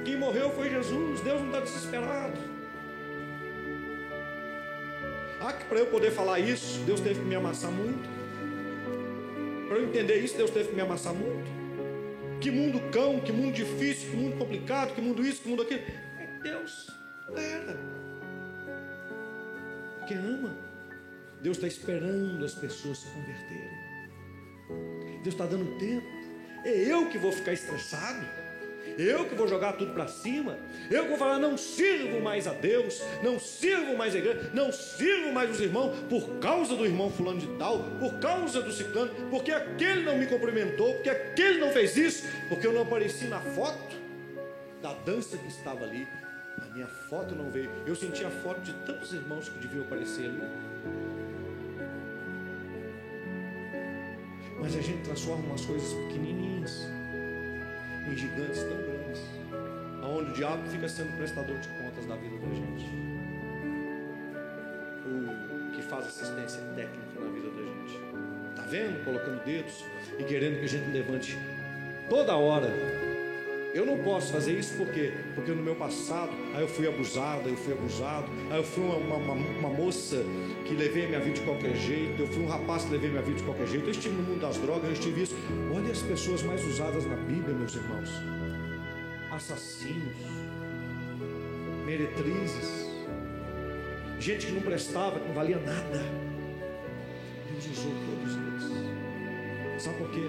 Quem 0.07 0.17
morreu 0.17 0.49
foi 0.53 0.71
Jesus, 0.71 1.21
Deus 1.21 1.39
não 1.39 1.49
está 1.49 1.61
desesperado. 1.61 2.41
Ah, 5.39 5.53
que 5.53 5.67
para 5.67 5.81
eu 5.81 5.87
poder 5.89 6.11
falar 6.11 6.39
isso, 6.39 6.81
Deus 6.87 6.99
teve 6.99 7.21
que 7.21 7.27
me 7.27 7.35
amassar 7.35 7.71
muito. 7.71 8.09
Para 9.69 9.77
eu 9.77 9.85
entender 9.85 10.17
isso, 10.17 10.35
Deus 10.35 10.51
teve 10.51 10.71
que 10.71 10.75
me 10.75 10.81
amassar 10.81 11.13
muito. 11.13 11.45
Que 12.41 12.51
mundo 12.51 12.81
cão, 12.91 13.21
que 13.21 13.33
mundo 13.33 13.53
difícil, 13.53 14.13
que 14.13 14.17
mundo 14.17 14.39
complicado, 14.39 14.95
que 14.95 15.03
mundo 15.03 15.23
isso, 15.23 15.43
que 15.43 15.49
mundo 15.51 15.61
aquilo. 15.61 15.83
É 16.19 16.39
Deus, 16.43 16.91
era. 17.37 17.94
Porque 20.05 20.15
ama. 20.15 20.55
Deus 21.41 21.57
está 21.57 21.67
esperando 21.67 22.45
as 22.45 22.55
pessoas 22.55 22.99
se 22.99 23.07
converterem. 23.09 23.71
Deus 25.23 25.35
está 25.35 25.47
dando 25.47 25.79
tempo. 25.79 26.07
É 26.63 26.73
eu 26.73 27.09
que 27.09 27.17
vou 27.17 27.33
ficar 27.33 27.55
estressado. 27.55 28.23
Eu 28.99 29.25
que 29.27 29.35
vou 29.35 29.49
jogar 29.49 29.73
tudo 29.75 29.95
para 29.95 30.07
cima. 30.07 30.59
Eu 30.91 31.05
que 31.05 31.09
vou 31.09 31.17
falar, 31.17 31.39
não 31.39 31.57
sirvo 31.57 32.21
mais 32.21 32.47
a 32.47 32.53
Deus, 32.53 33.01
não 33.23 33.41
sirvo 33.41 33.97
mais 33.97 34.15
a 34.15 34.19
igreja, 34.19 34.51
não 34.53 34.71
sirvo 34.71 35.33
mais 35.33 35.51
os 35.51 35.61
irmãos 35.61 35.97
por 36.11 36.39
causa 36.39 36.77
do 36.77 36.85
irmão 36.85 37.11
fulano 37.11 37.41
de 37.41 37.47
tal, 37.59 37.83
por 37.99 38.19
causa 38.19 38.61
do 38.61 38.71
ciclano, 38.71 39.11
porque 39.31 39.53
aquele 39.53 40.03
não 40.03 40.19
me 40.19 40.27
cumprimentou, 40.27 40.93
porque 40.95 41.09
aquele 41.09 41.59
não 41.59 41.73
fez 41.73 41.97
isso, 41.97 42.25
porque 42.49 42.67
eu 42.67 42.75
não 42.75 42.83
apareci 42.83 43.25
na 43.25 43.41
foto 43.41 43.97
da 44.83 44.93
dança 44.93 45.39
que 45.39 45.49
estava 45.49 45.85
ali. 45.85 46.07
Minha 46.75 46.89
foto 46.89 47.37
não 47.37 47.53
veio. 47.53 47.71
Eu 47.87 47.95
senti 47.95 48.25
a 48.25 48.31
foto 48.31 48.61
de 48.61 48.73
tantos 48.85 49.13
irmãos 49.13 49.49
que 49.49 49.61
deviam 49.61 49.85
aparecer 49.85 50.25
ali. 50.25 50.43
Mas 54.61 54.77
a 54.77 54.81
gente 54.81 55.05
transforma 55.05 55.45
umas 55.45 55.65
coisas 55.65 55.93
pequenininhas 55.93 56.89
em 58.09 58.17
gigantes 58.17 58.61
tão 58.63 58.77
grandes, 58.77 59.23
aonde 60.03 60.31
o 60.33 60.35
diabo 60.35 60.67
fica 60.69 60.89
sendo 60.89 61.17
prestador 61.17 61.57
de 61.59 61.69
contas 61.69 62.07
da 62.07 62.17
vida 62.17 62.37
da 62.39 62.55
gente, 62.55 62.85
o 65.07 65.77
que 65.77 65.83
faz 65.83 66.07
assistência 66.07 66.61
técnica 66.75 67.21
na 67.21 67.31
vida 67.31 67.51
da 67.51 67.63
gente, 67.63 68.57
tá 68.57 68.63
vendo? 68.63 69.05
Colocando 69.05 69.45
dedos 69.45 69.85
e 70.19 70.25
querendo 70.25 70.59
que 70.59 70.65
a 70.65 70.69
gente 70.69 70.91
levante 70.91 71.39
toda 72.11 72.35
hora. 72.35 72.69
Eu 73.75 73.85
não 73.85 73.99
posso 74.05 74.33
fazer 74.33 74.57
isso 74.57 74.77
porque 74.77 75.13
porque 75.35 75.51
no 75.51 75.61
meu 75.61 75.75
passado 75.75 76.31
aí 76.55 76.63
eu 76.63 76.69
fui 76.69 76.87
abusado, 76.87 77.49
eu 77.49 77.57
fui 77.57 77.73
abusado, 77.73 78.29
aí 78.49 78.57
eu 78.57 78.63
fui 78.63 78.85
uma, 78.85 79.17
uma, 79.17 79.35
uma 79.35 79.69
moça 79.69 80.25
que 80.65 80.75
levei 80.75 81.09
minha 81.09 81.19
vida 81.19 81.35
de 81.35 81.41
qualquer 81.41 81.75
jeito, 81.75 82.23
eu 82.23 82.29
fui 82.29 82.45
um 82.45 82.47
rapaz 82.47 82.85
que 82.85 82.93
levei 82.93 83.11
minha 83.11 83.23
vida 83.23 83.39
de 83.39 83.43
qualquer 83.43 83.67
jeito, 83.67 83.87
eu 83.87 83.91
estive 83.91 84.15
no 84.15 84.23
mundo 84.23 84.41
das 84.41 84.59
drogas, 84.59 84.85
eu 84.85 84.93
estive 84.93 85.23
isso. 85.23 85.35
Olha 85.75 85.91
as 85.91 86.03
pessoas 86.03 86.45
mais 86.45 86.65
usadas 86.65 87.05
na 87.05 87.17
Bíblia, 87.17 87.53
meus 87.53 87.75
irmãos: 87.75 88.11
assassinos, 89.33 90.15
meretrizes, 91.85 92.87
gente 94.21 94.47
que 94.47 94.53
não 94.53 94.63
prestava, 94.63 95.19
que 95.19 95.27
não 95.27 95.35
valia 95.35 95.59
nada. 95.59 96.01
Deus 97.51 97.67
usou 97.77 97.91
todos 97.91 98.37
eles. 98.37 99.83
Sabe 99.83 99.99
por 99.99 100.11
quê? 100.13 100.29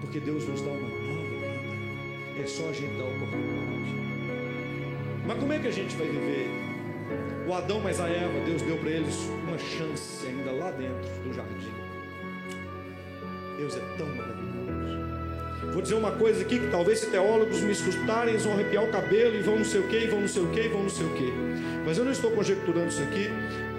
Porque 0.00 0.18
Deus 0.18 0.48
nos 0.48 0.62
dá 0.62 0.70
uma. 0.70 0.95
É 2.46 2.48
só 2.48 2.68
a 2.68 2.72
gente 2.72 2.96
dar 2.96 3.06
oportunidade. 3.06 3.92
Mas 5.26 5.36
como 5.36 5.52
é 5.52 5.58
que 5.58 5.66
a 5.66 5.72
gente 5.72 5.96
vai 5.96 6.06
viver? 6.06 6.48
O 7.44 7.52
Adão 7.52 7.80
mais 7.80 7.98
a 7.98 8.08
Eva, 8.08 8.38
Deus 8.46 8.62
deu 8.62 8.76
para 8.76 8.88
eles 8.88 9.16
uma 9.42 9.58
chance 9.58 10.24
ainda 10.24 10.52
lá 10.52 10.70
dentro 10.70 11.10
do 11.24 11.34
jardim. 11.34 11.74
Deus 13.56 13.76
é 13.76 13.80
tão 13.98 14.06
maravilhoso. 14.14 15.72
Vou 15.72 15.82
dizer 15.82 15.96
uma 15.96 16.12
coisa 16.12 16.42
aqui 16.42 16.60
que 16.60 16.70
talvez 16.70 17.00
se 17.00 17.10
teólogos 17.10 17.62
me 17.62 17.72
escutarem, 17.72 18.34
eles 18.34 18.44
vão 18.44 18.54
arrepiar 18.54 18.84
o 18.84 18.92
cabelo 18.92 19.34
e 19.34 19.42
vão 19.42 19.56
não 19.56 19.64
sei 19.64 19.80
o 19.80 19.88
que, 19.88 20.06
vão 20.06 20.20
não 20.20 20.28
sei 20.28 20.42
o 20.44 20.50
que, 20.52 20.68
vão 20.68 20.82
não 20.84 20.88
sei 20.88 21.04
o 21.04 21.14
que. 21.14 21.32
Mas 21.84 21.98
eu 21.98 22.04
não 22.04 22.12
estou 22.12 22.30
conjecturando 22.30 22.86
isso 22.86 23.02
aqui 23.02 23.28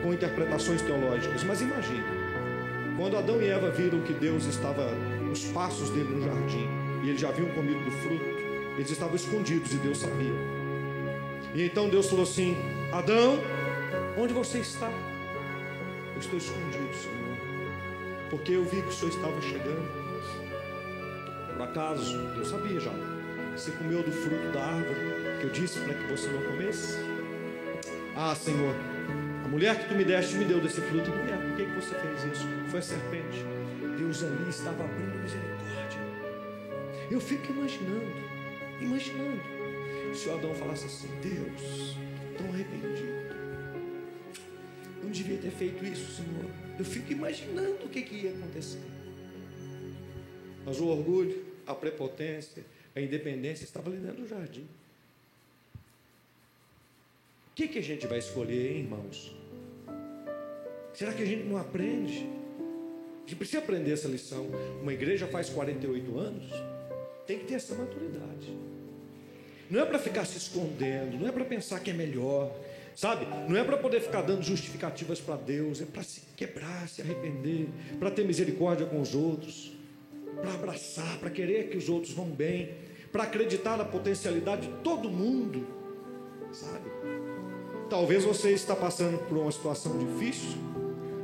com 0.03 0.13
interpretações 0.13 0.81
teológicas. 0.81 1.41
Mas 1.45 1.61
imagine, 1.61 2.03
quando 2.97 3.15
Adão 3.15 3.41
e 3.41 3.47
Eva 3.47 3.69
viram 3.69 4.01
que 4.01 4.11
Deus 4.11 4.45
estava 4.45 4.91
nos 5.21 5.45
passos 5.45 5.89
dele 5.91 6.09
no 6.15 6.21
jardim, 6.21 6.67
e 7.01 7.09
eles 7.09 7.21
já 7.21 7.29
haviam 7.29 7.47
comido 7.51 7.81
do 7.85 7.91
fruto, 7.91 8.36
eles 8.77 8.91
estavam 8.91 9.15
escondidos 9.15 9.73
e 9.73 9.77
Deus 9.77 9.97
sabia. 9.97 10.33
E 11.53 11.63
então 11.63 11.89
Deus 11.89 12.09
falou 12.09 12.23
assim: 12.23 12.55
Adão, 12.91 13.39
onde 14.17 14.33
você 14.33 14.59
está? 14.59 14.89
Eu 16.13 16.19
estou 16.19 16.37
escondido, 16.37 16.93
Senhor, 16.95 17.37
porque 18.29 18.53
eu 18.53 18.63
vi 18.63 18.81
que 18.81 18.87
o 18.87 18.91
Senhor 18.91 19.11
estava 19.11 19.41
chegando. 19.41 20.07
Por 21.53 21.63
acaso, 21.63 22.17
Deus 22.35 22.49
sabia 22.49 22.79
já. 22.79 22.93
Você 23.55 23.71
comeu 23.71 24.03
do 24.03 24.11
fruto 24.11 24.51
da 24.53 24.63
árvore 24.63 25.39
que 25.39 25.45
eu 25.45 25.49
disse 25.49 25.79
para 25.79 25.95
que 25.95 26.03
você 26.11 26.27
não 26.29 26.41
comesse? 26.43 26.97
Ah, 28.15 28.35
Senhor, 28.35 28.75
a 29.43 29.47
mulher 29.47 29.79
que 29.79 29.89
tu 29.89 29.95
me 29.95 30.03
deste 30.03 30.35
me 30.35 30.45
deu 30.45 30.59
desse 30.59 30.81
fruto. 30.81 31.09
Mulher, 31.09 31.37
por 31.37 31.55
que, 31.55 31.65
que 31.65 31.71
você 31.71 31.95
fez 31.95 32.23
isso? 32.33 32.47
Foi 32.67 32.79
a 32.79 32.83
serpente. 32.83 33.43
Deus 33.97 34.23
ali 34.23 34.49
estava 34.49 34.83
abrindo 34.83 35.17
misericórdia. 35.21 36.01
Eu 37.09 37.19
fico 37.19 37.51
imaginando, 37.51 38.05
imaginando. 38.81 39.41
Se 40.13 40.29
o 40.29 40.35
Adão 40.35 40.53
falasse 40.55 40.85
assim, 40.85 41.07
Deus, 41.21 41.95
tão 42.37 42.47
arrependido. 42.47 43.17
Não 45.03 45.09
devia 45.09 45.37
ter 45.37 45.51
feito 45.51 45.85
isso, 45.85 46.15
Senhor. 46.15 46.45
Eu 46.77 46.85
fico 46.85 47.11
imaginando 47.11 47.85
o 47.85 47.89
que, 47.89 48.01
que 48.01 48.15
ia 48.15 48.31
acontecer. 48.31 48.81
Mas 50.65 50.79
o 50.79 50.87
orgulho, 50.87 51.45
a 51.65 51.73
prepotência, 51.73 52.65
a 52.95 53.01
independência 53.01 53.63
estava 53.63 53.89
ali 53.89 53.99
dentro 53.99 54.23
do 54.23 54.27
jardim. 54.27 54.67
O 57.51 57.55
que, 57.55 57.67
que 57.67 57.79
a 57.79 57.83
gente 57.83 58.05
vai 58.05 58.19
escolher, 58.19 58.71
hein, 58.71 58.79
irmãos? 58.81 59.35
Será 60.93 61.13
que 61.13 61.23
a 61.23 61.25
gente 61.25 61.43
não 61.43 61.57
aprende? 61.57 62.27
A 63.17 63.19
gente 63.21 63.35
precisa 63.35 63.59
aprender 63.59 63.91
essa 63.91 64.07
lição. 64.07 64.47
Uma 64.81 64.93
igreja 64.93 65.27
faz 65.27 65.49
48 65.49 66.17
anos, 66.17 66.51
tem 67.25 67.39
que 67.39 67.45
ter 67.45 67.55
essa 67.55 67.75
maturidade. 67.75 68.66
Não 69.69 69.81
é 69.81 69.85
para 69.85 69.99
ficar 69.99 70.25
se 70.25 70.37
escondendo, 70.37 71.17
não 71.19 71.27
é 71.27 71.31
para 71.31 71.43
pensar 71.43 71.79
que 71.79 71.89
é 71.89 71.93
melhor, 71.93 72.51
sabe? 72.95 73.27
Não 73.49 73.57
é 73.57 73.63
para 73.63 73.77
poder 73.77 74.01
ficar 74.01 74.21
dando 74.21 74.41
justificativas 74.41 75.19
para 75.19 75.35
Deus, 75.35 75.81
é 75.81 75.85
para 75.85 76.03
se 76.03 76.21
quebrar, 76.35 76.87
se 76.87 77.01
arrepender, 77.01 77.67
para 77.99 78.09
ter 78.09 78.25
misericórdia 78.25 78.85
com 78.85 79.01
os 79.01 79.13
outros, 79.13 79.73
para 80.41 80.53
abraçar, 80.53 81.17
para 81.19 81.29
querer 81.29 81.69
que 81.69 81.77
os 81.77 81.89
outros 81.89 82.13
vão 82.13 82.25
bem, 82.25 82.75
para 83.11 83.23
acreditar 83.23 83.77
na 83.77 83.85
potencialidade 83.85 84.67
de 84.67 84.73
todo 84.83 85.09
mundo, 85.09 85.67
sabe? 86.51 86.89
Talvez 87.89 88.23
você 88.23 88.51
está 88.51 88.75
passando 88.75 89.17
por 89.27 89.37
uma 89.37 89.51
situação 89.51 89.97
difícil, 89.97 90.57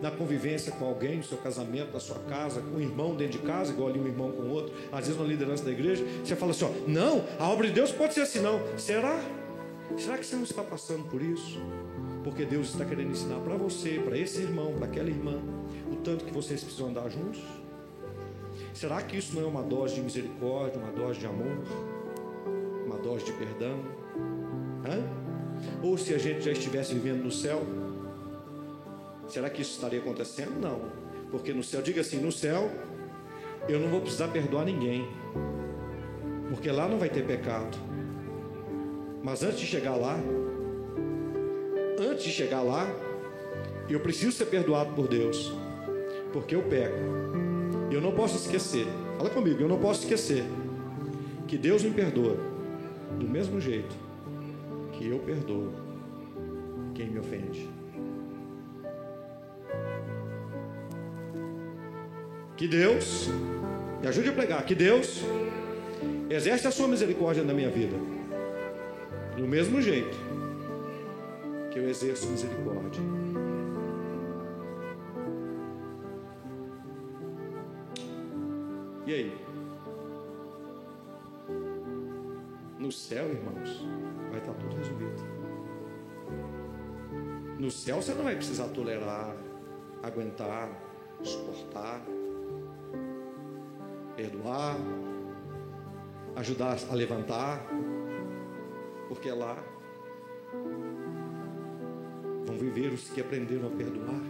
na 0.03 0.11
convivência 0.11 0.69
com 0.73 0.83
alguém, 0.83 1.15
no 1.15 1.23
seu 1.23 1.37
casamento, 1.37 1.93
na 1.93 1.99
sua 2.01 2.19
casa, 2.27 2.59
com 2.59 2.75
um 2.75 2.81
irmão 2.81 3.15
dentro 3.15 3.39
de 3.39 3.47
casa, 3.47 3.71
igual 3.71 3.87
ali 3.87 4.01
um 4.01 4.05
irmão 4.05 4.33
com 4.33 4.49
outro, 4.49 4.73
às 4.91 5.07
vezes 5.07 5.17
na 5.17 5.25
liderança 5.25 5.63
da 5.63 5.71
igreja, 5.71 6.03
você 6.21 6.35
fala 6.35 6.51
assim: 6.51 6.65
ó, 6.65 6.69
não, 6.85 7.23
a 7.39 7.47
obra 7.47 7.67
de 7.67 7.73
Deus 7.73 7.89
pode 7.89 8.13
ser 8.13 8.19
assim, 8.19 8.41
não. 8.41 8.59
Será? 8.77 9.17
Será 9.97 10.17
que 10.17 10.25
você 10.25 10.35
não 10.35 10.43
está 10.43 10.61
passando 10.61 11.05
por 11.05 11.21
isso? 11.21 11.57
Porque 12.21 12.43
Deus 12.43 12.71
está 12.71 12.83
querendo 12.83 13.11
ensinar 13.11 13.39
para 13.39 13.55
você, 13.55 14.01
para 14.03 14.17
esse 14.17 14.41
irmão, 14.41 14.73
para 14.73 14.87
aquela 14.87 15.07
irmã, 15.07 15.39
o 15.89 15.95
tanto 15.95 16.25
que 16.25 16.33
vocês 16.33 16.61
precisam 16.61 16.89
andar 16.89 17.07
juntos? 17.09 17.41
Será 18.73 19.01
que 19.01 19.15
isso 19.15 19.33
não 19.33 19.43
é 19.43 19.45
uma 19.45 19.63
dose 19.63 19.95
de 19.95 20.01
misericórdia, 20.01 20.81
uma 20.81 20.91
dose 20.91 21.17
de 21.17 21.27
amor, 21.27 21.63
uma 22.85 22.97
dose 22.97 23.23
de 23.23 23.31
perdão? 23.31 23.79
Hã? 24.85 25.01
Ou 25.81 25.97
se 25.97 26.13
a 26.13 26.17
gente 26.17 26.41
já 26.41 26.51
estivesse 26.51 26.93
vivendo 26.93 27.23
no 27.23 27.31
céu, 27.31 27.61
será 29.33 29.49
que 29.49 29.63
isso 29.63 29.71
estaria 29.71 29.99
acontecendo? 29.99 30.59
Não, 30.61 30.81
porque 31.31 31.51
no 31.53 31.63
céu, 31.63 31.81
diga 31.81 32.01
assim: 32.01 32.19
no 32.19 32.31
céu, 32.31 32.69
eu 33.67 33.79
não 33.79 33.89
vou 33.89 34.01
precisar 34.01 34.27
perdoar 34.27 34.63
ninguém, 34.63 35.07
porque 36.49 36.71
lá 36.71 36.87
não 36.87 36.99
vai 36.99 37.09
ter 37.09 37.25
pecado. 37.25 37.75
Mas 39.23 39.41
antes 39.41 39.61
de 39.61 39.65
chegar 39.65 39.95
lá, 39.95 40.19
antes 41.99 42.25
de 42.25 42.31
chegar 42.31 42.61
lá, 42.61 42.87
eu 43.89 43.99
preciso 43.99 44.31
ser 44.31 44.45
perdoado 44.45 44.93
por 44.93 45.07
Deus, 45.07 45.51
porque 46.31 46.53
eu 46.55 46.61
peco. 46.63 46.99
Eu 47.89 48.01
não 48.01 48.11
posso 48.11 48.35
esquecer, 48.35 48.85
fala 49.17 49.29
comigo, 49.31 49.61
eu 49.61 49.67
não 49.67 49.79
posso 49.79 50.01
esquecer 50.01 50.43
que 51.47 51.57
Deus 51.57 51.83
me 51.83 51.91
perdoa 51.91 52.37
do 53.19 53.27
mesmo 53.27 53.59
jeito 53.59 53.95
que 54.91 55.07
eu 55.07 55.19
perdoo 55.19 55.71
quem 56.93 57.09
me 57.09 57.19
ofende. 57.19 57.72
Que 62.55 62.67
Deus, 62.67 63.29
me 64.01 64.07
ajude 64.07 64.29
a 64.29 64.33
pregar, 64.33 64.65
que 64.65 64.75
Deus 64.75 65.21
exerce 66.29 66.67
a 66.67 66.71
sua 66.71 66.87
misericórdia 66.87 67.43
na 67.43 67.53
minha 67.53 67.69
vida, 67.69 67.97
do 69.35 69.47
mesmo 69.47 69.81
jeito 69.81 70.17
que 71.71 71.79
eu 71.79 71.89
exerço 71.89 72.29
misericórdia. 72.29 73.01
E 79.05 79.13
aí? 79.13 79.37
No 82.77 82.91
céu, 82.91 83.29
irmãos, 83.29 83.85
vai 84.29 84.39
estar 84.39 84.53
tudo 84.53 84.75
resolvido. 84.75 85.23
No 87.59 87.71
céu 87.71 88.01
você 88.01 88.13
não 88.13 88.23
vai 88.23 88.35
precisar 88.35 88.67
tolerar, 88.69 89.35
aguentar, 90.03 90.69
suportar, 91.23 92.01
perdoar, 94.15 94.77
ajudar 96.35 96.77
a 96.89 96.93
levantar, 96.93 97.65
porque 99.07 99.31
lá 99.31 99.57
vão 102.45 102.57
viver 102.57 102.91
os 102.91 103.09
que 103.09 103.21
aprenderam 103.21 103.67
a 103.67 103.71
perdoar. 103.71 104.21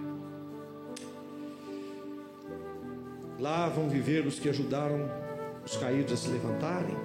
Lá 3.40 3.68
vão 3.68 3.90
viver 3.90 4.26
os 4.26 4.40
que 4.40 4.50
ajudaram 4.50 5.10
os 5.66 5.76
caídos 5.78 6.14
a 6.14 6.18
se 6.18 6.30
levantarem. 6.30 6.96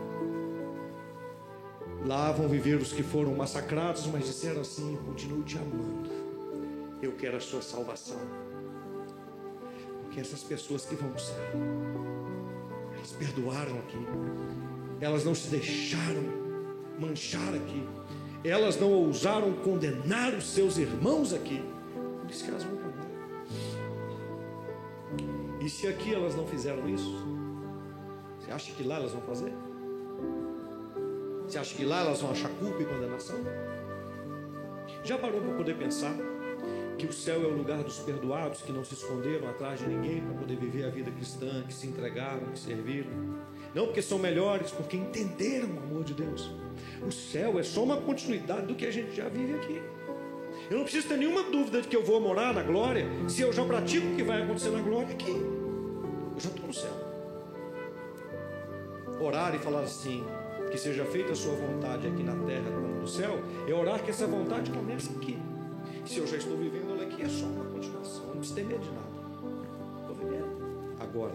Lá 2.05 2.31
vão 2.33 2.49
viver 2.49 2.77
os 2.77 2.93
que 2.93 3.03
foram 3.03 3.35
massacrados, 3.35 4.07
mas 4.07 4.25
disseram 4.25 4.61
assim: 4.61 4.97
continuo 5.05 5.43
te 5.43 5.59
amando. 5.59 6.11
Eu 7.03 7.13
quero 7.13 7.37
a 7.37 7.41
sua 7.41 7.63
salvação. 7.63 8.21
Porque 10.03 10.21
essas 10.21 10.43
pessoas 10.43 10.85
que 10.85 10.95
vão 10.95 11.17
céu, 11.19 11.37
elas 13.09 13.13
perdoaram 13.13 13.79
aqui, 13.79 13.99
elas 15.01 15.25
não 15.25 15.35
se 15.35 15.49
deixaram 15.49 16.23
manchar 16.99 17.55
aqui, 17.55 17.89
elas 18.45 18.79
não 18.79 18.93
ousaram 18.93 19.53
condenar 19.53 20.35
os 20.35 20.53
seus 20.53 20.77
irmãos 20.79 21.33
aqui, 21.33 21.63
por 22.21 22.31
isso 22.31 22.45
que 22.45 22.51
elas 22.51 22.65
vão 22.65 22.77
para 22.77 22.89
E 25.65 25.71
se 25.71 25.87
aqui 25.87 26.15
elas 26.15 26.35
não 26.35 26.47
fizeram 26.47 26.89
isso, 26.89 27.27
você 28.39 28.51
acha 28.51 28.73
que 28.73 28.83
lá 28.83 28.97
elas 28.97 29.13
vão 29.13 29.23
fazer? 29.23 29.53
Você 31.47 31.59
acha 31.59 31.75
que 31.75 31.85
lá 31.85 32.01
elas 32.01 32.21
vão 32.21 32.31
achar 32.31 32.51
culpa 32.51 32.83
e 32.83 32.85
condenação? 32.85 33.39
Já 35.03 35.17
parou 35.17 35.41
para 35.41 35.55
poder 35.55 35.79
pensar 35.79 36.15
que 36.99 37.07
o 37.07 37.13
céu 37.13 37.45
é 37.45 37.47
o 37.47 37.57
lugar 37.57 37.83
dos 37.85 37.99
perdoados 38.01 38.61
que 38.61 38.73
não 38.73 38.85
se 38.85 38.95
esconderam 38.95 39.49
atrás 39.49 39.79
de 39.79 39.87
ninguém 39.87 40.21
para 40.21 40.35
poder 40.35 40.57
viver 40.57 40.85
a 40.85 40.91
vida 40.91 41.11
cristã, 41.13 41.63
que 41.63 41.73
se 41.73 41.87
entregaram, 41.87 42.47
que 42.53 42.59
serviram? 42.59 43.11
Não 43.73 43.87
porque 43.87 44.03
são 44.03 44.19
melhores, 44.19 44.73
porque 44.73 44.97
entenderam 44.97 45.69
o 45.69 45.79
amor 45.79 46.03
de 46.03 46.13
Deus. 46.13 46.51
O 47.07 47.13
céu 47.13 47.59
é 47.59 47.63
só 47.63 47.85
uma 47.85 47.99
continuidade 47.99 48.67
do 48.67 48.75
que 48.75 48.85
a 48.85 48.91
gente 48.91 49.15
já 49.15 49.29
vive 49.29 49.55
aqui. 49.55 49.81
Eu 50.69 50.79
não 50.79 50.83
preciso 50.83 51.09
ter 51.09 51.17
nenhuma 51.17 51.45
dúvida 51.45 51.81
de 51.81 51.87
que 51.87 51.97
eu 51.97 52.03
vou 52.03 52.21
morar 52.21 52.53
na 52.53 52.65
glória 52.65 53.07
se 53.29 53.43
eu 53.43 53.53
já 53.53 53.65
pratico 53.65 54.09
o 54.09 54.17
que 54.17 54.25
vai 54.25 54.43
acontecer 54.43 54.71
na 54.71 54.81
glória 54.81 55.15
aqui. 55.15 55.31
Eu 55.31 56.41
já 56.41 56.51
estou 56.51 56.67
no 56.67 56.75
céu. 56.75 56.93
Orar 59.21 59.55
e 59.55 59.59
falar 59.59 59.83
assim: 59.83 60.25
que 60.71 60.77
seja 60.77 61.05
feita 61.05 61.33
a 61.33 61.37
sua 61.37 61.55
vontade 61.55 62.09
aqui 62.09 62.23
na 62.23 62.35
terra 62.45 62.71
como 62.71 62.89
no 63.01 63.09
céu, 63.09 63.39
é 63.67 63.73
orar 63.73 64.03
que 64.03 64.11
essa 64.11 64.27
vontade 64.27 64.71
comece 64.71 65.11
aqui. 65.17 65.39
Se 66.05 66.19
eu 66.19 66.27
já 66.27 66.37
estou 66.37 66.57
vivendo 66.57 66.88
aqui, 67.19 67.23
é 67.25 67.29
só 67.29 67.47
uma 67.47 67.65
continuação, 67.65 68.27
não 68.27 68.37
precisa 68.37 68.55
ter 68.55 68.65
medo 68.65 68.81
de 68.81 68.91
nada. 68.91 69.09
Estou 70.01 70.15
vivendo. 70.15 70.97
Agora, 71.01 71.35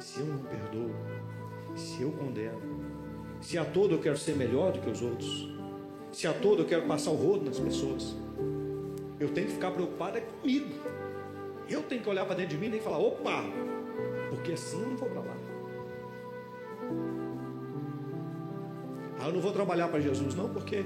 se 0.00 0.20
eu 0.20 0.26
não 0.26 0.38
perdoo, 0.38 0.90
se 1.76 2.02
eu 2.02 2.12
condeno, 2.12 2.60
se 3.40 3.58
a 3.58 3.64
todo 3.64 3.94
eu 3.94 4.00
quero 4.00 4.16
ser 4.16 4.36
melhor 4.36 4.72
do 4.72 4.80
que 4.80 4.90
os 4.90 5.02
outros, 5.02 5.48
se 6.10 6.26
a 6.26 6.32
todo 6.32 6.62
eu 6.62 6.66
quero 6.66 6.86
passar 6.86 7.10
o 7.10 7.14
rodo 7.14 7.44
nas 7.44 7.58
pessoas, 7.58 8.16
eu 9.20 9.28
tenho 9.30 9.46
que 9.48 9.54
ficar 9.54 9.70
preocupado 9.70 10.18
é 10.18 10.20
comigo. 10.20 10.68
Eu 11.68 11.82
tenho 11.82 12.02
que 12.02 12.08
olhar 12.08 12.26
para 12.26 12.34
dentro 12.34 12.56
de 12.56 12.68
mim 12.68 12.74
e 12.76 12.80
falar, 12.80 12.98
opa, 12.98 13.44
porque 14.30 14.52
assim 14.52 14.80
eu 14.80 14.88
não 14.88 14.96
vou 14.96 15.08
para 15.08 15.20
lá. 15.20 15.36
Ah, 19.20 19.28
eu 19.28 19.32
não 19.32 19.40
vou 19.40 19.52
trabalhar 19.52 19.88
para 19.88 20.00
Jesus, 20.00 20.34
não, 20.34 20.48
porque 20.48 20.84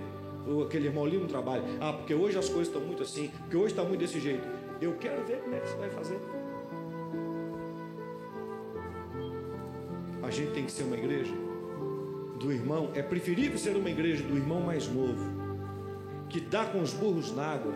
aquele 0.65 0.87
irmão 0.87 1.05
ali 1.05 1.19
não 1.19 1.27
trabalha. 1.27 1.63
Ah, 1.81 1.93
porque 1.93 2.15
hoje 2.15 2.39
as 2.39 2.49
coisas 2.49 2.69
estão 2.69 2.81
muito 2.81 3.03
assim, 3.03 3.31
porque 3.41 3.57
hoje 3.57 3.69
está 3.69 3.83
muito 3.83 4.01
desse 4.01 4.21
jeito. 4.21 4.47
Eu 4.81 4.95
quero 4.95 5.25
ver 5.25 5.39
como 5.39 5.55
é 5.55 5.61
que 5.61 5.69
você 5.69 5.77
vai 5.77 5.91
fazer. 5.91 6.19
A 10.23 10.31
gente 10.31 10.53
tem 10.53 10.65
que 10.65 10.73
ser 10.73 10.83
uma 10.83 10.97
igreja 10.97 11.35
do 12.39 12.53
irmão. 12.53 12.91
É 12.95 13.03
preferível 13.03 13.59
ser 13.59 13.77
uma 13.77 13.91
igreja 13.91 14.23
do 14.23 14.37
irmão 14.37 14.61
mais 14.61 14.89
novo, 14.89 15.25
que 16.29 16.41
dá 16.41 16.65
com 16.65 16.81
os 16.81 16.93
burros 16.93 17.35
na 17.35 17.47
água, 17.47 17.73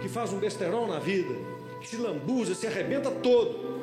que 0.00 0.08
faz 0.08 0.32
um 0.32 0.38
besterol 0.38 0.86
na 0.86 0.98
vida, 0.98 1.34
que 1.80 1.88
se 1.88 1.96
lambuza, 1.96 2.54
se 2.54 2.66
arrebenta 2.66 3.10
todo, 3.10 3.80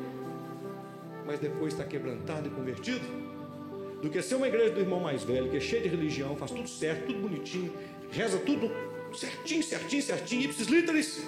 mas 1.26 1.40
depois 1.40 1.74
está 1.74 1.84
quebrantado 1.84 2.48
e 2.48 2.52
convertido 2.52 3.28
do 4.02 4.10
que 4.10 4.22
ser 4.22 4.36
uma 4.36 4.48
igreja 4.48 4.74
do 4.74 4.80
irmão 4.80 5.00
mais 5.00 5.24
velho, 5.24 5.50
que 5.50 5.58
é 5.58 5.60
cheio 5.60 5.84
de 5.84 5.90
religião, 5.90 6.36
faz 6.36 6.52
tudo 6.52 6.68
certo, 6.68 7.08
tudo 7.08 7.20
bonitinho, 7.20 7.74
reza 8.12 8.40
tudo 8.40 8.72
certinho, 9.14 9.64
certinho, 9.64 10.02
certinho, 10.02 10.42
ipsis 10.44 10.68
literis, 10.68 11.24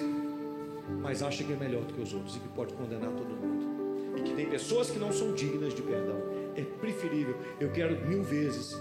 mas 1.02 1.22
acha 1.24 1.44
que 1.44 1.54
é 1.54 1.56
melhor 1.56 1.84
do 1.84 1.94
que 1.94 2.02
os 2.02 2.14
outros 2.14 2.36
e 2.36 2.40
que 2.40 2.48
pode 2.50 2.74
condenar 2.74 3.12
todo 3.12 3.30
mundo. 3.30 4.18
E 4.18 4.22
que 4.22 4.34
tem 4.34 4.50
pessoas 4.50 4.90
que 4.90 5.00
não 5.00 5.12
são 5.12 5.34
dignas 5.34 5.74
de 5.74 5.82
perdão. 5.82 6.18
É 6.56 6.64
preferível, 6.64 7.36
eu 7.60 7.72
quero 7.72 8.06
mil 8.06 8.24
vezes 8.24 8.78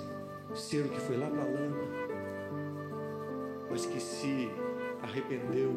ser 0.54 0.84
o 0.86 0.88
que 0.88 1.00
foi 1.00 1.16
lá 1.16 1.28
para 1.28 1.44
lama, 1.44 1.84
mas 3.70 3.86
que 3.86 4.00
se 4.00 4.50
arrependeu 5.02 5.72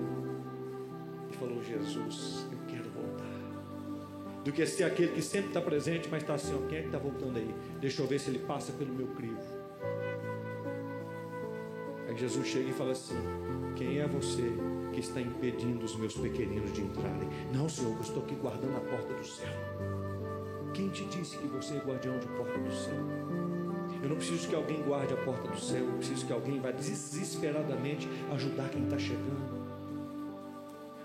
e 1.29 1.35
falou: 1.35 1.61
Jesus, 1.63 2.47
eu 2.51 2.57
quero 2.67 2.89
voltar 2.89 3.31
do 4.43 4.51
que 4.51 4.65
ser 4.65 4.85
aquele 4.85 5.11
que 5.11 5.21
sempre 5.21 5.49
está 5.49 5.61
presente, 5.61 6.07
mas 6.09 6.23
está 6.23 6.33
assim: 6.33 6.55
ó, 6.55 6.67
quem 6.67 6.79
é 6.79 6.81
que 6.81 6.87
está 6.87 6.97
voltando 6.97 7.37
aí? 7.37 7.53
Deixa 7.79 8.01
eu 8.01 8.07
ver 8.07 8.19
se 8.19 8.29
ele 8.29 8.39
passa 8.39 8.71
pelo 8.71 8.93
meu 8.93 9.07
crivo. 9.07 9.60
Aí 12.11 12.17
Jesus 12.17 12.45
chega 12.45 12.69
e 12.69 12.73
fala 12.73 12.91
assim: 12.91 13.15
Quem 13.77 13.99
é 13.99 14.05
você 14.05 14.51
que 14.91 14.99
está 14.99 15.21
impedindo 15.21 15.85
os 15.85 15.95
meus 15.95 16.13
pequeninos 16.13 16.73
de 16.73 16.81
entrarem? 16.81 17.29
Não, 17.53 17.69
Senhor, 17.69 17.95
eu 17.95 18.01
estou 18.01 18.21
aqui 18.21 18.35
guardando 18.35 18.75
a 18.75 18.81
porta 18.81 19.13
do 19.13 19.25
céu. 19.25 19.47
Quem 20.73 20.89
te 20.89 21.05
disse 21.05 21.37
que 21.37 21.47
você 21.47 21.75
é 21.75 21.77
guardião 21.77 22.19
de 22.19 22.27
porta 22.27 22.59
do 22.59 22.69
céu? 22.69 22.99
Eu 24.03 24.09
não 24.09 24.17
preciso 24.17 24.49
que 24.49 24.55
alguém 24.55 24.81
guarde 24.81 25.13
a 25.13 25.17
porta 25.17 25.47
do 25.47 25.57
céu, 25.57 25.85
eu 25.85 25.93
preciso 25.93 26.25
que 26.25 26.33
alguém 26.33 26.59
vá 26.59 26.71
desesperadamente 26.71 28.09
ajudar 28.33 28.67
quem 28.67 28.83
está 28.83 28.99
chegando. 28.99 29.61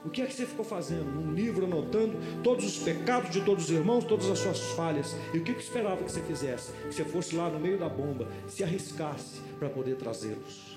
O 0.04 0.10
que 0.10 0.22
é 0.22 0.26
que 0.26 0.34
você 0.34 0.44
ficou 0.44 0.64
fazendo? 0.64 1.06
Um 1.20 1.32
livro 1.32 1.66
anotando 1.66 2.16
todos 2.42 2.64
os 2.64 2.78
pecados 2.78 3.30
de 3.30 3.42
todos 3.42 3.66
os 3.66 3.70
irmãos, 3.70 4.04
todas 4.04 4.28
as 4.28 4.40
suas 4.40 4.60
falhas. 4.72 5.14
E 5.32 5.38
o 5.38 5.44
que, 5.44 5.54
que 5.54 5.62
esperava 5.62 6.02
que 6.02 6.10
você 6.10 6.20
fizesse? 6.22 6.72
Que 6.72 6.94
você 6.94 7.04
fosse 7.04 7.36
lá 7.36 7.48
no 7.48 7.60
meio 7.60 7.78
da 7.78 7.88
bomba, 7.88 8.26
se 8.48 8.64
arriscasse 8.64 9.40
para 9.60 9.68
poder 9.68 9.96
trazê-los. 9.96 10.75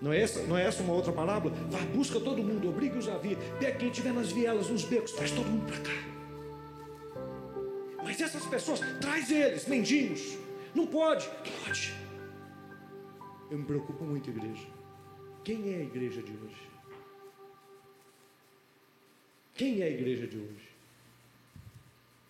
Não 0.00 0.12
é, 0.12 0.20
essa, 0.20 0.42
não 0.42 0.56
é 0.56 0.64
essa 0.64 0.82
uma 0.82 0.92
outra 0.92 1.12
parábola? 1.12 1.54
Vá, 1.70 1.78
busca 1.86 2.20
todo 2.20 2.42
mundo, 2.42 2.68
obrigue-os 2.68 3.08
a 3.08 3.18
vir. 3.18 3.36
Pega 3.58 3.78
quem 3.78 3.88
estiver 3.88 4.12
nas 4.12 4.30
vielas, 4.30 4.68
nos 4.68 4.84
becos, 4.84 5.12
traz 5.12 5.32
todo 5.32 5.46
mundo 5.46 5.66
para 5.66 5.80
cá. 5.80 6.18
Mas 8.04 8.20
essas 8.20 8.46
pessoas, 8.46 8.80
traz 9.00 9.30
eles, 9.30 9.66
mendigos. 9.66 10.38
Não 10.74 10.86
pode? 10.86 11.28
Pode. 11.64 11.94
Eu 13.50 13.58
me 13.58 13.64
preocupo 13.64 14.04
muito, 14.04 14.30
igreja. 14.30 14.66
Quem 15.42 15.74
é 15.74 15.78
a 15.78 15.82
igreja 15.82 16.22
de 16.22 16.32
hoje? 16.32 16.68
Quem 19.54 19.80
é 19.80 19.86
a 19.86 19.90
igreja 19.90 20.26
de 20.28 20.38
hoje? 20.38 20.68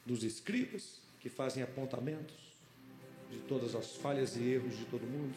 Dos 0.06 0.22
escribas 0.22 1.00
que 1.20 1.28
fazem 1.28 1.62
apontamentos 1.62 2.36
de 3.30 3.38
todas 3.40 3.74
as 3.74 3.96
falhas 3.96 4.36
e 4.36 4.42
erros 4.42 4.76
de 4.78 4.86
todo 4.86 5.02
mundo? 5.02 5.34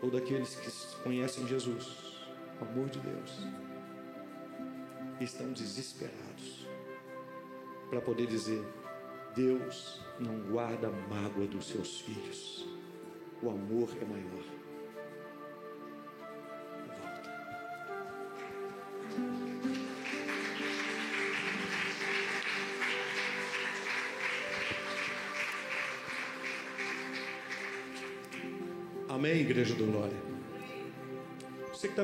Ou 0.00 0.10
daqueles 0.10 0.54
que 0.54 1.02
conhecem 1.02 1.46
Jesus, 1.46 2.16
o 2.60 2.64
amor 2.64 2.88
de 2.88 3.00
Deus, 3.00 3.46
estão 5.20 5.52
desesperados 5.52 6.66
para 7.90 8.00
poder 8.00 8.26
dizer: 8.26 8.64
Deus 9.34 10.00
não 10.18 10.38
guarda 10.50 10.90
mágoa 10.90 11.46
dos 11.46 11.66
seus 11.68 12.00
filhos, 12.00 12.66
o 13.42 13.50
amor 13.50 13.88
é 14.00 14.04
maior. 14.04 14.57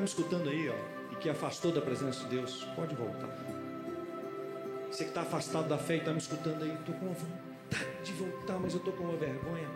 Me 0.04 0.08
escutando 0.08 0.50
aí, 0.50 0.68
ó, 0.68 1.12
e 1.12 1.16
que 1.16 1.30
afastou 1.30 1.72
da 1.72 1.80
presença 1.80 2.24
de 2.24 2.36
Deus, 2.36 2.62
pode 2.76 2.94
voltar. 2.94 3.28
Você 4.90 5.04
que 5.04 5.10
está 5.10 5.22
afastado 5.22 5.66
da 5.66 5.78
fé 5.78 5.94
e 5.94 5.98
está 5.98 6.12
me 6.12 6.18
escutando 6.18 6.62
aí, 6.62 6.74
estou 6.74 6.94
com 6.94 7.06
uma 7.06 7.14
vontade 7.14 8.02
de 8.04 8.12
voltar, 8.12 8.58
mas 8.58 8.74
eu 8.74 8.78
estou 8.78 8.92
com 8.92 9.04
uma 9.04 9.16
vergonha. 9.16 9.68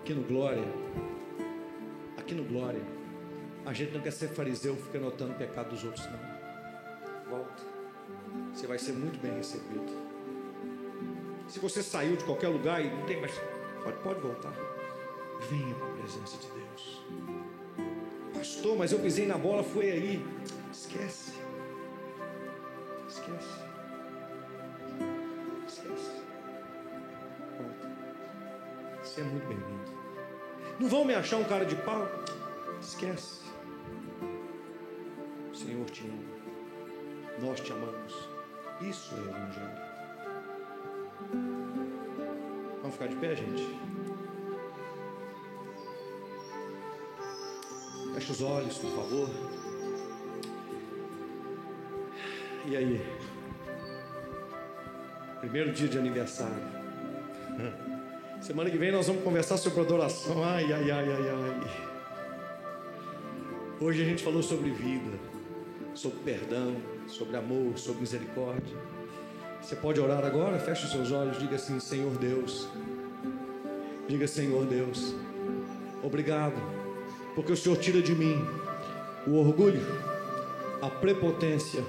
Aqui 0.00 0.14
no 0.14 0.22
Glória, 0.22 0.64
aqui 2.16 2.34
no 2.34 2.44
Glória, 2.44 2.82
a 3.66 3.72
gente 3.72 3.92
não 3.92 4.00
quer 4.00 4.12
ser 4.12 4.28
fariseu, 4.28 4.76
fica 4.76 5.00
notando 5.00 5.32
o 5.32 5.34
pecado 5.34 5.70
dos 5.70 5.82
outros, 5.82 6.06
não. 6.06 7.38
Volta. 7.38 7.62
Você 8.54 8.68
vai 8.68 8.78
ser 8.78 8.92
muito 8.92 9.20
bem 9.20 9.34
recebido. 9.34 9.92
Se 11.48 11.58
você 11.58 11.82
saiu 11.82 12.16
de 12.16 12.24
qualquer 12.24 12.48
lugar 12.48 12.84
e 12.84 12.88
não 12.88 13.04
tem 13.04 13.20
mais 13.20 13.32
Pode, 13.82 13.98
pode 13.98 14.20
voltar. 14.20 14.52
Venha 15.50 15.74
para 15.74 15.88
a 15.88 15.90
presença 15.90 16.36
de 16.36 16.46
Deus. 16.46 17.02
Pastor, 18.62 18.78
mas 18.78 18.92
eu 18.92 19.00
pisei 19.00 19.26
na 19.26 19.36
bola, 19.36 19.64
foi 19.64 19.90
aí. 19.90 20.26
Esquece. 20.72 21.32
Esquece. 23.08 23.58
Esquece. 25.66 26.22
Volta. 27.58 27.90
Você 29.02 29.20
é 29.20 29.24
muito 29.24 29.48
bem-vindo. 29.48 29.92
Não 30.78 30.88
vão 30.88 31.04
me 31.04 31.12
achar 31.12 31.38
um 31.38 31.44
cara 31.44 31.64
de 31.64 31.74
pau? 31.74 32.06
Esquece. 32.80 33.41
Feche 48.32 48.42
os 48.42 48.42
olhos, 48.42 48.78
por 48.78 48.90
favor. 48.90 49.28
E 52.66 52.76
aí? 52.76 53.00
Primeiro 55.40 55.72
dia 55.72 55.88
de 55.88 55.98
aniversário. 55.98 56.62
Semana 58.40 58.70
que 58.70 58.78
vem 58.78 58.90
nós 58.90 59.06
vamos 59.06 59.22
conversar 59.22 59.58
sobre 59.58 59.80
adoração. 59.82 60.42
Ai, 60.42 60.72
ai, 60.72 60.90
ai, 60.90 61.12
ai, 61.12 61.28
ai. 61.28 61.70
Hoje 63.80 64.02
a 64.02 64.04
gente 64.04 64.22
falou 64.22 64.42
sobre 64.42 64.70
vida, 64.70 65.10
sobre 65.94 66.18
perdão, 66.20 66.76
sobre 67.08 67.36
amor, 67.36 67.76
sobre 67.76 68.00
misericórdia. 68.00 68.76
Você 69.60 69.76
pode 69.76 70.00
orar 70.00 70.24
agora? 70.24 70.58
Feche 70.58 70.86
os 70.86 70.90
seus 70.90 71.12
olhos, 71.12 71.38
diga 71.38 71.56
assim: 71.56 71.78
Senhor 71.78 72.16
Deus. 72.16 72.68
Diga, 74.08 74.26
Senhor 74.26 74.66
Deus, 74.66 75.14
obrigado, 76.02 76.81
porque 77.34 77.52
o 77.52 77.56
Senhor 77.56 77.76
tira 77.76 78.02
de 78.02 78.14
mim 78.14 78.44
o 79.26 79.38
orgulho, 79.38 79.80
a 80.80 80.88
prepotência, 80.88 81.82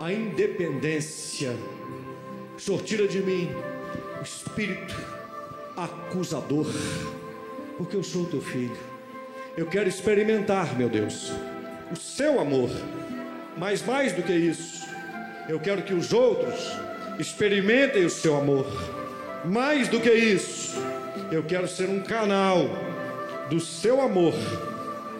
a 0.00 0.12
independência. 0.12 1.56
O 2.56 2.60
Senhor 2.60 2.82
tira 2.82 3.08
de 3.08 3.20
mim 3.20 3.50
o 4.20 4.22
espírito 4.22 4.94
acusador, 5.76 6.66
porque 7.76 7.96
eu 7.96 8.02
sou 8.02 8.26
teu 8.26 8.40
filho. 8.40 8.76
Eu 9.56 9.66
quero 9.66 9.88
experimentar, 9.88 10.76
meu 10.76 10.88
Deus, 10.88 11.32
o 11.92 11.96
seu 11.96 12.40
amor, 12.40 12.70
mas 13.56 13.84
mais 13.84 14.12
do 14.12 14.22
que 14.22 14.32
isso, 14.32 14.86
eu 15.48 15.60
quero 15.60 15.82
que 15.82 15.94
os 15.94 16.12
outros 16.12 16.72
experimentem 17.18 18.04
o 18.04 18.10
seu 18.10 18.36
amor. 18.36 18.66
Mais 19.44 19.88
do 19.88 20.00
que 20.00 20.10
isso, 20.10 20.74
eu 21.30 21.42
quero 21.42 21.68
ser 21.68 21.88
um 21.88 22.00
canal 22.00 22.93
do 23.48 23.60
seu 23.60 24.00
amor 24.00 24.34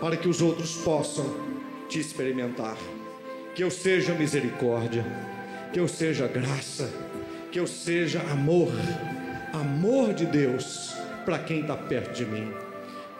para 0.00 0.16
que 0.16 0.28
os 0.28 0.40
outros 0.40 0.76
possam 0.76 1.34
te 1.88 1.98
experimentar. 1.98 2.76
Que 3.54 3.62
eu 3.62 3.70
seja 3.70 4.14
misericórdia, 4.14 5.04
que 5.72 5.78
eu 5.78 5.86
seja 5.86 6.26
graça, 6.26 6.90
que 7.52 7.58
eu 7.60 7.66
seja 7.66 8.20
amor, 8.30 8.72
amor 9.52 10.12
de 10.12 10.26
Deus 10.26 10.94
para 11.24 11.38
quem 11.38 11.60
está 11.60 11.76
perto 11.76 12.12
de 12.12 12.24
mim. 12.24 12.52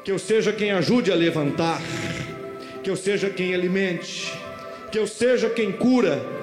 Que 0.02 0.10
eu 0.10 0.18
seja 0.18 0.52
quem 0.52 0.70
ajude 0.72 1.10
a 1.10 1.14
levantar, 1.14 1.80
que 2.82 2.90
eu 2.90 2.96
seja 2.96 3.30
quem 3.30 3.54
alimente, 3.54 4.32
que 4.90 4.98
eu 4.98 5.06
seja 5.06 5.48
quem 5.48 5.72
cura 5.72 6.34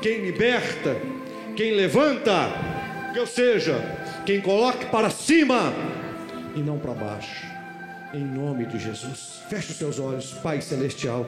quem 0.00 0.22
liberta, 0.22 0.96
quem 1.56 1.72
levanta, 1.72 2.50
que 3.12 3.18
eu 3.18 3.26
seja 3.26 3.74
quem 4.24 4.40
coloque 4.40 4.86
para 4.86 5.10
cima 5.10 5.72
e 6.56 6.60
não 6.60 6.78
para 6.78 6.94
baixo. 6.94 7.46
Em 8.12 8.24
nome 8.24 8.66
de 8.66 8.78
Jesus. 8.78 9.40
Feche 9.48 9.70
os 9.70 9.78
seus 9.78 9.98
olhos, 10.00 10.32
Pai 10.42 10.60
celestial. 10.60 11.26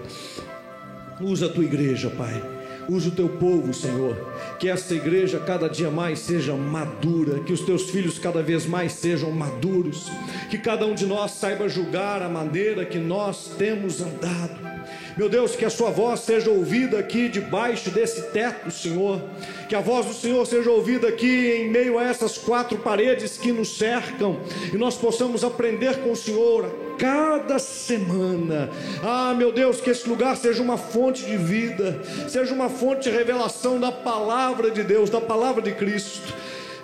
Usa 1.21 1.47
a 1.47 1.49
tua 1.49 1.65
igreja, 1.65 2.11
Pai. 2.11 2.62
Usa 2.89 3.09
o 3.09 3.13
teu 3.13 3.29
povo, 3.29 3.73
Senhor. 3.73 4.17
Que 4.59 4.69
essa 4.69 4.95
igreja 4.95 5.39
cada 5.39 5.69
dia 5.69 5.91
mais 5.91 6.19
seja 6.19 6.55
madura, 6.55 7.41
que 7.41 7.53
os 7.53 7.61
teus 7.61 7.91
filhos 7.91 8.19
cada 8.19 8.43
vez 8.43 8.67
mais 8.67 8.93
sejam 8.93 9.31
maduros, 9.31 10.11
que 10.51 10.59
cada 10.59 10.87
um 10.87 10.95
de 10.95 11.07
nós 11.07 11.33
saiba 11.33 11.69
julgar 11.69 12.23
a 12.23 12.29
maneira 12.29 12.85
que 12.85 12.99
nós 12.99 13.53
temos 13.57 14.01
andado 14.01 14.73
meu 15.17 15.29
Deus, 15.29 15.55
que 15.55 15.65
a 15.65 15.71
sua 15.71 15.91
voz 15.91 16.21
seja 16.21 16.51
ouvida 16.51 16.99
aqui 16.99 17.29
debaixo 17.29 17.91
desse 17.91 18.23
teto, 18.31 18.71
Senhor. 18.71 19.21
Que 19.69 19.75
a 19.75 19.81
voz 19.81 20.07
do 20.07 20.15
Senhor 20.15 20.45
seja 20.47 20.71
ouvida 20.71 21.09
aqui 21.09 21.51
em 21.51 21.71
meio 21.71 21.99
a 21.99 22.05
essas 22.05 22.39
quatro 22.39 22.79
paredes 22.79 23.37
que 23.37 23.53
nos 23.53 23.77
cercam 23.77 24.41
e 24.73 24.77
nós 24.77 24.97
possamos 24.97 25.45
aprender 25.45 25.99
com 25.99 26.13
o 26.13 26.17
Senhor 26.17 26.65
cada 26.99 27.59
semana. 27.59 28.71
Ah, 29.03 29.35
meu 29.37 29.53
Deus, 29.53 29.81
que 29.81 29.91
esse 29.91 30.09
lugar 30.09 30.37
seja 30.37 30.63
uma 30.63 30.77
fonte 30.77 31.25
de 31.25 31.37
vida, 31.37 32.01
seja 32.29 32.55
uma 32.55 32.69
fonte 32.69 33.11
de 33.11 33.17
revelação 33.17 33.79
da 33.79 33.93
palavra 33.93 34.71
de 34.71 34.83
Deus, 34.83 35.11
da 35.11 35.21
palavra 35.21 35.63
de 35.63 35.73
Cristo. 35.73 36.33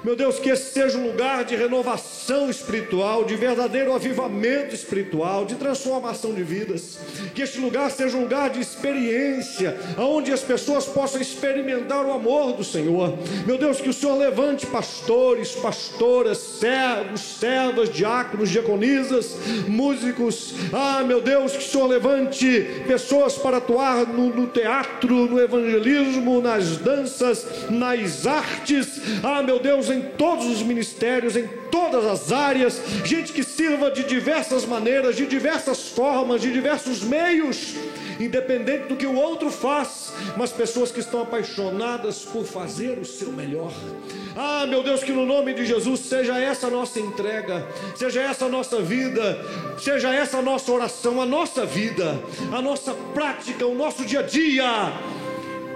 Meu 0.05 0.15
Deus, 0.15 0.39
que 0.39 0.49
esse 0.49 0.73
seja 0.73 0.97
um 0.97 1.09
lugar 1.09 1.45
de 1.45 1.57
renovação 1.57 2.49
espiritual, 2.49 3.25
de 3.25 3.35
verdadeiro 3.35 3.93
avivamento 3.93 4.75
espiritual, 4.75 5.45
de 5.45 5.57
transformação 5.57 6.33
de 6.33 6.43
vidas. 6.43 6.99
Que 7.35 7.43
este 7.43 7.59
lugar 7.59 7.91
seja 7.91 8.17
um 8.17 8.23
lugar 8.23 8.51
de 8.51 8.61
experiência, 8.61 9.77
onde 9.99 10.33
as 10.33 10.41
pessoas 10.41 10.87
possam 10.87 11.21
experimentar 11.21 12.07
o 12.07 12.13
amor 12.13 12.53
do 12.53 12.63
Senhor. 12.63 13.19
Meu 13.45 13.59
Deus, 13.59 13.81
que 13.81 13.89
o 13.89 13.93
Senhor 13.93 14.17
levante 14.17 14.67
pastores, 14.67 15.53
pastoras, 15.53 16.39
servos, 16.39 17.21
servas, 17.21 17.91
diáconos, 17.93 18.51
diaconisas, 18.51 19.37
músicos. 19.67 20.55
Ah, 20.73 21.03
meu 21.05 21.21
Deus, 21.21 21.53
que 21.53 21.59
o 21.59 21.69
Senhor 21.69 21.87
levante 21.87 22.85
pessoas 22.87 23.37
para 23.37 23.57
atuar 23.57 24.07
no, 24.07 24.29
no 24.29 24.47
teatro, 24.47 25.27
no 25.27 25.41
evangelismo, 25.41 26.41
nas 26.41 26.77
danças, 26.77 27.47
nas 27.69 28.27
artes. 28.27 29.01
Ah, 29.23 29.43
meu 29.43 29.59
Deus, 29.59 29.88
em 29.91 30.01
todos 30.01 30.47
os 30.47 30.62
ministérios, 30.62 31.36
em 31.36 31.47
todas 31.70 32.05
as 32.05 32.32
áreas, 32.32 32.80
gente 33.05 33.32
que 33.32 33.43
sirva 33.43 33.91
de 33.91 34.05
diversas 34.05 34.64
maneiras, 34.64 35.16
de 35.16 35.26
diversas 35.26 35.89
formas, 35.89 36.41
de 36.41 36.53
diversos 36.53 37.03
meios, 37.03 37.74
independente 38.20 38.89
do 38.89 38.97
que 38.97 39.07
o 39.07 39.14
outro 39.14 39.51
faz, 39.51 40.12
mas 40.36 40.51
pessoas 40.51 40.91
que 40.91 41.01
estão 41.01 41.22
apaixonadas 41.22 42.24
por 42.24 42.45
fazer 42.45 42.99
o 42.99 43.05
seu 43.05 43.32
melhor. 43.32 43.72
Ah, 44.36 44.66
meu 44.66 44.82
Deus, 44.82 45.03
que 45.03 45.12
no 45.12 45.24
nome 45.24 45.55
de 45.55 45.64
Jesus 45.64 46.01
seja 46.01 46.39
essa 46.39 46.66
a 46.66 46.70
nossa 46.70 46.99
entrega, 46.99 47.66
seja 47.97 48.20
essa 48.20 48.47
a 48.47 48.49
nossa 48.49 48.80
vida, 48.80 49.39
seja 49.78 50.12
essa 50.12 50.39
a 50.39 50.43
nossa 50.43 50.70
oração, 50.72 51.20
a 51.20 51.26
nossa 51.26 51.64
vida, 51.64 52.18
a 52.53 52.61
nossa 52.61 52.95
prática, 53.14 53.66
o 53.66 53.74
nosso 53.74 54.05
dia 54.05 54.20
a 54.20 54.22
dia. 54.22 54.93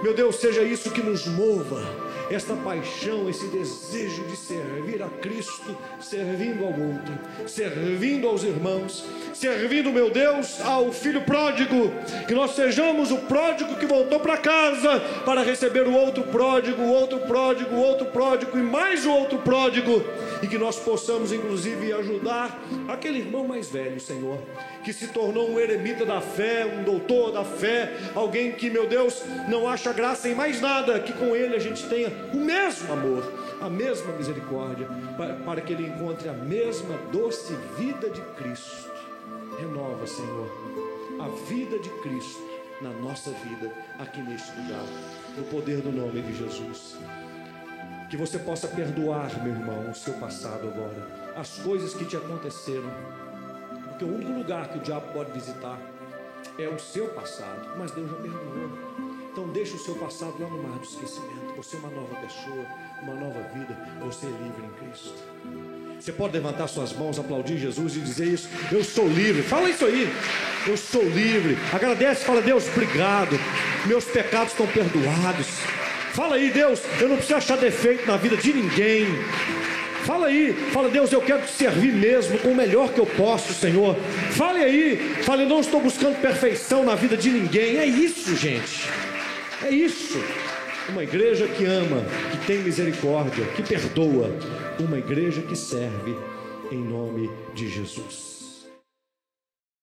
Meu 0.01 0.13
Deus, 0.13 0.35
seja 0.35 0.63
isso 0.63 0.91
que 0.91 1.01
nos 1.01 1.25
mova 1.27 2.02
esta 2.29 2.55
paixão, 2.55 3.29
esse 3.29 3.47
desejo 3.47 4.23
de 4.23 4.35
servir 4.35 5.01
a 5.01 5.09
Cristo, 5.09 5.77
servindo 5.99 6.63
ao 6.63 6.71
outro, 6.71 7.47
servindo 7.47 8.27
aos 8.27 8.43
irmãos, 8.43 9.05
servindo, 9.33 9.91
meu 9.91 10.09
Deus, 10.09 10.59
ao 10.61 10.91
filho 10.91 11.21
pródigo, 11.21 11.91
que 12.27 12.33
nós 12.33 12.51
sejamos 12.51 13.11
o 13.11 13.17
pródigo 13.19 13.75
que 13.75 13.85
voltou 13.85 14.19
para 14.19 14.37
casa 14.37 14.99
para 15.25 15.43
receber 15.43 15.87
o 15.87 15.93
outro 15.93 16.23
pródigo, 16.23 16.81
o 16.81 16.91
outro 16.91 17.19
pródigo, 17.19 17.75
o 17.75 17.81
outro 17.81 18.07
pródigo 18.07 18.57
e 18.57 18.61
mais 18.61 19.05
o 19.05 19.11
outro 19.11 19.39
pródigo, 19.39 20.03
e 20.41 20.47
que 20.47 20.57
nós 20.57 20.77
possamos, 20.77 21.31
inclusive, 21.31 21.93
ajudar 21.93 22.61
aquele 22.87 23.19
irmão 23.19 23.47
mais 23.47 23.69
velho, 23.69 23.99
Senhor, 23.99 24.39
que 24.83 24.91
se 24.91 25.07
tornou 25.07 25.49
um 25.49 25.59
eremita 25.59 26.05
da 26.05 26.19
fé, 26.19 26.65
um 26.65 26.83
doutor 26.83 27.31
da 27.31 27.43
fé, 27.43 27.93
alguém 28.13 28.51
que, 28.51 28.69
meu 28.69 28.87
Deus, 28.87 29.23
não 29.47 29.67
acha 29.67 29.93
graça 29.93 30.27
em 30.29 30.35
mais 30.35 30.59
nada, 30.59 30.99
que 30.99 31.13
com 31.13 31.35
ele 31.35 31.55
a 31.55 31.59
gente 31.59 31.87
tenha 31.87 32.11
o 32.33 32.37
mesmo 32.37 32.91
amor, 32.91 33.33
a 33.61 33.69
mesma 33.69 34.11
misericórdia, 34.13 34.87
para, 35.45 35.61
que 35.61 35.73
ele 35.73 35.87
encontre 35.87 36.27
a 36.27 36.33
mesma 36.33 36.97
doce 37.11 37.53
vida 37.77 38.09
de 38.09 38.21
Cristo. 38.35 38.91
Renova, 39.57 40.05
Senhor, 40.05 40.51
a 41.19 41.29
vida 41.47 41.79
de 41.79 41.89
Cristo 42.01 42.41
na 42.81 42.89
nossa 42.89 43.31
vida, 43.31 43.71
aqui 43.97 44.21
neste 44.21 44.51
lugar, 44.59 44.83
no 45.37 45.43
poder 45.45 45.81
do 45.81 45.91
nome 45.91 46.21
de 46.21 46.35
Jesus. 46.35 46.97
Que 48.09 48.17
você 48.17 48.37
possa 48.37 48.67
perdoar, 48.67 49.41
meu 49.41 49.53
irmão, 49.53 49.89
o 49.89 49.95
seu 49.95 50.13
passado 50.15 50.67
agora, 50.67 51.23
as 51.35 51.59
coisas 51.59 51.93
que 51.93 52.05
te 52.05 52.17
aconteceram, 52.17 52.91
porque 54.03 54.11
o 54.11 54.15
único 54.15 54.31
lugar 54.31 54.67
que 54.67 54.77
o 54.77 54.81
diabo 54.81 55.13
pode 55.13 55.31
visitar 55.31 55.79
é 56.59 56.67
o 56.67 56.77
seu 56.77 57.07
passado, 57.07 57.69
mas 57.77 57.91
Deus 57.91 58.09
já 58.09 58.15
perdoou. 58.17 58.69
Então 59.31 59.47
deixa 59.47 59.75
o 59.75 59.79
seu 59.79 59.95
passado 59.95 60.35
lá 60.39 60.47
no 60.47 60.61
mar 60.61 60.77
do 60.77 60.83
esquecimento. 60.83 61.55
Você 61.55 61.77
é 61.77 61.79
uma 61.79 61.89
nova 61.89 62.15
pessoa, 62.15 62.65
uma 63.01 63.15
nova 63.15 63.41
vida. 63.53 63.75
Você 64.01 64.25
é 64.25 64.29
livre 64.29 64.65
em 64.65 64.87
Cristo. 64.87 65.13
Você 65.99 66.11
pode 66.11 66.33
levantar 66.33 66.67
suas 66.67 66.93
mãos, 66.93 67.17
aplaudir 67.17 67.57
Jesus 67.57 67.95
e 67.95 67.99
dizer 68.01 68.27
isso. 68.27 68.49
Eu 68.71 68.83
sou 68.83 69.07
livre. 69.07 69.41
Fala 69.41 69.69
isso 69.69 69.85
aí. 69.85 70.07
Eu 70.67 70.77
sou 70.77 71.03
livre. 71.03 71.57
Agradece, 71.71 72.25
fala, 72.25 72.41
Deus, 72.41 72.67
obrigado. 72.67 73.39
Meus 73.87 74.05
pecados 74.05 74.51
estão 74.51 74.67
perdoados. 74.67 75.47
Fala 76.13 76.35
aí, 76.35 76.51
Deus, 76.51 76.81
eu 76.99 77.09
não 77.09 77.15
preciso 77.15 77.37
achar 77.37 77.57
defeito 77.57 78.05
na 78.05 78.17
vida 78.17 78.37
de 78.37 78.53
ninguém. 78.53 79.07
Fala 80.05 80.27
aí, 80.27 80.53
fala, 80.71 80.89
Deus, 80.89 81.11
eu 81.13 81.21
quero 81.21 81.43
te 81.43 81.51
servir 81.51 81.93
mesmo 81.93 82.37
com 82.39 82.49
o 82.49 82.55
melhor 82.55 82.91
que 82.91 82.99
eu 82.99 83.05
posso, 83.05 83.53
Senhor. 83.53 83.95
Fale 84.31 84.61
aí, 84.61 84.97
fale, 85.23 85.45
não 85.45 85.61
estou 85.61 85.79
buscando 85.79 86.19
perfeição 86.19 86.83
na 86.83 86.93
vida 86.93 87.15
de 87.15 87.29
ninguém. 87.29 87.77
É 87.77 87.85
isso, 87.85 88.35
gente. 88.35 88.83
É 89.63 89.69
isso. 89.69 90.21
Uma 90.89 91.03
igreja 91.03 91.47
que 91.47 91.63
ama, 91.63 92.03
que 92.31 92.45
tem 92.45 92.59
misericórdia, 92.59 93.45
que 93.55 93.63
perdoa. 93.63 94.29
Uma 94.77 94.97
igreja 94.97 95.41
que 95.41 95.55
serve 95.55 96.17
em 96.69 96.83
nome 96.83 97.31
de 97.53 97.69
Jesus. 97.69 98.32